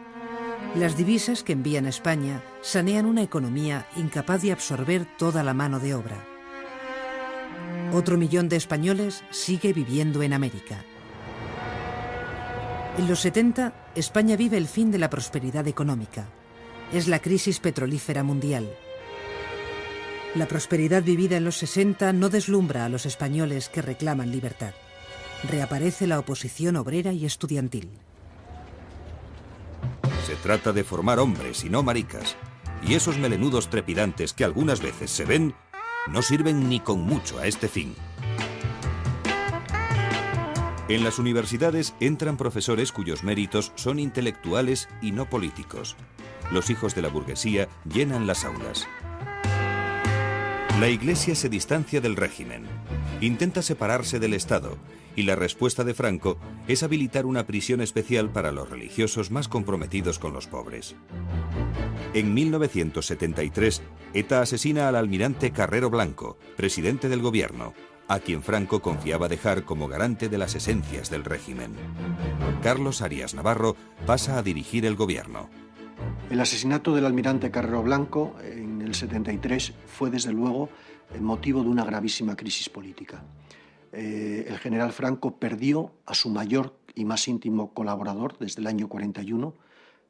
Las 0.75 0.97
divisas 0.97 1.43
que 1.43 1.55
envían 1.55 1.87
a 1.87 1.89
España 1.89 2.45
sanean 2.61 3.07
una 3.07 3.23
economía 3.23 3.89
incapaz 3.97 4.43
de 4.43 4.53
absorber 4.53 5.07
toda 5.17 5.43
la 5.43 5.55
mano 5.55 5.81
de 5.81 5.95
obra. 5.95 6.23
Otro 7.95 8.19
millón 8.19 8.51
de 8.51 8.57
españoles 8.57 9.25
sigue 9.31 9.73
viviendo 9.73 10.23
en 10.23 10.35
América. 10.35 10.85
En 12.99 13.09
los 13.09 13.21
70, 13.21 13.93
España 13.95 14.37
vive 14.37 14.59
el 14.59 14.69
fin 14.69 14.91
de 14.91 14.99
la 14.99 15.09
prosperidad 15.09 15.67
económica. 15.67 16.27
Es 16.93 17.09
la 17.09 17.21
crisis 17.21 17.59
petrolífera 17.59 18.23
mundial. 18.23 18.69
La 20.37 20.47
prosperidad 20.47 21.03
vivida 21.03 21.39
en 21.39 21.45
los 21.45 21.57
60 21.57 22.13
no 22.13 22.29
deslumbra 22.29 22.85
a 22.85 22.91
los 22.91 23.07
españoles 23.07 23.71
que 23.71 23.81
reclaman 23.81 24.31
libertad. 24.31 24.75
Reaparece 25.51 26.07
la 26.07 26.19
oposición 26.19 26.77
obrera 26.77 27.11
y 27.15 27.25
estudiantil. 27.25 27.89
Se 30.27 30.35
trata 30.37 30.75
de 30.75 30.85
formar 30.85 31.21
hombres 31.21 31.65
y 31.65 31.71
no 31.71 31.83
maricas. 31.83 32.37
Y 32.87 32.93
esos 32.93 33.17
melenudos 33.17 33.71
trepidantes 33.71 34.35
que 34.35 34.45
algunas 34.45 34.83
veces 34.83 35.11
se 35.11 35.25
ven 35.25 35.55
no 36.13 36.21
sirven 36.21 36.69
ni 36.69 36.81
con 36.81 37.01
mucho 37.01 37.39
a 37.39 37.47
este 37.47 37.69
fin. 37.69 37.95
En 40.89 41.03
las 41.03 41.19
universidades 41.19 41.95
entran 41.99 42.37
profesores 42.37 42.93
cuyos 42.93 43.25
méritos 43.25 43.73
son 43.75 43.99
intelectuales 43.99 44.91
y 45.01 45.13
no 45.13 45.31
políticos. 45.31 45.97
Los 46.53 46.69
hijos 46.69 46.95
de 46.95 47.01
la 47.01 47.09
burguesía 47.09 47.69
llenan 47.87 48.27
las 48.27 48.45
aulas. 48.45 48.87
La 50.81 50.91
Iglesia 50.91 51.35
se 51.35 51.49
distancia 51.49 52.03
del 52.03 52.17
régimen, 52.17 52.65
intenta 53.23 53.63
separarse 53.63 54.19
del 54.19 54.35
Estado 54.35 54.77
y 55.17 55.23
la 55.23 55.35
respuesta 55.35 55.85
de 55.85 55.95
Franco 55.95 56.37
es 56.69 56.83
habilitar 56.83 57.25
una 57.25 57.47
prisión 57.47 57.81
especial 57.81 58.29
para 58.29 58.53
los 58.53 58.69
religiosos 58.69 59.31
más 59.31 59.49
comprometidos 59.49 60.19
con 60.19 60.35
los 60.35 60.47
pobres. 60.47 60.95
En 62.13 62.35
1973, 62.35 63.83
ETA 64.13 64.43
asesina 64.43 64.87
al 64.89 64.97
almirante 64.97 65.51
Carrero 65.51 65.89
Blanco, 65.89 66.37
presidente 66.59 67.09
del 67.09 67.23
gobierno, 67.23 67.73
a 68.07 68.19
quien 68.19 68.43
Franco 68.43 68.83
confiaba 68.83 69.29
dejar 69.29 69.65
como 69.65 69.89
garante 69.89 70.29
de 70.29 70.37
las 70.37 70.55
esencias 70.55 71.09
del 71.09 71.25
régimen. 71.25 71.73
Carlos 72.63 73.01
Arias 73.01 73.35
Navarro 73.35 73.77
pasa 74.05 74.37
a 74.37 74.43
dirigir 74.43 74.85
el 74.85 74.95
gobierno. 74.95 75.49
El 76.29 76.39
asesinato 76.39 76.95
del 76.95 77.07
almirante 77.07 77.51
Carrero 77.51 77.83
Blanco 77.83 78.37
en 78.45 78.76
el 78.87 78.95
73 78.95 79.73
fue 79.87 80.11
desde 80.11 80.33
luego 80.33 80.69
motivo 81.21 81.63
de 81.63 81.69
una 81.69 81.85
gravísima 81.85 82.37
crisis 82.37 82.69
política. 82.69 83.23
Eh, 83.93 84.47
el 84.49 84.59
general 84.59 84.93
Franco 84.93 85.39
perdió 85.39 85.93
a 86.07 86.15
su 86.15 86.31
mayor 86.31 86.79
y 86.95 87.05
más 87.05 87.29
íntimo 87.29 87.73
colaborador 87.73 88.39
desde 88.39 88.61
el 88.61 88.67
año 88.67 88.89
41, 88.89 89.55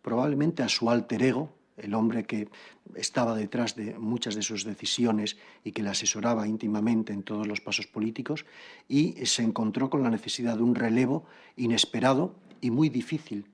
probablemente 0.02 0.62
a 0.62 0.68
su 0.68 0.88
alter 0.90 1.22
ego, 1.22 1.50
el 1.76 1.92
hombre 1.94 2.24
que 2.24 2.48
estaba 2.94 3.34
detrás 3.34 3.76
de 3.76 3.98
muchas 3.98 4.34
de 4.34 4.42
sus 4.42 4.64
decisiones 4.64 5.36
y 5.62 5.72
que 5.72 5.82
le 5.82 5.90
asesoraba 5.90 6.48
íntimamente 6.48 7.12
en 7.12 7.22
todos 7.22 7.46
los 7.46 7.60
pasos 7.60 7.86
políticos, 7.86 8.46
y 8.88 9.12
se 9.26 9.42
encontró 9.42 9.90
con 9.90 10.02
la 10.02 10.10
necesidad 10.10 10.56
de 10.56 10.62
un 10.62 10.74
relevo 10.74 11.24
inesperado 11.56 12.34
y 12.60 12.70
muy 12.70 12.88
difícil 12.88 13.46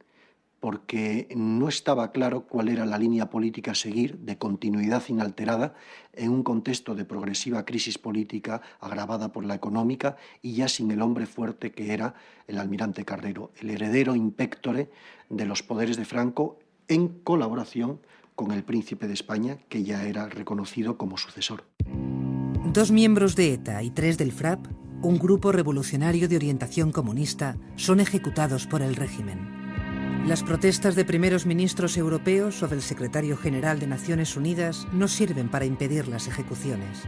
porque 0.63 1.27
no 1.35 1.67
estaba 1.67 2.13
claro 2.13 2.47
cuál 2.47 2.69
era 2.69 2.87
la 2.87 2.97
línea 2.97 3.31
política 3.31 3.73
a 3.73 3.75
seguir 3.75 4.19
de 4.19 4.39
continuidad 4.39 5.03
inalterada 5.09 5.75
en 6.13 6.31
un 6.31 6.45
contexto 6.45 6.95
de 6.95 7.05
progresiva 7.05 7.65
crisis 7.65 7.99
política 7.99 8.63
agravada 8.79 9.33
por 9.33 9.45
la 9.45 9.57
económica 9.57 10.17
y 10.41 10.55
ya 10.55 10.69
sin 10.69 10.93
el 10.93 11.03
hombre 11.03 11.27
fuerte 11.27 11.73
que 11.73 11.93
era 11.93 12.15
el 12.47 12.59
almirante 12.59 13.05
Carrero, 13.05 13.51
el 13.61 13.71
heredero 13.71 14.15
impectore 14.15 14.89
de 15.29 15.47
los 15.47 15.65
poderes 15.65 15.97
de 15.97 16.05
Franco 16.05 16.61
en 16.87 17.09
colaboración 17.09 17.99
con 18.37 18.53
el 18.53 18.63
príncipe 18.63 19.09
de 19.09 19.15
España, 19.15 19.59
que 19.69 19.83
ya 19.83 20.05
era 20.05 20.29
reconocido 20.29 20.97
como 20.97 21.19
sucesor. 21.19 21.65
Dos 22.73 22.93
miembros 22.93 23.35
de 23.35 23.55
ETA 23.55 23.83
y 23.83 23.91
tres 23.91 24.17
del 24.17 24.31
FRAP, 24.31 24.65
un 25.03 25.19
grupo 25.19 25.51
revolucionario 25.51 26.29
de 26.29 26.37
orientación 26.37 26.93
comunista, 26.93 27.57
son 27.75 27.99
ejecutados 27.99 28.69
por 28.69 28.81
el 28.81 28.95
régimen. 28.95 29.62
Las 30.27 30.45
protestas 30.45 30.95
de 30.95 31.05
primeros 31.05 31.47
ministros 31.47 31.97
europeos 31.97 32.63
o 32.63 32.69
del 32.69 32.81
secretario 32.81 33.37
general 33.37 33.81
de 33.81 33.89
Naciones 33.89 34.37
Unidas 34.37 34.87
no 34.93 35.09
sirven 35.09 35.49
para 35.49 35.65
impedir 35.65 36.07
las 36.07 36.29
ejecuciones. 36.29 37.03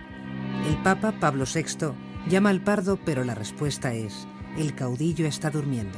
El 0.67 0.77
Papa 0.83 1.15
Pablo 1.21 1.45
VI 1.47 1.93
llama 2.29 2.51
al 2.51 2.61
pardo, 2.61 2.99
pero 3.05 3.23
la 3.23 3.37
respuesta 3.37 3.95
es, 3.95 4.27
el 4.59 4.75
caudillo 4.75 5.27
está 5.27 5.51
durmiendo. 5.51 5.97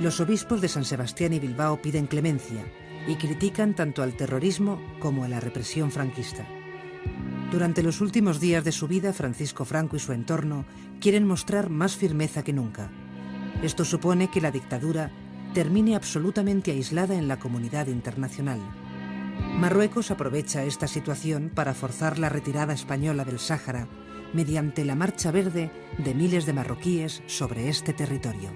Los 0.00 0.20
obispos 0.20 0.62
de 0.62 0.68
San 0.68 0.86
Sebastián 0.86 1.34
y 1.34 1.38
Bilbao 1.38 1.82
piden 1.82 2.06
clemencia 2.06 2.64
y 3.06 3.16
critican 3.16 3.74
tanto 3.74 4.02
al 4.02 4.14
terrorismo 4.16 4.80
como 5.00 5.24
a 5.24 5.28
la 5.28 5.38
represión 5.38 5.90
franquista. 5.90 6.46
Durante 7.50 7.82
los 7.82 8.00
últimos 8.00 8.40
días 8.40 8.64
de 8.64 8.72
su 8.72 8.88
vida, 8.88 9.12
Francisco 9.12 9.66
Franco 9.66 9.96
y 9.96 10.00
su 10.00 10.14
entorno 10.14 10.64
quieren 10.98 11.26
mostrar 11.26 11.68
más 11.68 11.94
firmeza 11.94 12.42
que 12.42 12.54
nunca. 12.54 12.90
Esto 13.62 13.84
supone 13.84 14.30
que 14.30 14.40
la 14.40 14.50
dictadura 14.50 15.10
termine 15.52 15.96
absolutamente 15.96 16.70
aislada 16.70 17.14
en 17.14 17.28
la 17.28 17.38
comunidad 17.38 17.86
internacional. 17.88 18.60
Marruecos 19.58 20.10
aprovecha 20.10 20.64
esta 20.64 20.88
situación 20.88 21.50
para 21.54 21.74
forzar 21.74 22.18
la 22.18 22.28
retirada 22.28 22.72
española 22.72 23.24
del 23.24 23.38
Sáhara 23.38 23.86
mediante 24.32 24.84
la 24.84 24.94
marcha 24.94 25.30
verde 25.30 25.70
de 25.98 26.14
miles 26.14 26.46
de 26.46 26.54
marroquíes 26.54 27.22
sobre 27.26 27.68
este 27.68 27.92
territorio. 27.92 28.50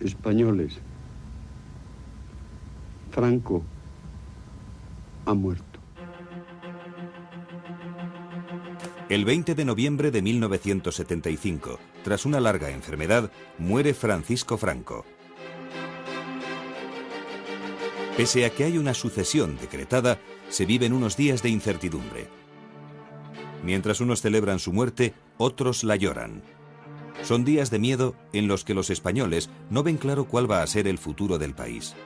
Españoles, 0.00 0.80
Franco 3.10 3.62
ha 5.26 5.34
muerto. 5.34 5.80
El 9.08 9.24
20 9.24 9.56
de 9.56 9.64
noviembre 9.64 10.10
de 10.12 10.22
1975, 10.22 11.80
tras 12.04 12.24
una 12.24 12.38
larga 12.38 12.70
enfermedad, 12.70 13.30
muere 13.58 13.92
Francisco 13.92 14.56
Franco. 14.56 15.04
Pese 18.16 18.44
a 18.44 18.50
que 18.50 18.64
hay 18.64 18.78
una 18.78 18.94
sucesión 18.94 19.56
decretada, 19.60 20.18
se 20.48 20.64
viven 20.64 20.92
unos 20.92 21.16
días 21.16 21.42
de 21.42 21.48
incertidumbre. 21.48 22.28
Mientras 23.64 24.00
unos 24.00 24.22
celebran 24.22 24.58
su 24.60 24.72
muerte, 24.72 25.12
otros 25.38 25.82
la 25.82 25.96
lloran. 25.96 26.42
Son 27.22 27.44
días 27.44 27.70
de 27.70 27.78
miedo 27.78 28.14
en 28.32 28.46
los 28.46 28.64
que 28.64 28.74
los 28.74 28.90
españoles 28.90 29.50
no 29.70 29.82
ven 29.82 29.96
claro 29.96 30.24
cuál 30.24 30.50
va 30.50 30.62
a 30.62 30.66
ser 30.66 30.86
el 30.86 30.98
futuro 30.98 31.38
del 31.38 31.54
país. 31.54 31.96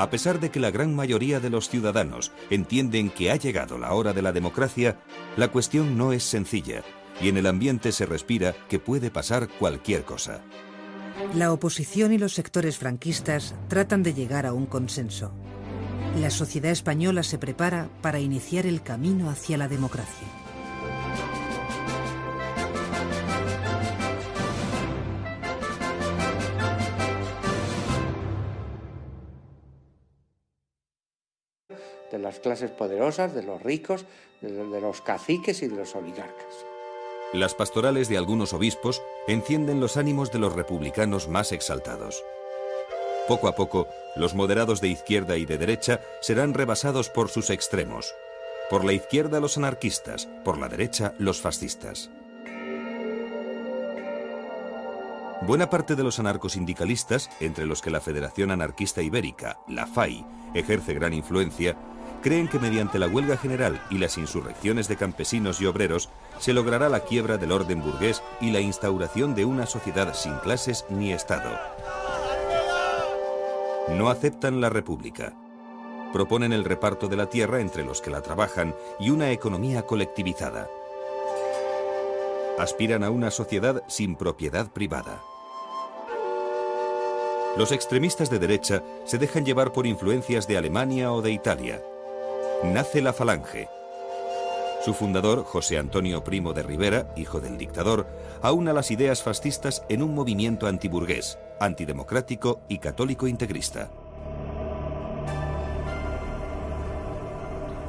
A 0.00 0.08
pesar 0.08 0.40
de 0.40 0.50
que 0.50 0.60
la 0.60 0.70
gran 0.70 0.96
mayoría 0.96 1.40
de 1.40 1.50
los 1.50 1.68
ciudadanos 1.68 2.32
entienden 2.48 3.10
que 3.10 3.30
ha 3.30 3.36
llegado 3.36 3.76
la 3.76 3.92
hora 3.92 4.14
de 4.14 4.22
la 4.22 4.32
democracia, 4.32 4.98
la 5.36 5.48
cuestión 5.48 5.98
no 5.98 6.14
es 6.14 6.24
sencilla 6.24 6.82
y 7.20 7.28
en 7.28 7.36
el 7.36 7.46
ambiente 7.46 7.92
se 7.92 8.06
respira 8.06 8.54
que 8.70 8.78
puede 8.78 9.10
pasar 9.10 9.50
cualquier 9.58 10.04
cosa. 10.04 10.40
La 11.34 11.52
oposición 11.52 12.14
y 12.14 12.18
los 12.18 12.32
sectores 12.32 12.78
franquistas 12.78 13.54
tratan 13.68 14.02
de 14.02 14.14
llegar 14.14 14.46
a 14.46 14.54
un 14.54 14.64
consenso. 14.64 15.32
La 16.18 16.30
sociedad 16.30 16.72
española 16.72 17.22
se 17.22 17.36
prepara 17.36 17.90
para 18.00 18.20
iniciar 18.20 18.64
el 18.64 18.82
camino 18.82 19.28
hacia 19.28 19.58
la 19.58 19.68
democracia. 19.68 20.28
Las 32.20 32.40
clases 32.40 32.70
poderosas, 32.70 33.34
de 33.34 33.42
los 33.42 33.62
ricos, 33.62 34.04
de 34.40 34.80
los 34.80 35.00
caciques 35.00 35.62
y 35.62 35.68
de 35.68 35.76
los 35.76 35.94
oligarcas. 35.94 36.64
Las 37.32 37.54
pastorales 37.54 38.08
de 38.08 38.16
algunos 38.16 38.52
obispos 38.52 39.02
encienden 39.28 39.80
los 39.80 39.96
ánimos 39.96 40.32
de 40.32 40.40
los 40.40 40.52
republicanos 40.52 41.28
más 41.28 41.52
exaltados. 41.52 42.24
Poco 43.28 43.46
a 43.46 43.54
poco, 43.54 43.86
los 44.16 44.34
moderados 44.34 44.80
de 44.80 44.88
izquierda 44.88 45.36
y 45.36 45.46
de 45.46 45.56
derecha 45.56 46.00
serán 46.20 46.54
rebasados 46.54 47.08
por 47.10 47.28
sus 47.28 47.50
extremos. 47.50 48.12
Por 48.68 48.84
la 48.84 48.92
izquierda 48.92 49.38
los 49.38 49.56
anarquistas, 49.56 50.26
por 50.44 50.58
la 50.58 50.68
derecha 50.68 51.14
los 51.18 51.40
fascistas. 51.40 52.10
Buena 55.42 55.70
parte 55.70 55.96
de 55.96 56.02
los 56.02 56.18
anarcosindicalistas, 56.18 57.30
entre 57.40 57.64
los 57.64 57.80
que 57.80 57.90
la 57.90 58.00
Federación 58.00 58.50
Anarquista 58.50 59.00
Ibérica, 59.00 59.58
la 59.68 59.86
FAI, 59.86 60.26
ejerce 60.54 60.92
gran 60.92 61.14
influencia, 61.14 61.76
creen 62.20 62.48
que 62.48 62.58
mediante 62.58 62.98
la 62.98 63.08
huelga 63.08 63.36
general 63.36 63.80
y 63.90 63.98
las 63.98 64.18
insurrecciones 64.18 64.88
de 64.88 64.96
campesinos 64.96 65.60
y 65.60 65.66
obreros 65.66 66.10
se 66.38 66.52
logrará 66.52 66.88
la 66.88 67.00
quiebra 67.00 67.38
del 67.38 67.52
orden 67.52 67.82
burgués 67.82 68.22
y 68.40 68.50
la 68.50 68.60
instauración 68.60 69.34
de 69.34 69.44
una 69.44 69.66
sociedad 69.66 70.14
sin 70.14 70.36
clases 70.38 70.84
ni 70.88 71.12
Estado. 71.12 71.50
No 73.88 74.08
aceptan 74.10 74.60
la 74.60 74.68
República. 74.68 75.34
Proponen 76.12 76.52
el 76.52 76.64
reparto 76.64 77.08
de 77.08 77.16
la 77.16 77.26
tierra 77.26 77.60
entre 77.60 77.84
los 77.84 78.00
que 78.00 78.10
la 78.10 78.20
trabajan 78.20 78.74
y 78.98 79.10
una 79.10 79.30
economía 79.30 79.86
colectivizada. 79.86 80.68
Aspiran 82.58 83.04
a 83.04 83.10
una 83.10 83.30
sociedad 83.30 83.82
sin 83.86 84.16
propiedad 84.16 84.70
privada. 84.70 85.22
Los 87.56 87.72
extremistas 87.72 88.30
de 88.30 88.38
derecha 88.38 88.82
se 89.04 89.18
dejan 89.18 89.44
llevar 89.44 89.72
por 89.72 89.86
influencias 89.86 90.46
de 90.46 90.56
Alemania 90.56 91.12
o 91.12 91.20
de 91.22 91.32
Italia 91.32 91.82
nace 92.64 93.00
la 93.00 93.12
Falange. 93.12 93.68
Su 94.84 94.94
fundador, 94.94 95.44
José 95.44 95.78
Antonio 95.78 96.24
Primo 96.24 96.52
de 96.52 96.62
Rivera, 96.62 97.12
hijo 97.16 97.40
del 97.40 97.58
dictador, 97.58 98.06
aúna 98.42 98.72
las 98.72 98.90
ideas 98.90 99.22
fascistas 99.22 99.82
en 99.88 100.02
un 100.02 100.14
movimiento 100.14 100.66
antiburgués, 100.66 101.38
antidemocrático 101.58 102.60
y 102.68 102.78
católico 102.78 103.26
integrista. 103.26 103.90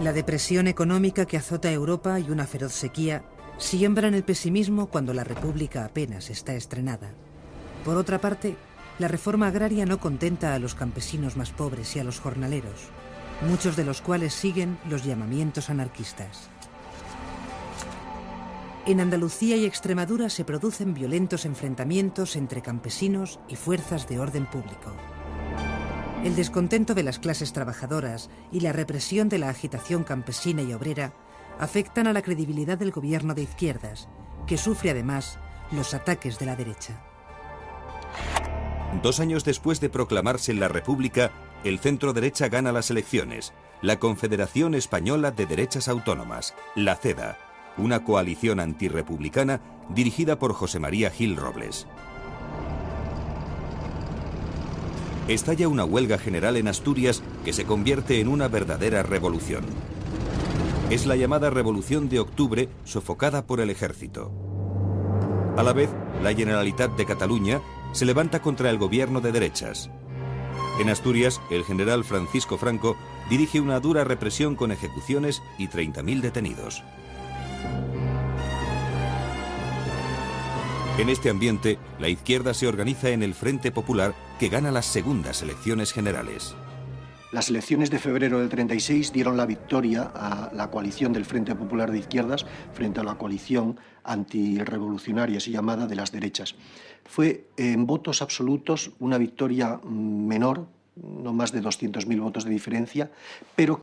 La 0.02 0.14
depresión 0.14 0.68
económica 0.68 1.26
que 1.26 1.38
azota 1.38 1.72
Europa 1.72 2.20
y 2.20 2.30
una 2.30 2.48
feroz 2.48 2.74
sequía 2.74 3.24
siembran 3.58 4.16
el 4.16 4.24
pesimismo 4.24 4.88
cuando 4.88 5.14
la 5.14 5.24
República 5.24 5.86
apenas 5.86 6.30
está 6.30 6.54
estrenada. 6.56 7.12
Por 7.86 7.98
otra 7.98 8.20
parte, 8.20 8.56
la 9.00 9.08
reforma 9.08 9.48
agraria 9.48 9.86
no 9.86 10.00
contenta 10.00 10.56
a 10.56 10.60
los 10.60 10.76
campesinos 10.76 11.38
más 11.38 11.52
pobres 11.52 11.96
y 11.96 12.00
a 12.00 12.04
los 12.04 12.20
jornaleros 12.20 12.90
muchos 13.48 13.76
de 13.76 13.84
los 13.84 14.02
cuales 14.02 14.34
siguen 14.34 14.78
los 14.90 15.04
llamamientos 15.04 15.70
anarquistas. 15.70 16.50
En 18.86 19.00
Andalucía 19.00 19.58
y 19.58 19.66
Extremadura 19.66 20.30
se 20.30 20.44
producen 20.44 20.94
violentos 20.94 21.46
enfrentamientos 21.46 22.36
entre 22.36 22.62
campesinos 22.62 23.40
y 23.48 23.56
fuerzas 23.56 24.08
de 24.08 24.20
orden 24.20 24.48
público. 24.48 24.96
El 26.24 26.36
descontento 26.36 26.94
de 26.94 27.04
las 27.04 27.20
clases 27.20 27.54
trabajadoras 27.54 28.30
y 28.52 28.60
la 28.62 28.74
represión 28.74 29.30
de 29.30 29.40
la 29.40 29.50
agitación 29.50 30.04
campesina 30.04 30.62
y 30.62 30.74
obrera 30.74 31.14
afectan 31.60 32.08
a 32.08 32.14
la 32.14 32.22
credibilidad 32.22 32.78
del 32.78 32.92
gobierno 32.92 33.34
de 33.34 33.44
izquierdas, 33.44 34.08
que 34.48 34.58
sufre 34.58 34.92
además 34.92 35.38
los 35.72 35.94
ataques 35.94 36.40
de 36.40 36.46
la 36.48 36.56
derecha. 36.56 37.02
Dos 39.02 39.20
años 39.20 39.44
después 39.44 39.80
de 39.80 39.90
proclamarse 39.90 40.54
la 40.54 40.68
República, 40.68 41.32
el 41.64 41.80
centro 41.80 42.14
derecha 42.14 42.50
gana 42.50 42.72
las 42.72 42.90
elecciones. 42.90 43.54
La 43.82 44.00
Confederación 44.00 44.76
Española 44.76 45.32
de 45.32 45.46
Derechas 45.46 45.88
Autónomas, 45.88 46.54
la 46.76 46.96
CEDA, 46.96 47.38
una 47.78 48.04
coalición 48.04 48.60
antirrepublicana 48.60 49.62
dirigida 49.90 50.38
por 50.40 50.54
José 50.54 50.80
María 50.80 51.10
Gil 51.10 51.36
Robles. 51.36 51.88
Estalla 55.28 55.68
una 55.68 55.86
huelga 55.86 56.18
general 56.18 56.58
en 56.58 56.68
Asturias 56.68 57.24
que 57.46 57.54
se 57.54 57.66
convierte 57.66 58.20
en 58.20 58.28
una 58.28 58.48
verdadera 58.48 59.04
revolución. 59.04 59.66
Es 60.90 61.06
la 61.06 61.16
llamada 61.16 61.50
Revolución 61.50 62.10
de 62.10 62.20
Octubre 62.20 62.70
sofocada 62.84 63.46
por 63.46 63.62
el 63.62 63.70
ejército. 63.70 64.32
A 65.58 65.64
la 65.64 65.74
vez, 65.74 65.90
la 66.22 66.34
Generalitat 66.34 66.98
de 66.98 67.06
Cataluña 67.06 67.62
se 67.94 68.06
levanta 68.06 68.42
contra 68.42 68.70
el 68.70 68.78
gobierno 68.78 69.22
de 69.22 69.32
derechas. 69.32 69.90
En 70.80 70.90
Asturias, 70.90 71.42
el 71.50 71.64
general 71.64 72.04
Francisco 72.04 72.58
Franco 72.58 72.96
dirige 73.30 73.60
una 73.60 73.80
dura 73.80 74.04
represión 74.04 74.56
con 74.56 74.72
ejecuciones 74.72 75.42
y 75.58 75.68
30.000 75.68 76.22
detenidos. 76.22 76.84
En 80.98 81.10
este 81.10 81.30
ambiente, 81.30 81.80
la 82.00 82.10
izquierda 82.10 82.54
se 82.54 82.68
organiza 82.68 83.10
en 83.10 83.24
el 83.24 83.34
Frente 83.34 83.72
Popular 83.72 84.14
que 84.40 84.50
gana 84.50 84.72
las 84.72 84.86
segundas 84.86 85.42
elecciones 85.42 85.94
generales. 85.94 86.56
Las 87.32 87.50
elecciones 87.50 87.90
de 87.90 87.98
febrero 87.98 88.40
del 88.40 88.50
36 88.50 89.14
dieron 89.14 89.38
la 89.38 89.46
victoria 89.46 90.12
a 90.14 90.52
la 90.54 90.70
coalición 90.70 91.14
del 91.14 91.24
Frente 91.24 91.56
Popular 91.56 91.90
de 91.90 92.00
Izquierdas 92.00 92.46
frente 92.74 93.00
a 93.00 93.06
la 93.06 93.16
coalición 93.16 93.80
antirrevolucionaria, 94.04 95.38
así 95.38 95.52
llamada, 95.52 95.88
de 95.88 95.96
las 95.96 96.12
derechas. 96.12 96.56
Fue 97.06 97.48
en 97.56 97.88
votos 97.88 98.22
absolutos 98.22 98.92
una 99.00 99.18
victoria 99.18 99.80
menor, 99.86 100.68
no 100.98 101.32
más 101.32 101.54
de 101.54 101.62
200.000 101.62 102.20
votos 102.20 102.44
de 102.44 102.52
diferencia, 102.52 103.10
pero 103.56 103.80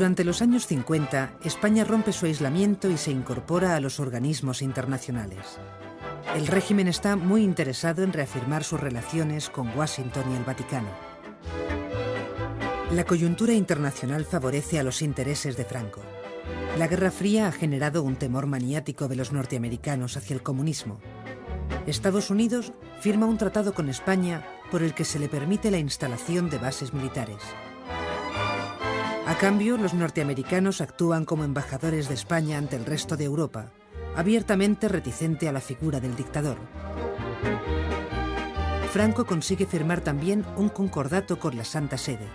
Durante 0.00 0.24
los 0.24 0.40
años 0.40 0.66
50, 0.66 1.34
España 1.44 1.84
rompe 1.84 2.14
su 2.14 2.24
aislamiento 2.24 2.88
y 2.88 2.96
se 2.96 3.10
incorpora 3.10 3.76
a 3.76 3.80
los 3.80 4.00
organismos 4.00 4.62
internacionales. 4.62 5.58
El 6.34 6.46
régimen 6.46 6.88
está 6.88 7.16
muy 7.16 7.42
interesado 7.42 8.02
en 8.02 8.14
reafirmar 8.14 8.64
sus 8.64 8.80
relaciones 8.80 9.50
con 9.50 9.68
Washington 9.76 10.24
y 10.32 10.36
el 10.36 10.44
Vaticano. 10.44 10.88
La 12.92 13.04
coyuntura 13.04 13.52
internacional 13.52 14.24
favorece 14.24 14.80
a 14.80 14.82
los 14.84 15.02
intereses 15.02 15.58
de 15.58 15.66
Franco. 15.66 16.00
La 16.78 16.88
Guerra 16.88 17.10
Fría 17.10 17.48
ha 17.48 17.52
generado 17.52 18.02
un 18.02 18.16
temor 18.16 18.46
maniático 18.46 19.06
de 19.06 19.16
los 19.16 19.32
norteamericanos 19.32 20.16
hacia 20.16 20.32
el 20.32 20.42
comunismo. 20.42 20.98
Estados 21.86 22.30
Unidos 22.30 22.72
firma 23.02 23.26
un 23.26 23.36
tratado 23.36 23.74
con 23.74 23.90
España 23.90 24.46
por 24.70 24.82
el 24.82 24.94
que 24.94 25.04
se 25.04 25.18
le 25.18 25.28
permite 25.28 25.70
la 25.70 25.78
instalación 25.78 26.48
de 26.48 26.56
bases 26.56 26.94
militares. 26.94 27.42
Cambio, 29.40 29.78
los 29.78 29.94
norteamericanos 29.94 30.82
actúan 30.82 31.24
como 31.24 31.44
embajadores 31.44 32.08
de 32.08 32.14
España 32.14 32.58
ante 32.58 32.76
el 32.76 32.84
resto 32.84 33.16
de 33.16 33.24
Europa, 33.24 33.72
abiertamente 34.14 34.86
reticente 34.86 35.48
a 35.48 35.52
la 35.52 35.62
figura 35.62 35.98
del 35.98 36.14
dictador. 36.14 36.58
Franco 38.92 39.24
consigue 39.24 39.64
firmar 39.64 40.02
también 40.02 40.44
un 40.58 40.68
concordato 40.68 41.38
con 41.38 41.56
la 41.56 41.64
Santa 41.64 41.96
Sede 41.96 42.28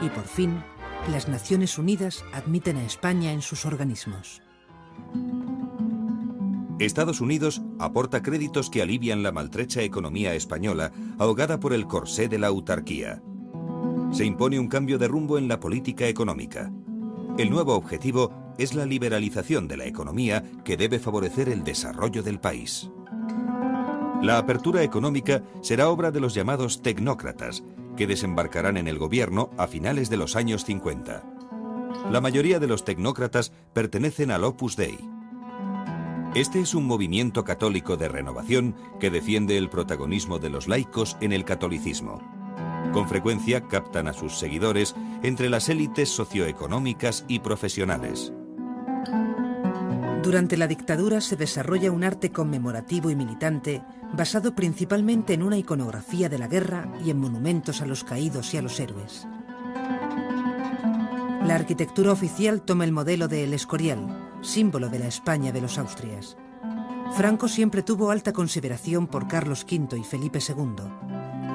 y 0.00 0.08
por 0.08 0.24
fin 0.24 0.64
las 1.12 1.28
Naciones 1.28 1.76
Unidas 1.76 2.24
admiten 2.32 2.78
a 2.78 2.86
España 2.86 3.32
en 3.32 3.42
sus 3.42 3.66
organismos. 3.66 4.40
Estados 6.78 7.20
Unidos 7.20 7.60
aporta 7.78 8.22
créditos 8.22 8.70
que 8.70 8.80
alivian 8.80 9.22
la 9.22 9.30
maltrecha 9.30 9.82
economía 9.82 10.34
española 10.34 10.90
ahogada 11.18 11.60
por 11.60 11.74
el 11.74 11.86
corsé 11.86 12.28
de 12.28 12.38
la 12.38 12.46
autarquía 12.46 13.20
se 14.12 14.24
impone 14.24 14.58
un 14.58 14.68
cambio 14.68 14.98
de 14.98 15.08
rumbo 15.08 15.38
en 15.38 15.48
la 15.48 15.60
política 15.60 16.06
económica. 16.06 16.72
El 17.38 17.50
nuevo 17.50 17.74
objetivo, 17.74 18.46
es 18.58 18.74
la 18.74 18.86
liberalización 18.86 19.68
de 19.68 19.76
la 19.76 19.86
economía 19.86 20.42
que 20.64 20.76
debe 20.76 20.98
favorecer 20.98 21.48
el 21.48 21.64
desarrollo 21.64 22.22
del 22.22 22.40
país. 22.40 22.90
La 24.22 24.38
apertura 24.38 24.82
económica 24.82 25.42
será 25.60 25.88
obra 25.88 26.10
de 26.10 26.20
los 26.20 26.34
llamados 26.34 26.82
tecnócratas, 26.82 27.62
que 27.96 28.06
desembarcarán 28.06 28.76
en 28.76 28.88
el 28.88 28.98
gobierno 28.98 29.50
a 29.56 29.66
finales 29.66 30.10
de 30.10 30.16
los 30.16 30.36
años 30.36 30.64
50. 30.64 31.22
La 32.10 32.20
mayoría 32.20 32.58
de 32.58 32.66
los 32.66 32.84
tecnócratas 32.84 33.52
pertenecen 33.72 34.30
al 34.30 34.44
Opus 34.44 34.76
Dei. 34.76 34.98
Este 36.34 36.60
es 36.60 36.74
un 36.74 36.86
movimiento 36.86 37.44
católico 37.44 37.96
de 37.96 38.08
renovación 38.08 38.74
que 39.00 39.10
defiende 39.10 39.56
el 39.56 39.70
protagonismo 39.70 40.38
de 40.38 40.50
los 40.50 40.68
laicos 40.68 41.16
en 41.20 41.32
el 41.32 41.44
catolicismo. 41.44 42.35
Con 42.92 43.08
frecuencia 43.08 43.62
captan 43.68 44.08
a 44.08 44.12
sus 44.12 44.38
seguidores 44.38 44.94
entre 45.22 45.50
las 45.50 45.68
élites 45.68 46.08
socioeconómicas 46.08 47.24
y 47.28 47.40
profesionales. 47.40 48.32
Durante 50.22 50.56
la 50.56 50.66
dictadura 50.66 51.20
se 51.20 51.36
desarrolla 51.36 51.92
un 51.92 52.02
arte 52.02 52.32
conmemorativo 52.32 53.10
y 53.10 53.14
militante 53.14 53.84
basado 54.12 54.56
principalmente 54.56 55.34
en 55.34 55.42
una 55.44 55.56
iconografía 55.56 56.28
de 56.28 56.38
la 56.38 56.48
guerra 56.48 56.92
y 57.04 57.10
en 57.10 57.20
monumentos 57.20 57.80
a 57.80 57.86
los 57.86 58.02
caídos 58.02 58.52
y 58.52 58.56
a 58.56 58.62
los 58.62 58.80
héroes. 58.80 59.26
La 61.44 61.54
arquitectura 61.54 62.10
oficial 62.10 62.62
toma 62.62 62.82
el 62.82 62.90
modelo 62.90 63.28
de 63.28 63.44
El 63.44 63.54
Escorial, 63.54 64.32
símbolo 64.40 64.88
de 64.88 64.98
la 64.98 65.06
España 65.06 65.52
de 65.52 65.60
los 65.60 65.78
Austrias. 65.78 66.36
Franco 67.12 67.46
siempre 67.46 67.84
tuvo 67.84 68.10
alta 68.10 68.32
consideración 68.32 69.06
por 69.06 69.28
Carlos 69.28 69.64
V 69.70 69.96
y 69.96 70.02
Felipe 70.02 70.40
II. 70.40 71.05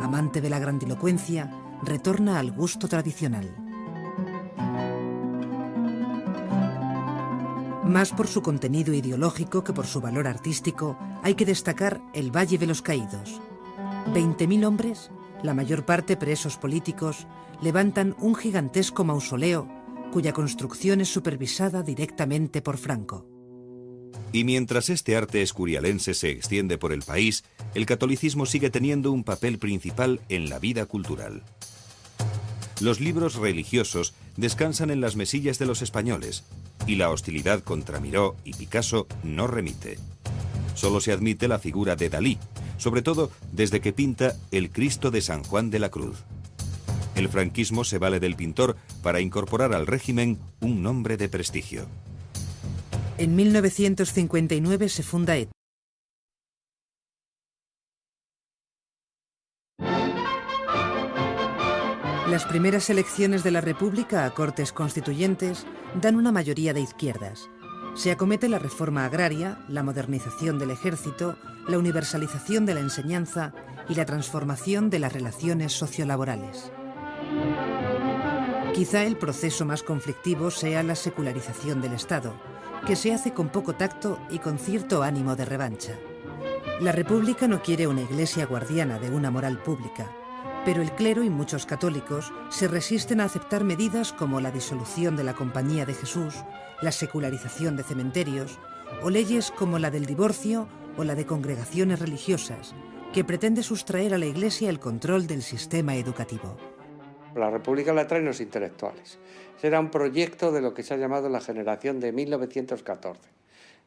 Amante 0.02 0.42
de 0.42 0.50
la 0.50 0.60
grandilocuencia, 0.60 1.52
retorna 1.84 2.40
al 2.40 2.52
gusto 2.52 2.88
tradicional. 2.88 3.56
Más 7.86 8.12
por 8.12 8.28
su 8.28 8.42
contenido 8.42 8.94
ideológico 8.94 9.64
que 9.64 9.74
por 9.74 9.86
su 9.86 10.02
valor 10.02 10.28
artístico, 10.28 10.98
hay 11.24 11.36
que 11.36 11.46
destacar 11.46 12.02
El 12.14 12.36
Valle 12.36 12.58
de 12.58 12.68
los 12.68 12.82
Caídos. 12.82 13.40
20.000 14.14 14.66
hombres, 14.66 15.12
la 15.44 15.54
mayor 15.54 15.86
parte 15.86 16.18
presos 16.18 16.58
políticos, 16.58 17.28
levantan 17.62 18.16
un 18.20 18.34
gigantesco 18.34 19.04
mausoleo 19.04 19.68
cuya 20.12 20.34
construcción 20.34 21.02
es 21.02 21.10
supervisada 21.10 21.84
directamente 21.84 22.62
por 22.62 22.78
Franco. 22.78 23.31
Y 24.34 24.44
mientras 24.44 24.90
este 24.90 25.16
arte 25.16 25.42
escurialense 25.42 26.14
se 26.14 26.30
extiende 26.30 26.78
por 26.78 26.94
el 26.94 27.02
país, 27.02 27.44
el 27.76 27.86
catolicismo 27.86 28.46
sigue 28.46 28.70
teniendo 28.70 29.12
un 29.12 29.24
papel 29.24 29.60
principal 29.60 30.22
en 30.30 30.50
la 30.50 30.60
vida 30.60 30.86
cultural. 30.86 31.44
Los 32.80 33.00
libros 33.00 33.36
religiosos 33.36 34.14
descansan 34.38 34.90
en 34.90 35.02
las 35.02 35.16
mesillas 35.16 35.60
de 35.60 35.66
los 35.66 35.82
españoles 35.82 36.44
y 36.88 36.96
la 36.96 37.10
hostilidad 37.12 37.62
contra 37.64 38.00
Miró 38.00 38.36
y 38.44 38.54
Picasso 38.54 39.08
no 39.24 39.48
remite. 39.48 40.00
Solo 40.74 41.00
se 41.00 41.12
admite 41.12 41.48
la 41.48 41.60
figura 41.60 41.96
de 41.96 42.10
Dalí, 42.10 42.38
sobre 42.78 43.02
todo 43.02 43.30
desde 43.52 43.82
que 43.82 43.94
pinta 43.94 44.36
el 44.52 44.72
Cristo 44.72 45.12
de 45.12 45.22
San 45.22 45.44
Juan 45.44 45.70
de 45.70 45.80
la 45.80 45.90
Cruz. 45.90 46.24
El 47.16 47.30
franquismo 47.30 47.84
se 47.84 48.00
vale 48.00 48.20
del 48.20 48.36
pintor 48.36 48.78
para 49.04 49.20
incorporar 49.20 49.74
al 49.74 49.86
régimen 49.86 50.40
un 50.60 50.82
nombre 50.82 51.18
de 51.18 51.30
prestigio. 51.30 51.86
En 53.22 53.36
1959 53.36 54.90
se 54.90 55.04
funda 55.04 55.36
ETA. 55.36 55.52
Las 62.28 62.46
primeras 62.46 62.90
elecciones 62.90 63.44
de 63.44 63.52
la 63.52 63.62
República 63.62 64.26
a 64.26 64.34
Cortes 64.34 64.74
Constituyentes 64.74 65.68
dan 66.02 66.16
una 66.16 66.32
mayoría 66.32 66.74
de 66.74 66.82
izquierdas. 66.82 67.48
Se 67.94 68.10
acomete 68.10 68.50
la 68.50 68.58
reforma 68.58 69.06
agraria, 69.06 69.64
la 69.70 69.84
modernización 69.84 70.58
del 70.58 70.72
ejército, 70.72 71.38
la 71.68 71.78
universalización 71.78 72.66
de 72.66 72.74
la 72.74 72.80
enseñanza 72.80 73.54
y 73.88 73.94
la 73.94 74.08
transformación 74.08 74.90
de 74.90 74.98
las 74.98 75.14
relaciones 75.14 75.74
sociolaborales. 75.74 76.72
Quizá 78.74 79.04
el 79.04 79.16
proceso 79.16 79.64
más 79.64 79.84
conflictivo 79.84 80.50
sea 80.50 80.82
la 80.82 80.96
secularización 80.96 81.84
del 81.84 81.94
Estado, 81.94 82.34
que 82.86 82.96
se 82.96 83.14
hace 83.14 83.34
con 83.34 83.50
poco 83.50 83.74
tacto 83.74 84.20
y 84.30 84.40
con 84.40 84.58
cierto 84.58 85.04
ánimo 85.04 85.36
de 85.36 85.46
revancha. 85.46 85.98
La 86.80 86.92
República 86.92 87.48
no 87.48 87.62
quiere 87.62 87.88
una 87.88 88.02
iglesia 88.02 88.46
guardiana 88.46 88.98
de 88.98 89.12
una 89.12 89.30
moral 89.30 89.60
pública, 89.60 90.12
pero 90.66 90.82
el 90.82 90.92
clero 90.92 91.24
y 91.24 91.30
muchos 91.30 91.66
católicos 91.66 92.34
se 92.50 92.68
resisten 92.68 93.22
a 93.22 93.26
aceptar 93.26 93.64
medidas 93.64 94.14
como 94.14 94.40
la 94.40 94.52
disolución 94.52 95.16
de 95.16 95.24
la 95.24 95.34
Compañía 95.34 95.86
de 95.86 95.94
Jesús, 95.94 96.36
la 96.82 96.92
secularización 96.92 97.76
de 97.76 97.84
cementerios 97.84 98.60
o 99.04 99.10
leyes 99.10 99.52
como 99.52 99.80
la 99.80 99.92
del 99.92 100.06
divorcio 100.06 100.68
o 100.98 101.04
la 101.04 101.16
de 101.16 101.26
congregaciones 101.26 102.00
religiosas, 102.00 102.74
que 103.14 103.24
pretende 103.24 103.64
sustraer 103.64 104.14
a 104.14 104.18
la 104.18 104.26
Iglesia 104.26 104.70
el 104.70 104.80
control 104.80 105.28
del 105.28 105.44
sistema 105.44 105.96
educativo. 105.96 106.58
La 107.36 107.50
República 107.50 107.94
la 107.94 108.08
traen 108.08 108.26
los 108.26 108.42
intelectuales. 108.42 109.18
Será 109.58 109.80
un 109.80 109.90
proyecto 109.90 110.52
de 110.52 110.62
lo 110.62 110.74
que 110.74 110.84
se 110.84 110.94
ha 110.94 110.98
llamado 110.98 111.30
la 111.30 111.42
generación 111.42 112.00
de 112.00 112.12
1914. 112.12 113.22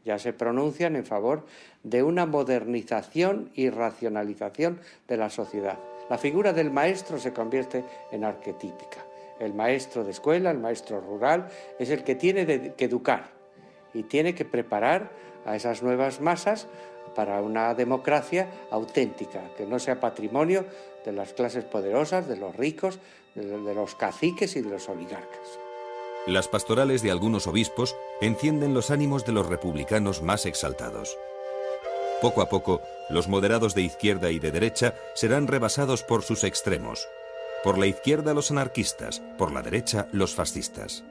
Ya 0.05 0.19
se 0.19 0.33
pronuncian 0.33 0.97
en 0.97 1.05
favor 1.05 1.47
de 1.83 2.03
una 2.03 2.27
modernización 2.27 3.51
y 3.55 3.71
racionalización 3.71 4.81
de 5.09 5.17
la 5.17 5.31
sociedad 5.31 5.79
la 6.11 6.19
figura 6.19 6.53
del 6.53 6.71
maestro 6.71 7.19
se 7.19 7.33
convierte 7.33 7.85
en 8.11 8.25
arquetípica. 8.25 9.05
El 9.41 9.55
maestro 9.55 10.05
de 10.05 10.11
escuela, 10.11 10.51
el 10.51 10.59
maestro 10.59 11.01
rural, 11.01 11.49
es 11.79 11.91
el 11.91 12.05
que 12.05 12.15
tiene 12.15 12.75
que 12.75 12.85
educar 12.85 13.31
y 13.93 14.05
tiene 14.05 14.35
que 14.35 14.45
preparar 14.45 15.11
a 15.47 15.57
esas 15.57 15.83
nuevas 15.83 16.21
masas 16.21 16.67
para 17.15 17.41
una 17.43 17.75
democracia 17.75 18.49
auténtica, 18.71 19.41
que 19.57 19.67
no 19.67 19.79
sea 19.79 20.01
patrimonio 20.01 20.65
de 21.05 21.13
las 21.13 21.33
clases 21.33 21.65
poderosas, 21.65 22.29
de 22.29 22.37
los 22.37 22.55
ricos, 22.57 22.99
de 23.35 23.75
los 23.75 23.95
caciques 23.95 24.57
y 24.57 24.63
de 24.63 24.71
los 24.71 24.89
oligarcas. 24.89 25.59
Las 26.27 26.49
pastorales 26.49 27.03
de 27.03 27.11
algunos 27.11 27.47
obispos 27.47 27.97
encienden 28.21 28.73
los 28.73 28.91
ánimos 28.91 29.27
de 29.27 29.33
los 29.33 29.47
republicanos 29.47 30.23
más 30.23 30.47
exaltados. 30.47 31.19
Poco 32.23 32.41
a 32.41 32.49
poco, 32.49 32.81
los 33.11 33.29
moderados 33.29 33.75
de 33.75 33.83
izquierda 33.83 34.31
y 34.31 34.39
de 34.39 34.51
derecha 34.51 34.95
serán 35.15 35.47
rebasados 35.47 36.03
por 36.03 36.23
sus 36.23 36.45
extremos. 36.45 37.07
Por 37.63 37.77
la 37.77 37.87
izquierda 37.87 38.33
los 38.33 38.51
anarquistas, 38.51 39.21
por 39.37 39.53
la 39.53 39.63
derecha 39.63 40.09
los 40.13 40.35
fascistas. 40.35 41.05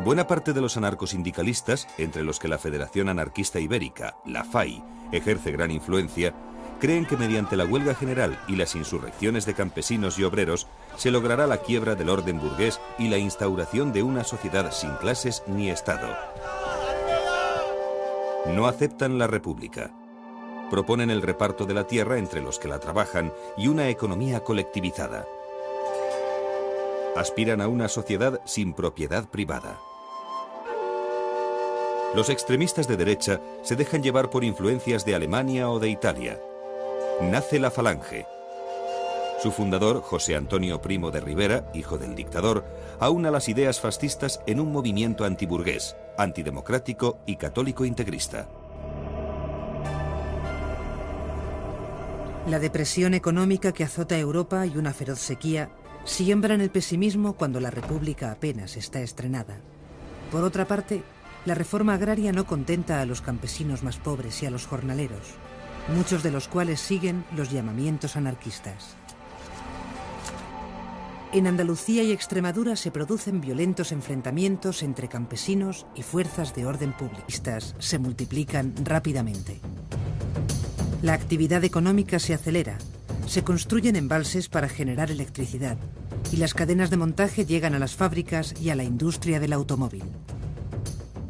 Buena 0.00 0.26
parte 0.26 0.52
de 0.52 0.60
los 0.60 0.76
anarcosindicalistas, 0.76 1.88
entre 1.98 2.22
los 2.22 2.38
que 2.38 2.48
la 2.48 2.58
Federación 2.58 3.08
Anarquista 3.08 3.58
Ibérica, 3.58 4.16
la 4.26 4.44
FAI, 4.44 4.82
ejerce 5.10 5.50
gran 5.50 5.70
influencia, 5.70 6.34
creen 6.78 7.06
que 7.06 7.16
mediante 7.16 7.56
la 7.56 7.64
huelga 7.64 7.94
general 7.94 8.38
y 8.48 8.56
las 8.56 8.74
insurrecciones 8.74 9.46
de 9.46 9.54
campesinos 9.54 10.18
y 10.18 10.24
obreros 10.24 10.66
se 10.96 11.10
logrará 11.10 11.46
la 11.46 11.58
quiebra 11.58 11.94
del 11.94 12.08
orden 12.08 12.40
burgués 12.40 12.80
y 12.98 13.08
la 13.08 13.18
instauración 13.18 13.92
de 13.92 14.02
una 14.02 14.24
sociedad 14.24 14.72
sin 14.72 14.94
clases 14.96 15.42
ni 15.46 15.70
Estado. 15.70 16.08
No 18.54 18.66
aceptan 18.66 19.18
la 19.18 19.26
república. 19.26 19.92
Proponen 20.70 21.10
el 21.10 21.22
reparto 21.22 21.64
de 21.66 21.74
la 21.74 21.86
tierra 21.86 22.18
entre 22.18 22.40
los 22.40 22.58
que 22.58 22.68
la 22.68 22.78
trabajan 22.78 23.32
y 23.56 23.68
una 23.68 23.88
economía 23.88 24.44
colectivizada. 24.44 25.26
Aspiran 27.16 27.60
a 27.60 27.68
una 27.68 27.88
sociedad 27.88 28.40
sin 28.44 28.72
propiedad 28.74 29.28
privada. 29.28 29.78
Los 32.14 32.30
extremistas 32.30 32.88
de 32.88 32.96
derecha 32.96 33.40
se 33.62 33.76
dejan 33.76 34.02
llevar 34.02 34.30
por 34.30 34.44
influencias 34.44 35.04
de 35.04 35.14
Alemania 35.14 35.68
o 35.70 35.78
de 35.78 35.90
Italia. 35.90 36.40
Nace 37.20 37.58
la 37.58 37.70
Falange, 37.70 38.26
su 39.42 39.52
fundador, 39.52 40.02
José 40.02 40.36
Antonio 40.36 40.80
Primo 40.82 41.10
de 41.10 41.20
Rivera, 41.20 41.70
hijo 41.74 41.98
del 41.98 42.14
dictador, 42.14 42.64
aúna 43.00 43.30
las 43.30 43.48
ideas 43.48 43.80
fascistas 43.80 44.40
en 44.46 44.60
un 44.60 44.72
movimiento 44.72 45.24
antiburgués, 45.24 45.96
antidemocrático 46.16 47.18
y 47.26 47.36
católico 47.36 47.84
integrista. 47.84 48.48
La 52.48 52.58
depresión 52.60 53.14
económica 53.14 53.72
que 53.72 53.84
azota 53.84 54.16
Europa 54.16 54.64
y 54.66 54.76
una 54.76 54.92
feroz 54.92 55.18
sequía 55.18 55.70
siembran 56.04 56.60
el 56.60 56.70
pesimismo 56.70 57.34
cuando 57.34 57.60
la 57.60 57.70
República 57.70 58.32
apenas 58.32 58.76
está 58.76 59.00
estrenada. 59.00 59.60
Por 60.30 60.44
otra 60.44 60.66
parte, 60.66 61.02
la 61.44 61.54
reforma 61.54 61.94
agraria 61.94 62.32
no 62.32 62.46
contenta 62.46 63.00
a 63.00 63.06
los 63.06 63.22
campesinos 63.22 63.82
más 63.82 63.98
pobres 63.98 64.42
y 64.42 64.46
a 64.46 64.50
los 64.50 64.66
jornaleros, 64.66 65.36
muchos 65.94 66.22
de 66.22 66.30
los 66.30 66.48
cuales 66.48 66.80
siguen 66.80 67.24
los 67.36 67.50
llamamientos 67.50 68.16
anarquistas. 68.16 68.96
En 71.30 71.46
Andalucía 71.46 72.02
y 72.02 72.12
Extremadura 72.12 72.74
se 72.74 72.90
producen 72.90 73.42
violentos 73.42 73.92
enfrentamientos 73.92 74.82
entre 74.82 75.08
campesinos 75.08 75.86
y 75.94 76.02
fuerzas 76.02 76.54
de 76.54 76.64
orden 76.64 76.94
publicistas 76.94 77.74
se 77.78 77.98
multiplican 77.98 78.74
rápidamente. 78.82 79.60
La 81.02 81.12
actividad 81.12 81.64
económica 81.64 82.18
se 82.18 82.32
acelera, 82.32 82.78
se 83.26 83.44
construyen 83.44 83.96
embalses 83.96 84.48
para 84.48 84.70
generar 84.70 85.10
electricidad 85.10 85.76
y 86.32 86.38
las 86.38 86.54
cadenas 86.54 86.88
de 86.88 86.96
montaje 86.96 87.44
llegan 87.44 87.74
a 87.74 87.78
las 87.78 87.94
fábricas 87.94 88.54
y 88.58 88.70
a 88.70 88.74
la 88.74 88.84
industria 88.84 89.38
del 89.38 89.52
automóvil. 89.52 90.04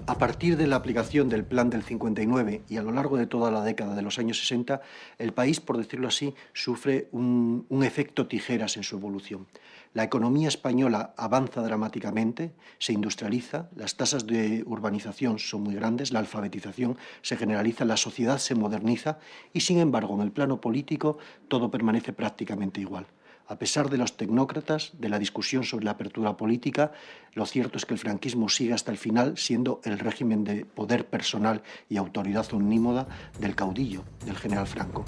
A 0.09 0.17
partir 0.17 0.57
de 0.57 0.67
la 0.67 0.77
aplicación 0.77 1.29
del 1.29 1.45
Plan 1.45 1.69
del 1.69 1.83
59 1.83 2.63
y 2.67 2.79
a 2.79 2.83
lo 2.83 2.93
largo 2.93 3.19
de 3.19 3.27
toda 3.27 3.51
la 3.51 3.63
década 3.63 3.95
de 3.95 4.01
los 4.01 4.19
años 4.19 4.39
60, 4.39 4.81
el 5.19 5.35
país, 5.35 5.61
por 5.61 5.77
decirlo 5.77 6.09
así, 6.09 6.35
sufre 6.55 7.11
un, 7.13 7.67
un, 7.69 7.85
efecto 7.85 8.27
tijeras 8.27 8.79
en 8.79 8.85
su 8.85 8.97
evolución. 8.97 9.47
La 9.93 10.05
economía 10.05 10.49
española 10.49 11.13
avanza 11.19 11.61
dramáticamente, 11.61 12.53
se 12.79 12.95
industrializa, 12.95 13.69
las 13.77 13.99
tasas 13.99 14.27
de 14.27 14.65
urbanización 14.65 15.39
son 15.39 15.61
muy 15.65 15.75
grandes, 15.75 16.11
la 16.11 16.21
alfabetización 16.21 16.97
se 17.21 17.37
generaliza, 17.37 17.85
la 17.85 17.99
sociedad 17.99 18.39
se 18.39 18.55
moderniza 18.55 19.19
y, 19.53 19.61
sin 19.61 19.79
embargo, 19.79 20.15
en 20.15 20.23
el 20.23 20.33
plano 20.33 20.59
político 20.59 21.19
todo 21.49 21.71
permanece 21.71 22.15
prácticamente 22.15 22.81
igual. 22.81 23.05
A 23.51 23.57
pesar 23.57 23.89
de 23.89 23.97
los 23.97 24.19
tecnócratas, 24.19 24.93
de 24.99 25.09
la 25.09 25.19
discusión 25.19 25.65
sobre 25.65 25.87
la 25.87 25.93
apertura 25.93 26.37
política, 26.37 26.93
lo 27.33 27.47
cierto 27.47 27.79
es 27.79 27.87
que 27.87 27.95
el 27.95 27.99
franquismo 27.99 28.51
sigue 28.51 28.75
hasta 28.75 28.91
el 28.91 28.99
final 28.99 29.39
siendo 29.39 29.81
el 29.85 29.99
régimen 29.99 30.45
de 30.45 30.67
poder 30.67 31.07
personal 31.07 31.63
y 31.89 31.97
autoridad 31.97 32.47
omnímoda 32.53 33.09
del 33.41 33.55
caudillo, 33.55 34.05
del 34.27 34.37
general 34.37 34.67
Franco. 34.67 35.07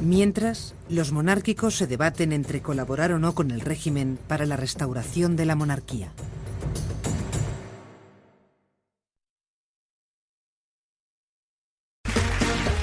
Mientras, 0.00 0.76
los 0.88 1.10
monárquicos 1.10 1.74
se 1.74 1.88
debaten 1.88 2.32
entre 2.32 2.62
colaborar 2.62 3.10
o 3.10 3.18
no 3.18 3.34
con 3.34 3.50
el 3.50 3.60
régimen 3.60 4.16
para 4.28 4.46
la 4.46 4.56
restauración 4.56 5.34
de 5.34 5.46
la 5.46 5.56
monarquía. 5.56 6.12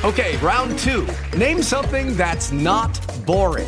Okay, 0.03 0.38
round 0.41 0.78
two. 0.80 1.05
Name 1.38 1.63
something 1.63 2.15
that's 2.15 2.51
not 2.51 2.99
boring. 3.25 3.67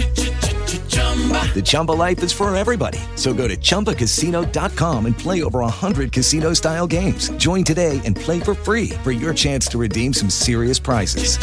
The 1.53 1.61
Chumba 1.63 1.91
life 1.91 2.23
is 2.23 2.31
for 2.31 2.55
everybody. 2.55 2.99
So 3.15 3.33
go 3.33 3.47
to 3.47 3.57
ChumbaCasino.com 3.57 5.05
and 5.05 5.17
play 5.17 5.43
over 5.43 5.59
100 5.59 6.11
casino 6.11 6.53
style 6.53 6.87
games. 6.87 7.29
Join 7.31 7.63
today 7.63 7.99
and 8.05 8.15
play 8.15 8.39
for 8.39 8.53
free 8.55 8.89
for 9.03 9.11
your 9.11 9.33
chance 9.33 9.67
to 9.67 9.77
redeem 9.77 10.13
some 10.13 10.29
serious 10.29 10.79
prizes. 10.79 11.37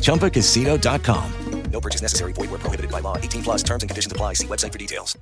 ChumbaCasino.com. 0.00 1.32
No 1.70 1.80
purchase 1.80 2.02
necessary. 2.02 2.32
Void 2.32 2.50
where 2.50 2.60
prohibited 2.60 2.90
by 2.92 3.00
law. 3.00 3.16
18 3.16 3.42
plus 3.42 3.62
terms 3.62 3.82
and 3.82 3.90
conditions 3.90 4.12
apply. 4.12 4.34
See 4.34 4.46
website 4.46 4.72
for 4.72 4.78
details. 4.78 5.18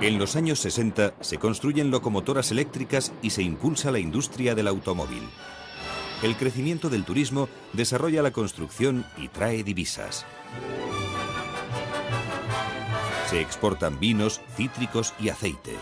En 0.00 0.18
los 0.18 0.36
años 0.36 0.58
60 0.58 1.14
se 1.20 1.38
construyen 1.38 1.90
locomotoras 1.90 2.50
eléctricas 2.50 3.12
y 3.22 3.30
se 3.30 3.42
impulsa 3.42 3.90
la 3.90 3.98
industria 3.98 4.54
del 4.54 4.68
automóvil. 4.68 5.22
El 6.24 6.36
crecimiento 6.36 6.88
del 6.88 7.04
turismo 7.04 7.50
desarrolla 7.74 8.22
la 8.22 8.30
construcción 8.30 9.04
y 9.18 9.28
trae 9.28 9.62
divisas. 9.62 10.24
Se 13.28 13.42
exportan 13.42 14.00
vinos, 14.00 14.40
cítricos 14.56 15.12
y 15.20 15.28
aceite. 15.28 15.72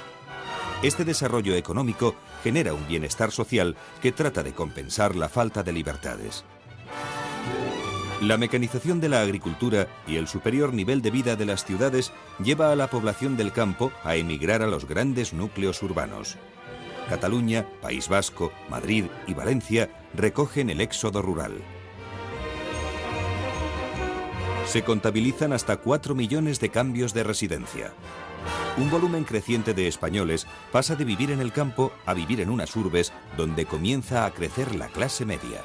Este 0.83 1.05
desarrollo 1.05 1.55
económico 1.55 2.17
genera 2.43 2.75
un 2.75 2.89
bienestar 2.89 3.31
social 3.31 3.77
que 4.01 4.11
trata 4.11 4.43
de 4.43 4.53
compensar 4.53 5.15
la 5.15 5.29
falta 5.29 5.63
de 5.63 5.73
libertades. 5.73 6.45
La 8.21 8.37
mecanización 8.37 9.01
de 9.01 9.11
la 9.11 9.21
agricultura 9.21 9.87
y 10.09 10.17
el 10.17 10.27
superior 10.27 10.75
nivel 10.75 11.03
de 11.03 11.13
vida 11.13 11.37
de 11.37 11.47
las 11.47 11.65
ciudades 11.65 12.11
lleva 12.43 12.73
a 12.73 12.77
la 12.77 12.91
población 12.91 13.37
del 13.37 13.53
campo 13.53 13.93
a 14.03 14.17
emigrar 14.17 14.63
a 14.63 14.67
los 14.67 14.89
grandes 14.89 15.33
núcleos 15.33 15.85
urbanos. 15.85 16.37
Cataluña, 17.09 17.67
País 17.81 18.09
Vasco, 18.09 18.53
Madrid 18.69 19.07
y 19.27 19.35
Valencia 19.35 19.91
recogen 20.15 20.71
el 20.71 20.81
éxodo 20.81 21.23
rural. 21.23 21.63
Se 24.67 24.83
contabilizan 24.83 25.53
hasta 25.53 25.77
4 25.77 26.15
millones 26.15 26.61
de 26.61 26.71
cambios 26.71 27.13
de 27.13 27.25
residencia. 27.25 27.93
Un 28.79 28.91
volumen 28.91 29.25
creciente 29.25 29.75
de 29.75 29.87
españoles 29.87 30.47
pasa 30.71 30.97
de 30.97 31.05
vivir 31.05 31.31
en 31.31 31.41
el 31.41 31.53
campo 31.53 31.93
a 32.07 32.15
vivir 32.15 32.41
en 32.41 32.49
unas 32.49 32.75
urbes 32.75 33.13
donde 33.37 33.67
comienza 33.67 34.25
a 34.25 34.31
crecer 34.31 34.75
la 34.75 34.89
clase 34.89 35.27
media. 35.27 35.63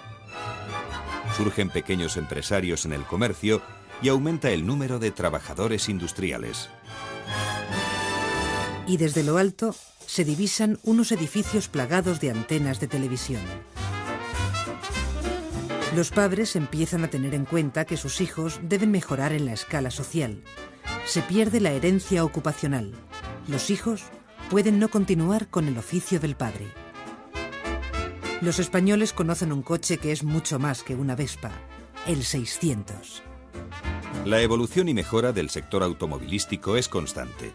Surgen 1.38 1.70
pequeños 1.70 2.18
empresarios 2.18 2.86
en 2.86 2.94
el 2.94 3.04
comercio 3.04 3.62
y 4.02 4.10
aumenta 4.10 4.52
el 4.52 4.66
número 4.66 5.00
de 5.00 5.12
trabajadores 5.12 5.88
industriales. 5.88 6.70
Y 8.88 8.98
desde 8.98 9.24
lo 9.24 9.38
alto 9.38 9.74
se 10.08 10.24
divisan 10.24 10.80
unos 10.84 11.12
edificios 11.12 11.68
plagados 11.68 12.20
de 12.20 12.32
antenas 12.32 12.80
de 12.80 12.88
televisión. 12.88 13.42
Los 15.96 16.12
padres 16.12 16.56
empiezan 16.56 17.04
a 17.04 17.10
tener 17.10 17.36
en 17.36 17.46
cuenta 17.46 17.86
que 17.86 17.98
sus 17.98 18.22
hijos 18.22 18.60
deben 18.64 18.90
mejorar 18.90 19.34
en 19.34 19.46
la 19.46 19.54
escala 19.54 19.92
social. 19.92 20.44
Se 21.06 21.22
pierde 21.22 21.60
la 21.60 21.72
herencia 21.72 22.24
ocupacional. 22.24 22.94
Los 23.48 23.70
hijos 23.70 24.04
pueden 24.50 24.80
no 24.80 24.88
continuar 24.88 25.50
con 25.50 25.68
el 25.68 25.78
oficio 25.78 26.20
del 26.20 26.36
padre. 26.36 26.68
Los 28.42 28.60
españoles 28.60 29.12
conocen 29.12 29.52
un 29.52 29.62
coche 29.62 29.98
que 29.98 30.12
es 30.12 30.24
mucho 30.24 30.58
más 30.58 30.84
que 30.84 30.96
una 30.96 31.16
Vespa, 31.16 31.52
el 32.06 32.24
600. 32.24 33.24
La 34.28 34.42
evolución 34.42 34.90
y 34.90 34.94
mejora 34.94 35.32
del 35.32 35.50
sector 35.50 35.84
automovilístico 35.84 36.76
es 36.76 36.90
constante. 36.90 37.54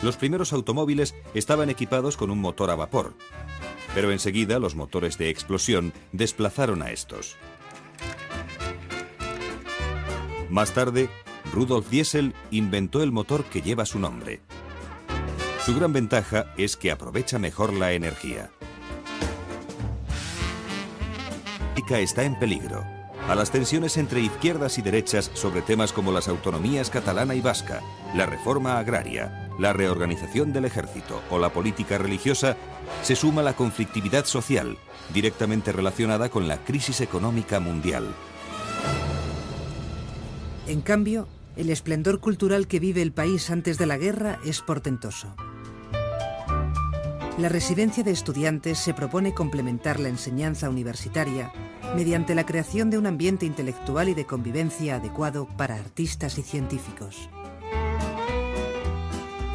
Los 0.00 0.16
primeros 0.16 0.52
automóviles 0.52 1.12
estaban 1.34 1.70
equipados 1.70 2.16
con 2.16 2.30
un 2.30 2.38
motor 2.38 2.70
a 2.70 2.76
vapor, 2.76 3.14
pero 3.96 4.12
enseguida 4.12 4.60
los 4.60 4.76
motores 4.76 5.18
de 5.18 5.28
explosión 5.28 5.92
desplazaron 6.12 6.82
a 6.82 6.92
estos. 6.92 7.34
Más 10.50 10.72
tarde, 10.72 11.10
Rudolf 11.52 11.90
Diesel 11.90 12.32
inventó 12.52 13.02
el 13.02 13.10
motor 13.10 13.44
que 13.46 13.60
lleva 13.60 13.84
su 13.84 13.98
nombre. 13.98 14.40
Su 15.66 15.74
gran 15.74 15.92
ventaja 15.92 16.54
es 16.56 16.76
que 16.76 16.92
aprovecha 16.92 17.40
mejor 17.40 17.72
la 17.72 17.90
energía. 17.90 18.52
está 21.90 22.22
en 22.22 22.38
peligro. 22.38 22.93
A 23.28 23.34
las 23.34 23.50
tensiones 23.50 23.96
entre 23.96 24.20
izquierdas 24.20 24.76
y 24.76 24.82
derechas 24.82 25.30
sobre 25.32 25.62
temas 25.62 25.94
como 25.94 26.12
las 26.12 26.28
autonomías 26.28 26.90
catalana 26.90 27.34
y 27.34 27.40
vasca, 27.40 27.80
la 28.14 28.26
reforma 28.26 28.78
agraria, 28.78 29.48
la 29.58 29.72
reorganización 29.72 30.52
del 30.52 30.66
ejército 30.66 31.22
o 31.30 31.38
la 31.38 31.50
política 31.50 31.96
religiosa, 31.96 32.54
se 33.02 33.16
suma 33.16 33.42
la 33.42 33.54
conflictividad 33.54 34.26
social, 34.26 34.76
directamente 35.14 35.72
relacionada 35.72 36.28
con 36.28 36.48
la 36.48 36.58
crisis 36.64 37.00
económica 37.00 37.60
mundial. 37.60 38.14
En 40.66 40.82
cambio, 40.82 41.26
el 41.56 41.70
esplendor 41.70 42.20
cultural 42.20 42.66
que 42.66 42.78
vive 42.78 43.00
el 43.00 43.12
país 43.12 43.48
antes 43.48 43.78
de 43.78 43.86
la 43.86 43.96
guerra 43.96 44.38
es 44.44 44.60
portentoso. 44.60 45.34
La 47.36 47.48
residencia 47.48 48.04
de 48.04 48.12
estudiantes 48.12 48.78
se 48.78 48.94
propone 48.94 49.34
complementar 49.34 49.98
la 49.98 50.08
enseñanza 50.08 50.70
universitaria 50.70 51.52
mediante 51.96 52.36
la 52.36 52.46
creación 52.46 52.90
de 52.90 52.98
un 52.98 53.06
ambiente 53.06 53.44
intelectual 53.44 54.08
y 54.08 54.14
de 54.14 54.24
convivencia 54.24 54.96
adecuado 54.96 55.48
para 55.56 55.74
artistas 55.74 56.38
y 56.38 56.42
científicos. 56.42 57.28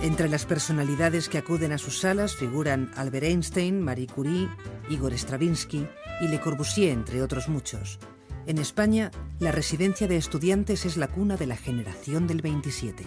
Entre 0.01 0.27
las 0.27 0.45
personalidades 0.45 1.29
que 1.29 1.37
acuden 1.37 1.71
a 1.71 1.77
sus 1.77 1.99
salas 1.99 2.35
figuran 2.35 2.91
Albert 2.97 3.25
Einstein, 3.25 3.81
Marie 3.81 4.07
Curie, 4.07 4.49
Igor 4.89 5.13
Stravinsky 5.13 5.87
y 6.19 6.27
Le 6.27 6.41
Corbusier, 6.41 6.91
entre 6.91 7.23
otros 7.23 7.47
muchos. 7.47 7.97
En 8.45 8.57
España, 8.57 9.09
la 9.39 9.53
residencia 9.53 10.07
de 10.07 10.17
estudiantes 10.17 10.85
es 10.85 10.97
la 10.97 11.07
cuna 11.07 11.37
de 11.37 11.47
la 11.47 11.55
generación 11.55 12.27
del 12.27 12.41
27. 12.41 13.05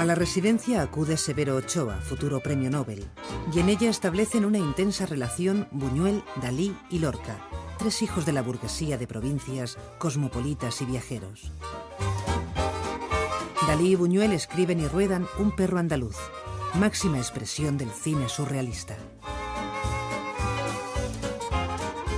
A 0.00 0.04
la 0.06 0.14
residencia 0.14 0.80
acude 0.80 1.18
Severo 1.18 1.56
Ochoa, 1.56 2.00
futuro 2.00 2.40
premio 2.40 2.70
Nobel, 2.70 3.04
y 3.54 3.60
en 3.60 3.68
ella 3.68 3.90
establecen 3.90 4.46
una 4.46 4.56
intensa 4.56 5.04
relación 5.04 5.68
Buñuel, 5.72 6.24
Dalí 6.40 6.74
y 6.88 7.00
Lorca, 7.00 7.46
tres 7.78 8.00
hijos 8.00 8.24
de 8.24 8.32
la 8.32 8.40
burguesía 8.40 8.96
de 8.96 9.06
provincias, 9.06 9.76
cosmopolitas 9.98 10.80
y 10.80 10.86
viajeros. 10.86 11.52
Dalí 13.68 13.90
y 13.90 13.94
Buñuel 13.94 14.32
escriben 14.32 14.80
y 14.80 14.88
ruedan 14.88 15.26
Un 15.38 15.54
perro 15.54 15.78
andaluz, 15.78 16.16
máxima 16.76 17.18
expresión 17.18 17.76
del 17.76 17.90
cine 17.90 18.30
surrealista. 18.30 18.96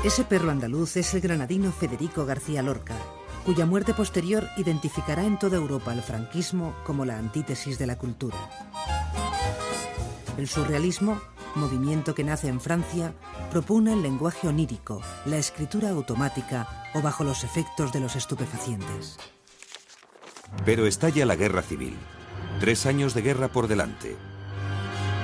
Ese 0.05 0.23
perro 0.23 0.53
andaluz 0.53 0.97
es 0.97 1.13
el 1.15 1.21
granadino 1.21 1.73
Federico 1.73 2.27
García 2.27 2.63
Lorca, 2.63 2.95
cuya 3.45 3.67
muerte 3.67 3.95
posterior 3.95 4.49
identificará 4.57 5.25
en 5.25 5.39
toda 5.39 5.57
Europa 5.57 5.93
al 5.93 6.03
franquismo 6.03 6.75
como 6.85 7.05
la 7.05 7.19
antítesis 7.19 7.79
de 7.79 7.87
la 7.87 7.99
cultura. 7.99 8.37
El 10.39 10.49
surrealismo, 10.49 11.21
movimiento 11.55 12.15
que 12.15 12.25
nace 12.25 12.49
en 12.49 12.61
Francia, 12.61 13.15
propone 13.51 13.93
el 13.93 14.03
lenguaje 14.03 14.49
onírico, 14.49 15.03
la 15.27 15.37
escritura 15.37 15.91
automática 15.91 16.89
o 16.95 17.03
bajo 17.03 17.25
los 17.25 17.45
efectos 17.45 17.93
de 17.93 18.01
los 18.01 18.17
estupefacientes. 18.17 19.19
Pero 20.65 20.87
estalla 20.87 21.27
la 21.27 21.37
guerra 21.37 21.63
civil. 21.63 21.97
Tres 22.61 22.87
años 22.87 23.15
de 23.15 23.23
guerra 23.23 23.49
por 23.49 23.69
delante. 23.69 24.17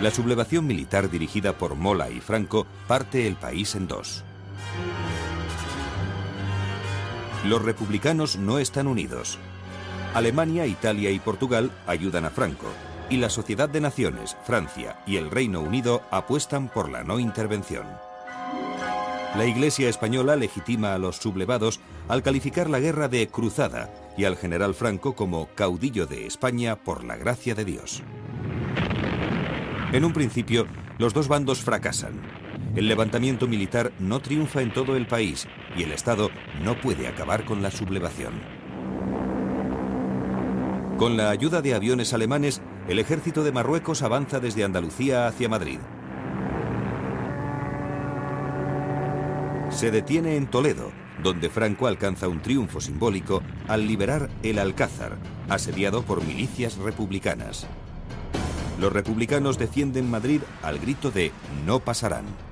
La 0.02 0.10
sublevación 0.10 0.66
militar 0.66 1.10
dirigida 1.10 1.58
por 1.58 1.74
Mola 1.74 2.10
y 2.10 2.20
Franco 2.20 2.66
parte 2.86 3.26
el 3.26 3.36
país 3.36 3.74
en 3.74 3.88
dos. 3.88 4.24
Los 7.44 7.62
republicanos 7.62 8.36
no 8.36 8.58
están 8.58 8.86
unidos. 8.86 9.38
Alemania, 10.14 10.66
Italia 10.66 11.10
y 11.10 11.18
Portugal 11.18 11.70
ayudan 11.86 12.24
a 12.24 12.30
Franco, 12.30 12.66
y 13.10 13.18
la 13.18 13.30
Sociedad 13.30 13.68
de 13.68 13.80
Naciones, 13.80 14.36
Francia 14.44 15.00
y 15.06 15.16
el 15.16 15.30
Reino 15.30 15.60
Unido 15.60 16.02
apuestan 16.10 16.68
por 16.68 16.90
la 16.90 17.04
no 17.04 17.18
intervención. 17.18 17.86
La 19.36 19.46
Iglesia 19.46 19.88
española 19.88 20.36
legitima 20.36 20.94
a 20.94 20.98
los 20.98 21.16
sublevados 21.16 21.80
al 22.08 22.22
calificar 22.22 22.68
la 22.68 22.80
guerra 22.80 23.08
de 23.08 23.28
cruzada 23.28 23.90
y 24.16 24.24
al 24.24 24.36
general 24.36 24.74
Franco 24.74 25.14
como 25.14 25.48
caudillo 25.54 26.06
de 26.06 26.26
España 26.26 26.76
por 26.76 27.04
la 27.04 27.16
gracia 27.16 27.54
de 27.54 27.64
Dios. 27.64 28.02
En 29.92 30.04
un 30.04 30.12
principio, 30.12 30.66
los 30.98 31.14
dos 31.14 31.28
bandos 31.28 31.60
fracasan. 31.60 32.20
El 32.78 32.86
levantamiento 32.86 33.48
militar 33.48 33.90
no 33.98 34.20
triunfa 34.20 34.62
en 34.62 34.72
todo 34.72 34.94
el 34.94 35.08
país 35.08 35.48
y 35.76 35.82
el 35.82 35.90
Estado 35.90 36.30
no 36.62 36.80
puede 36.80 37.08
acabar 37.08 37.44
con 37.44 37.60
la 37.60 37.72
sublevación. 37.72 38.34
Con 40.96 41.16
la 41.16 41.30
ayuda 41.30 41.60
de 41.60 41.74
aviones 41.74 42.14
alemanes, 42.14 42.62
el 42.86 43.00
ejército 43.00 43.42
de 43.42 43.50
Marruecos 43.50 44.02
avanza 44.02 44.38
desde 44.38 44.62
Andalucía 44.62 45.26
hacia 45.26 45.48
Madrid. 45.48 45.80
Se 49.70 49.90
detiene 49.90 50.36
en 50.36 50.46
Toledo, 50.46 50.92
donde 51.20 51.50
Franco 51.50 51.88
alcanza 51.88 52.28
un 52.28 52.42
triunfo 52.42 52.80
simbólico 52.80 53.42
al 53.66 53.88
liberar 53.88 54.30
el 54.44 54.60
Alcázar, 54.60 55.16
asediado 55.48 56.04
por 56.04 56.24
milicias 56.24 56.76
republicanas. 56.76 57.66
Los 58.80 58.92
republicanos 58.92 59.58
defienden 59.58 60.08
Madrid 60.08 60.42
al 60.62 60.78
grito 60.78 61.10
de 61.10 61.32
no 61.66 61.80
pasarán. 61.80 62.47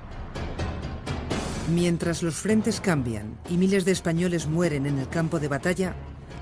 Mientras 1.67 2.23
los 2.23 2.35
frentes 2.35 2.79
cambian 2.79 3.37
y 3.49 3.57
miles 3.57 3.83
de 3.83 3.91
españoles 3.91 4.47
mueren 4.47 4.85
en 4.85 4.99
el 4.99 5.09
campo 5.09 5.39
de 5.39 5.49
batalla, 5.49 5.95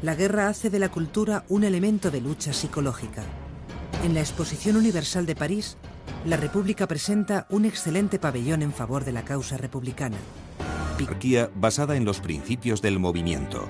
la 0.03 0.13
guerra 0.13 0.49
hace 0.49 0.69
de 0.69 0.77
la 0.77 0.89
cultura 0.89 1.45
un 1.49 1.63
elemento 1.63 2.11
de 2.11 2.21
lucha 2.21 2.53
psicológica. 2.53 3.23
En 4.03 4.13
la 4.13 4.19
Exposición 4.19 4.75
Universal 4.75 5.25
de 5.25 5.35
París, 5.35 5.77
la 6.25 6.37
República 6.37 6.87
presenta 6.87 7.47
un 7.49 7.65
excelente 7.65 8.19
pabellón 8.19 8.61
en 8.61 8.71
favor 8.71 9.03
de 9.03 9.13
la 9.13 9.25
causa 9.25 9.57
republicana. 9.57 10.17
Basada 11.55 11.95
en 11.95 12.05
los 12.05 12.19
principios 12.19 12.81
del 12.83 12.99
movimiento. 12.99 13.67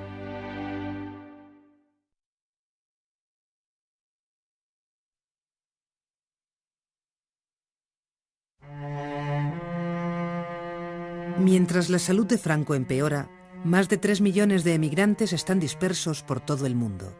Mientras 11.46 11.92
la 11.92 12.00
salud 12.00 12.26
de 12.26 12.40
Franco 12.40 12.74
empeora, 12.74 13.30
más 13.64 13.88
de 13.88 13.98
3 13.98 14.20
millones 14.20 14.64
de 14.64 14.74
emigrantes 14.74 15.32
están 15.32 15.60
dispersos 15.60 16.24
por 16.24 16.40
todo 16.40 16.66
el 16.66 16.74
mundo. 16.74 17.16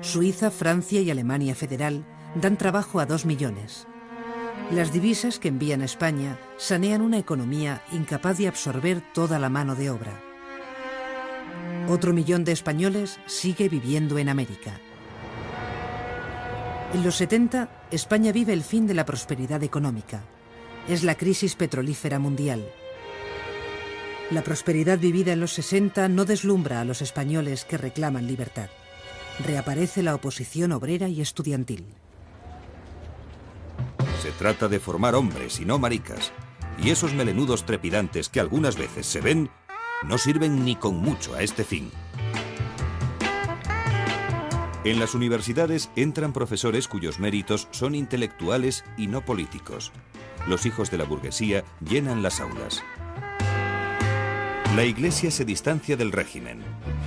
Suiza, 0.00 0.50
Francia 0.50 1.00
y 1.00 1.08
Alemania 1.08 1.54
Federal 1.54 2.04
dan 2.34 2.58
trabajo 2.58 2.98
a 2.98 3.06
2 3.06 3.26
millones. 3.26 3.86
Las 4.72 4.92
divisas 4.92 5.38
que 5.38 5.46
envían 5.46 5.82
a 5.82 5.84
España 5.84 6.36
sanean 6.56 7.00
una 7.00 7.18
economía 7.18 7.84
incapaz 7.92 8.38
de 8.38 8.48
absorber 8.48 9.04
toda 9.14 9.38
la 9.38 9.50
mano 9.50 9.76
de 9.76 9.90
obra. 9.90 10.20
Otro 11.88 12.12
millón 12.12 12.42
de 12.42 12.50
españoles 12.50 13.20
sigue 13.26 13.68
viviendo 13.68 14.18
en 14.18 14.30
América. 14.30 14.80
En 16.92 17.04
los 17.04 17.14
70, 17.14 17.86
España 17.92 18.32
vive 18.32 18.52
el 18.52 18.64
fin 18.64 18.88
de 18.88 18.94
la 18.94 19.06
prosperidad 19.06 19.62
económica. 19.62 20.24
Es 20.88 21.04
la 21.04 21.14
crisis 21.14 21.54
petrolífera 21.54 22.18
mundial. 22.18 22.66
La 24.30 24.44
prosperidad 24.44 24.98
vivida 24.98 25.32
en 25.32 25.40
los 25.40 25.52
60 25.54 26.08
no 26.08 26.24
deslumbra 26.24 26.80
a 26.80 26.84
los 26.84 27.02
españoles 27.02 27.64
que 27.64 27.76
reclaman 27.76 28.28
libertad. 28.28 28.70
Reaparece 29.44 30.04
la 30.04 30.14
oposición 30.14 30.70
obrera 30.70 31.08
y 31.08 31.20
estudiantil. 31.20 31.84
Se 34.22 34.30
trata 34.32 34.68
de 34.68 34.78
formar 34.78 35.16
hombres 35.16 35.58
y 35.58 35.64
no 35.64 35.80
maricas. 35.80 36.30
Y 36.80 36.90
esos 36.90 37.12
melenudos 37.12 37.66
trepidantes 37.66 38.28
que 38.28 38.38
algunas 38.38 38.76
veces 38.76 39.06
se 39.06 39.20
ven 39.20 39.50
no 40.06 40.16
sirven 40.16 40.64
ni 40.64 40.76
con 40.76 40.96
mucho 40.96 41.34
a 41.34 41.42
este 41.42 41.64
fin. 41.64 41.90
En 44.84 45.00
las 45.00 45.14
universidades 45.14 45.90
entran 45.96 46.32
profesores 46.32 46.86
cuyos 46.86 47.18
méritos 47.18 47.66
son 47.72 47.96
intelectuales 47.96 48.84
y 48.96 49.08
no 49.08 49.24
políticos. 49.24 49.90
Los 50.46 50.64
hijos 50.66 50.90
de 50.90 50.98
la 50.98 51.04
burguesía 51.04 51.64
llenan 51.80 52.22
las 52.22 52.40
aulas. 52.40 52.82
La 54.76 54.84
Iglesia 54.84 55.32
se 55.32 55.44
distancia 55.44 55.96
del 55.96 56.12
régimen, 56.12 56.60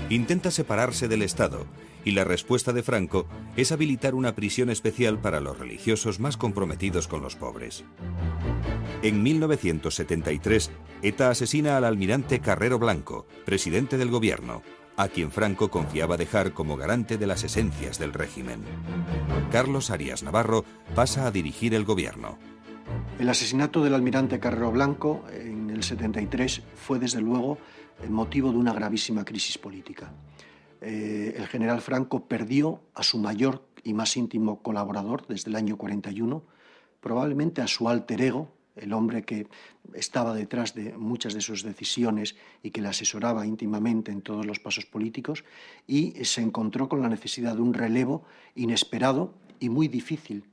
intenta 0.10 0.52
separarse 0.52 1.08
del 1.08 1.22
Estado 1.22 1.66
y 2.04 2.12
la 2.12 2.26
respuesta 2.26 2.74
de 2.74 2.84
Franco 2.84 3.26
es 3.56 3.72
habilitar 3.72 4.16
una 4.16 4.36
prisión 4.36 4.70
especial 4.70 5.20
para 5.20 5.40
los 5.40 5.58
religiosos 5.58 6.20
más 6.20 6.36
comprometidos 6.36 7.08
con 7.08 7.22
los 7.22 7.38
pobres. 7.38 7.86
En 9.02 9.24
1973, 9.24 10.72
ETA 11.04 11.30
asesina 11.30 11.78
al 11.78 11.86
almirante 11.86 12.42
Carrero 12.42 12.80
Blanco, 12.80 13.26
presidente 13.46 13.98
del 13.98 14.10
gobierno, 14.10 14.62
a 14.98 15.08
quien 15.08 15.32
Franco 15.32 15.72
confiaba 15.72 16.18
dejar 16.18 16.52
como 16.52 16.76
garante 16.76 17.18
de 17.18 17.28
las 17.28 17.46
esencias 17.46 17.98
del 17.98 18.12
régimen. 18.12 18.60
Carlos 19.54 19.90
Arias 19.90 20.22
Navarro 20.22 20.66
pasa 20.96 21.28
a 21.28 21.32
dirigir 21.32 21.74
el 21.74 21.86
gobierno. 21.86 22.38
El 23.20 23.30
asesinato 23.30 23.82
del 23.84 23.94
almirante 23.94 24.40
Carrero 24.40 24.72
Blanco 24.72 25.24
en 25.32 25.63
el 25.74 25.84
73 25.84 26.62
fue 26.76 27.00
desde 27.00 27.22
luego 27.22 27.58
el 28.04 28.10
motivo 28.10 28.52
de 28.52 28.58
una 28.58 28.74
gravísima 28.74 29.26
crisis 29.26 29.58
política. 29.58 30.12
Eh, 30.82 31.36
el 31.38 31.48
general 31.48 31.82
Franco 31.82 32.26
perdió 32.28 32.82
a 32.94 33.04
su 33.04 33.18
mayor 33.18 33.66
y 33.84 33.94
más 33.94 34.18
íntimo 34.18 34.62
colaborador 34.62 35.26
desde 35.28 35.50
el 35.50 35.56
año 35.56 35.78
41, 35.78 36.44
probablemente 37.00 37.62
a 37.62 37.68
su 37.68 37.90
alter 37.90 38.22
ego, 38.22 38.52
el 38.76 38.92
hombre 38.94 39.24
que 39.24 39.48
estaba 39.94 40.34
detrás 40.34 40.74
de 40.74 40.98
muchas 40.98 41.34
de 41.34 41.42
sus 41.42 41.64
decisiones 41.64 42.36
y 42.64 42.72
que 42.72 42.82
le 42.82 42.88
asesoraba 42.88 43.46
íntimamente 43.46 44.12
en 44.12 44.22
todos 44.22 44.46
los 44.46 44.60
pasos 44.60 44.86
políticos, 44.86 45.44
y 45.88 46.12
se 46.26 46.42
encontró 46.42 46.90
con 46.90 47.02
la 47.02 47.10
necesidad 47.10 47.56
de 47.56 47.62
un 47.62 47.74
relevo 47.74 48.24
inesperado 48.56 49.34
y 49.60 49.70
muy 49.70 49.88
difícil 49.88 50.46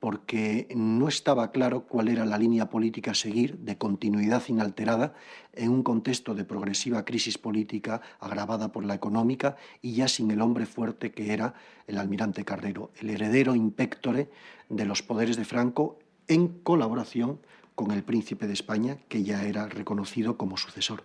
porque 0.00 0.66
no 0.74 1.08
estaba 1.08 1.52
claro 1.52 1.86
cuál 1.86 2.08
era 2.08 2.24
la 2.24 2.38
línea 2.38 2.70
política 2.70 3.10
a 3.10 3.14
seguir 3.14 3.58
de 3.58 3.76
continuidad 3.76 4.42
inalterada 4.48 5.12
en 5.52 5.70
un 5.70 5.82
contexto 5.82 6.34
de 6.34 6.44
progresiva 6.44 7.04
crisis 7.04 7.36
política 7.36 8.00
agravada 8.18 8.72
por 8.72 8.84
la 8.84 8.94
económica 8.94 9.56
y 9.82 9.92
ya 9.92 10.08
sin 10.08 10.30
el 10.30 10.40
hombre 10.40 10.64
fuerte 10.64 11.12
que 11.12 11.34
era 11.34 11.54
el 11.86 11.98
almirante 11.98 12.44
Carrero, 12.44 12.90
el 12.98 13.10
heredero 13.10 13.54
impectore 13.54 14.30
de 14.70 14.86
los 14.86 15.02
poderes 15.02 15.36
de 15.36 15.44
Franco 15.44 15.98
en 16.28 16.48
colaboración 16.48 17.40
con 17.74 17.90
el 17.90 18.02
príncipe 18.02 18.46
de 18.46 18.54
España, 18.54 18.98
que 19.08 19.22
ya 19.22 19.44
era 19.44 19.68
reconocido 19.68 20.36
como 20.36 20.56
sucesor. 20.56 21.04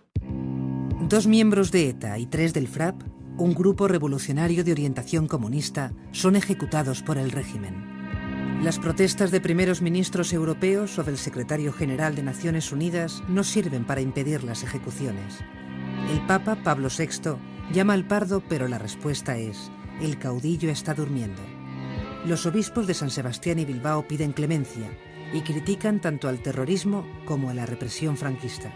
Dos 1.08 1.26
miembros 1.26 1.70
de 1.70 1.90
ETA 1.90 2.18
y 2.18 2.26
tres 2.26 2.54
del 2.54 2.68
FRAP, 2.68 3.02
un 3.38 3.54
grupo 3.54 3.88
revolucionario 3.88 4.64
de 4.64 4.72
orientación 4.72 5.26
comunista, 5.26 5.92
son 6.12 6.36
ejecutados 6.36 7.02
por 7.02 7.18
el 7.18 7.30
régimen. 7.30 7.95
Las 8.62 8.78
protestas 8.78 9.30
de 9.30 9.40
primeros 9.40 9.82
ministros 9.82 10.32
europeos 10.32 10.98
o 10.98 11.04
del 11.04 11.18
secretario 11.18 11.72
general 11.72 12.16
de 12.16 12.22
Naciones 12.22 12.72
Unidas 12.72 13.22
no 13.28 13.44
sirven 13.44 13.84
para 13.84 14.00
impedir 14.00 14.42
las 14.42 14.62
ejecuciones. 14.62 15.38
El 16.10 16.26
Papa 16.26 16.56
Pablo 16.64 16.88
VI 16.88 17.36
llama 17.72 17.92
al 17.92 18.06
pardo, 18.06 18.42
pero 18.48 18.66
la 18.66 18.78
respuesta 18.78 19.36
es, 19.36 19.70
el 20.00 20.18
caudillo 20.18 20.70
está 20.70 20.94
durmiendo. 20.94 21.42
Los 22.24 22.46
obispos 22.46 22.86
de 22.86 22.94
San 22.94 23.10
Sebastián 23.10 23.58
y 23.58 23.66
Bilbao 23.66 24.08
piden 24.08 24.32
clemencia 24.32 24.90
y 25.32 25.42
critican 25.42 26.00
tanto 26.00 26.28
al 26.28 26.40
terrorismo 26.40 27.06
como 27.24 27.50
a 27.50 27.54
la 27.54 27.66
represión 27.66 28.16
franquista. 28.16 28.72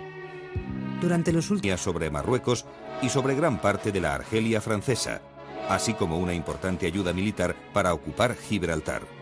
Durante 1.00 1.32
los 1.32 1.50
últimos 1.50 1.80
sobre 1.80 2.10
Marruecos 2.10 2.66
y 3.02 3.08
sobre 3.08 3.34
gran 3.34 3.60
parte 3.60 3.92
de 3.92 4.00
la 4.00 4.14
Argelia 4.14 4.60
francesa, 4.60 5.22
así 5.68 5.94
como 5.94 6.18
una 6.18 6.34
importante 6.34 6.86
ayuda 6.86 7.12
militar 7.12 7.56
para 7.72 7.94
ocupar 7.94 8.36
Gibraltar. 8.36 9.19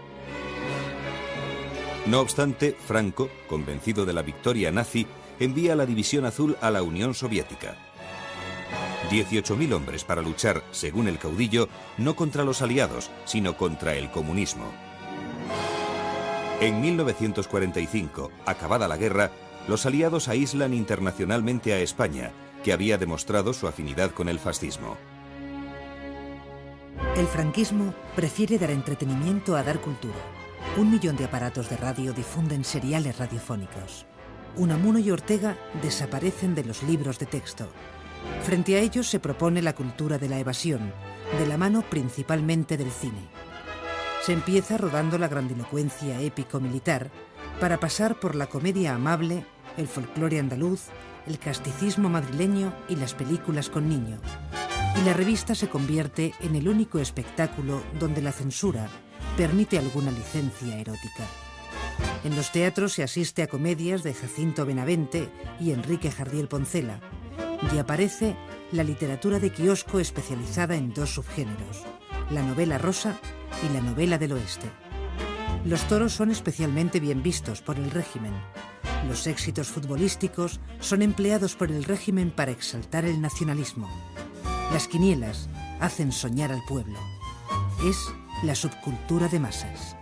No 2.06 2.20
obstante, 2.20 2.76
Franco, 2.86 3.28
convencido 3.48 4.06
de 4.06 4.12
la 4.12 4.22
victoria 4.22 4.72
nazi, 4.72 5.06
envía 5.38 5.76
la 5.76 5.86
División 5.86 6.24
Azul 6.24 6.56
a 6.60 6.70
la 6.70 6.82
Unión 6.82 7.14
Soviética. 7.14 7.76
18.000 9.10 9.72
hombres 9.72 10.04
para 10.04 10.22
luchar, 10.22 10.62
según 10.70 11.08
el 11.08 11.18
caudillo, 11.18 11.68
no 11.96 12.14
contra 12.16 12.44
los 12.44 12.62
aliados, 12.62 13.10
sino 13.24 13.56
contra 13.56 13.94
el 13.94 14.10
comunismo. 14.10 14.72
En 16.60 16.80
1945, 16.80 18.32
acabada 18.44 18.88
la 18.88 18.96
guerra, 18.96 19.30
los 19.68 19.86
aliados 19.86 20.28
aíslan 20.28 20.74
internacionalmente 20.74 21.72
a 21.72 21.78
España, 21.78 22.32
que 22.64 22.72
había 22.72 22.98
demostrado 22.98 23.54
su 23.54 23.68
afinidad 23.68 24.10
con 24.10 24.28
el 24.28 24.38
fascismo. 24.38 24.96
El 27.16 27.26
franquismo 27.26 27.94
prefiere 28.16 28.58
dar 28.58 28.70
entretenimiento 28.70 29.56
a 29.56 29.62
dar 29.62 29.80
cultura. 29.80 30.16
Un 30.76 30.90
millón 30.90 31.16
de 31.16 31.24
aparatos 31.24 31.68
de 31.68 31.76
radio 31.76 32.12
difunden 32.12 32.64
seriales 32.64 33.18
radiofónicos. 33.18 34.06
Unamuno 34.56 34.98
y 34.98 35.10
Ortega 35.10 35.56
desaparecen 35.82 36.54
de 36.54 36.64
los 36.64 36.82
libros 36.82 37.18
de 37.18 37.26
texto. 37.26 37.68
Frente 38.42 38.76
a 38.76 38.80
ellos 38.80 39.08
se 39.08 39.20
propone 39.20 39.62
la 39.62 39.74
cultura 39.74 40.18
de 40.18 40.28
la 40.28 40.38
evasión, 40.38 40.92
de 41.38 41.46
la 41.46 41.56
mano 41.56 41.82
principalmente 41.82 42.76
del 42.76 42.90
cine. 42.90 43.28
Se 44.22 44.32
empieza 44.32 44.76
rodando 44.76 45.18
la 45.18 45.28
grandilocuencia 45.28 46.20
épico-militar 46.20 47.10
para 47.60 47.78
pasar 47.78 48.18
por 48.18 48.34
la 48.34 48.46
comedia 48.46 48.94
amable, 48.94 49.44
el 49.76 49.88
folclore 49.88 50.38
andaluz, 50.38 50.86
el 51.26 51.38
casticismo 51.38 52.08
madrileño 52.08 52.72
y 52.88 52.96
las 52.96 53.14
películas 53.14 53.68
con 53.68 53.88
niños. 53.88 54.20
Y 55.00 55.04
la 55.04 55.12
revista 55.12 55.54
se 55.54 55.68
convierte 55.68 56.34
en 56.40 56.56
el 56.56 56.68
único 56.68 56.98
espectáculo 56.98 57.82
donde 57.98 58.22
la 58.22 58.32
censura 58.32 58.88
permite 59.38 59.78
alguna 59.78 60.10
licencia 60.10 60.80
erótica. 60.80 61.24
En 62.24 62.34
los 62.34 62.50
teatros 62.50 62.94
se 62.94 63.04
asiste 63.04 63.44
a 63.44 63.46
comedias 63.46 64.02
de 64.02 64.12
Jacinto 64.12 64.66
Benavente 64.66 65.30
y 65.60 65.70
Enrique 65.70 66.10
Jardiel 66.10 66.48
Poncela, 66.48 66.98
y 67.72 67.78
aparece 67.78 68.34
la 68.72 68.82
literatura 68.82 69.38
de 69.38 69.52
kiosco 69.52 70.00
especializada 70.00 70.74
en 70.74 70.92
dos 70.92 71.14
subgéneros, 71.14 71.84
la 72.30 72.42
novela 72.42 72.78
rosa 72.78 73.16
y 73.64 73.72
la 73.72 73.80
novela 73.80 74.18
del 74.18 74.32
oeste. 74.32 74.72
Los 75.64 75.86
toros 75.86 76.12
son 76.12 76.32
especialmente 76.32 76.98
bien 76.98 77.22
vistos 77.22 77.62
por 77.62 77.76
el 77.76 77.92
régimen. 77.92 78.32
Los 79.06 79.28
éxitos 79.28 79.68
futbolísticos 79.68 80.58
son 80.80 81.00
empleados 81.00 81.54
por 81.54 81.70
el 81.70 81.84
régimen 81.84 82.32
para 82.32 82.50
exaltar 82.50 83.04
el 83.04 83.20
nacionalismo. 83.20 83.88
Las 84.72 84.88
quinielas 84.88 85.48
hacen 85.78 86.10
soñar 86.10 86.50
al 86.50 86.64
pueblo. 86.66 86.98
Es 87.88 87.96
la 88.42 88.54
subcultura 88.54 89.28
de 89.28 89.40
masas. 89.40 89.96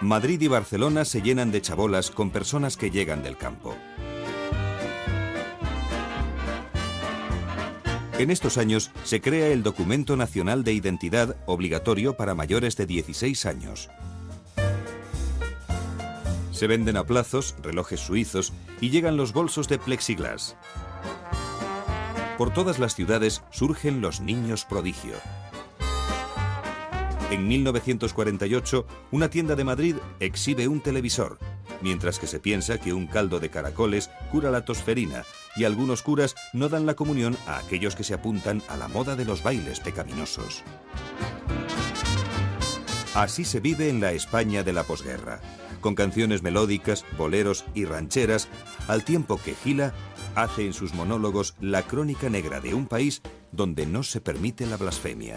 Madrid 0.00 0.40
y 0.40 0.48
Barcelona 0.48 1.04
se 1.04 1.20
llenan 1.20 1.52
de 1.52 1.60
chabolas 1.60 2.10
con 2.10 2.30
personas 2.30 2.78
que 2.78 2.90
llegan 2.90 3.22
del 3.22 3.36
campo. 3.36 3.76
En 8.18 8.30
estos 8.30 8.56
años 8.56 8.90
se 9.04 9.20
crea 9.20 9.48
el 9.48 9.62
Documento 9.62 10.16
Nacional 10.16 10.64
de 10.64 10.72
Identidad 10.72 11.36
obligatorio 11.46 12.16
para 12.16 12.34
mayores 12.34 12.76
de 12.76 12.86
16 12.86 13.46
años. 13.46 13.90
Se 16.52 16.66
venden 16.66 16.96
a 16.96 17.04
plazos 17.04 17.54
relojes 17.62 18.00
suizos 18.00 18.52
y 18.80 18.90
llegan 18.90 19.16
los 19.16 19.32
bolsos 19.32 19.68
de 19.68 19.78
plexiglas. 19.78 20.56
Por 22.38 22.52
todas 22.52 22.78
las 22.78 22.94
ciudades 22.94 23.42
surgen 23.50 24.00
los 24.00 24.20
niños 24.20 24.64
prodigio. 24.64 25.14
En 27.30 27.46
1948, 27.46 28.86
una 29.12 29.30
tienda 29.30 29.54
de 29.54 29.62
Madrid 29.62 29.94
exhibe 30.18 30.66
un 30.66 30.80
televisor, 30.80 31.38
mientras 31.80 32.18
que 32.18 32.26
se 32.26 32.40
piensa 32.40 32.80
que 32.80 32.92
un 32.92 33.06
caldo 33.06 33.38
de 33.38 33.50
caracoles 33.50 34.10
cura 34.32 34.50
la 34.50 34.64
tosferina 34.64 35.22
y 35.54 35.62
algunos 35.62 36.02
curas 36.02 36.34
no 36.52 36.68
dan 36.68 36.86
la 36.86 36.94
comunión 36.94 37.36
a 37.46 37.58
aquellos 37.58 37.94
que 37.94 38.02
se 38.02 38.14
apuntan 38.14 38.62
a 38.68 38.76
la 38.76 38.88
moda 38.88 39.14
de 39.14 39.24
los 39.24 39.44
bailes 39.44 39.78
pecaminosos. 39.78 40.64
Así 43.14 43.44
se 43.44 43.60
vive 43.60 43.88
en 43.88 44.00
la 44.00 44.10
España 44.10 44.64
de 44.64 44.72
la 44.72 44.82
posguerra, 44.82 45.40
con 45.80 45.94
canciones 45.94 46.42
melódicas, 46.42 47.04
boleros 47.16 47.64
y 47.74 47.84
rancheras, 47.84 48.48
al 48.88 49.04
tiempo 49.04 49.40
que 49.40 49.54
Gila 49.54 49.94
hace 50.34 50.66
en 50.66 50.72
sus 50.72 50.94
monólogos 50.94 51.54
la 51.60 51.82
crónica 51.82 52.28
negra 52.28 52.60
de 52.60 52.74
un 52.74 52.86
país 52.86 53.22
donde 53.52 53.86
no 53.86 54.02
se 54.02 54.20
permite 54.20 54.66
la 54.66 54.76
blasfemia. 54.76 55.36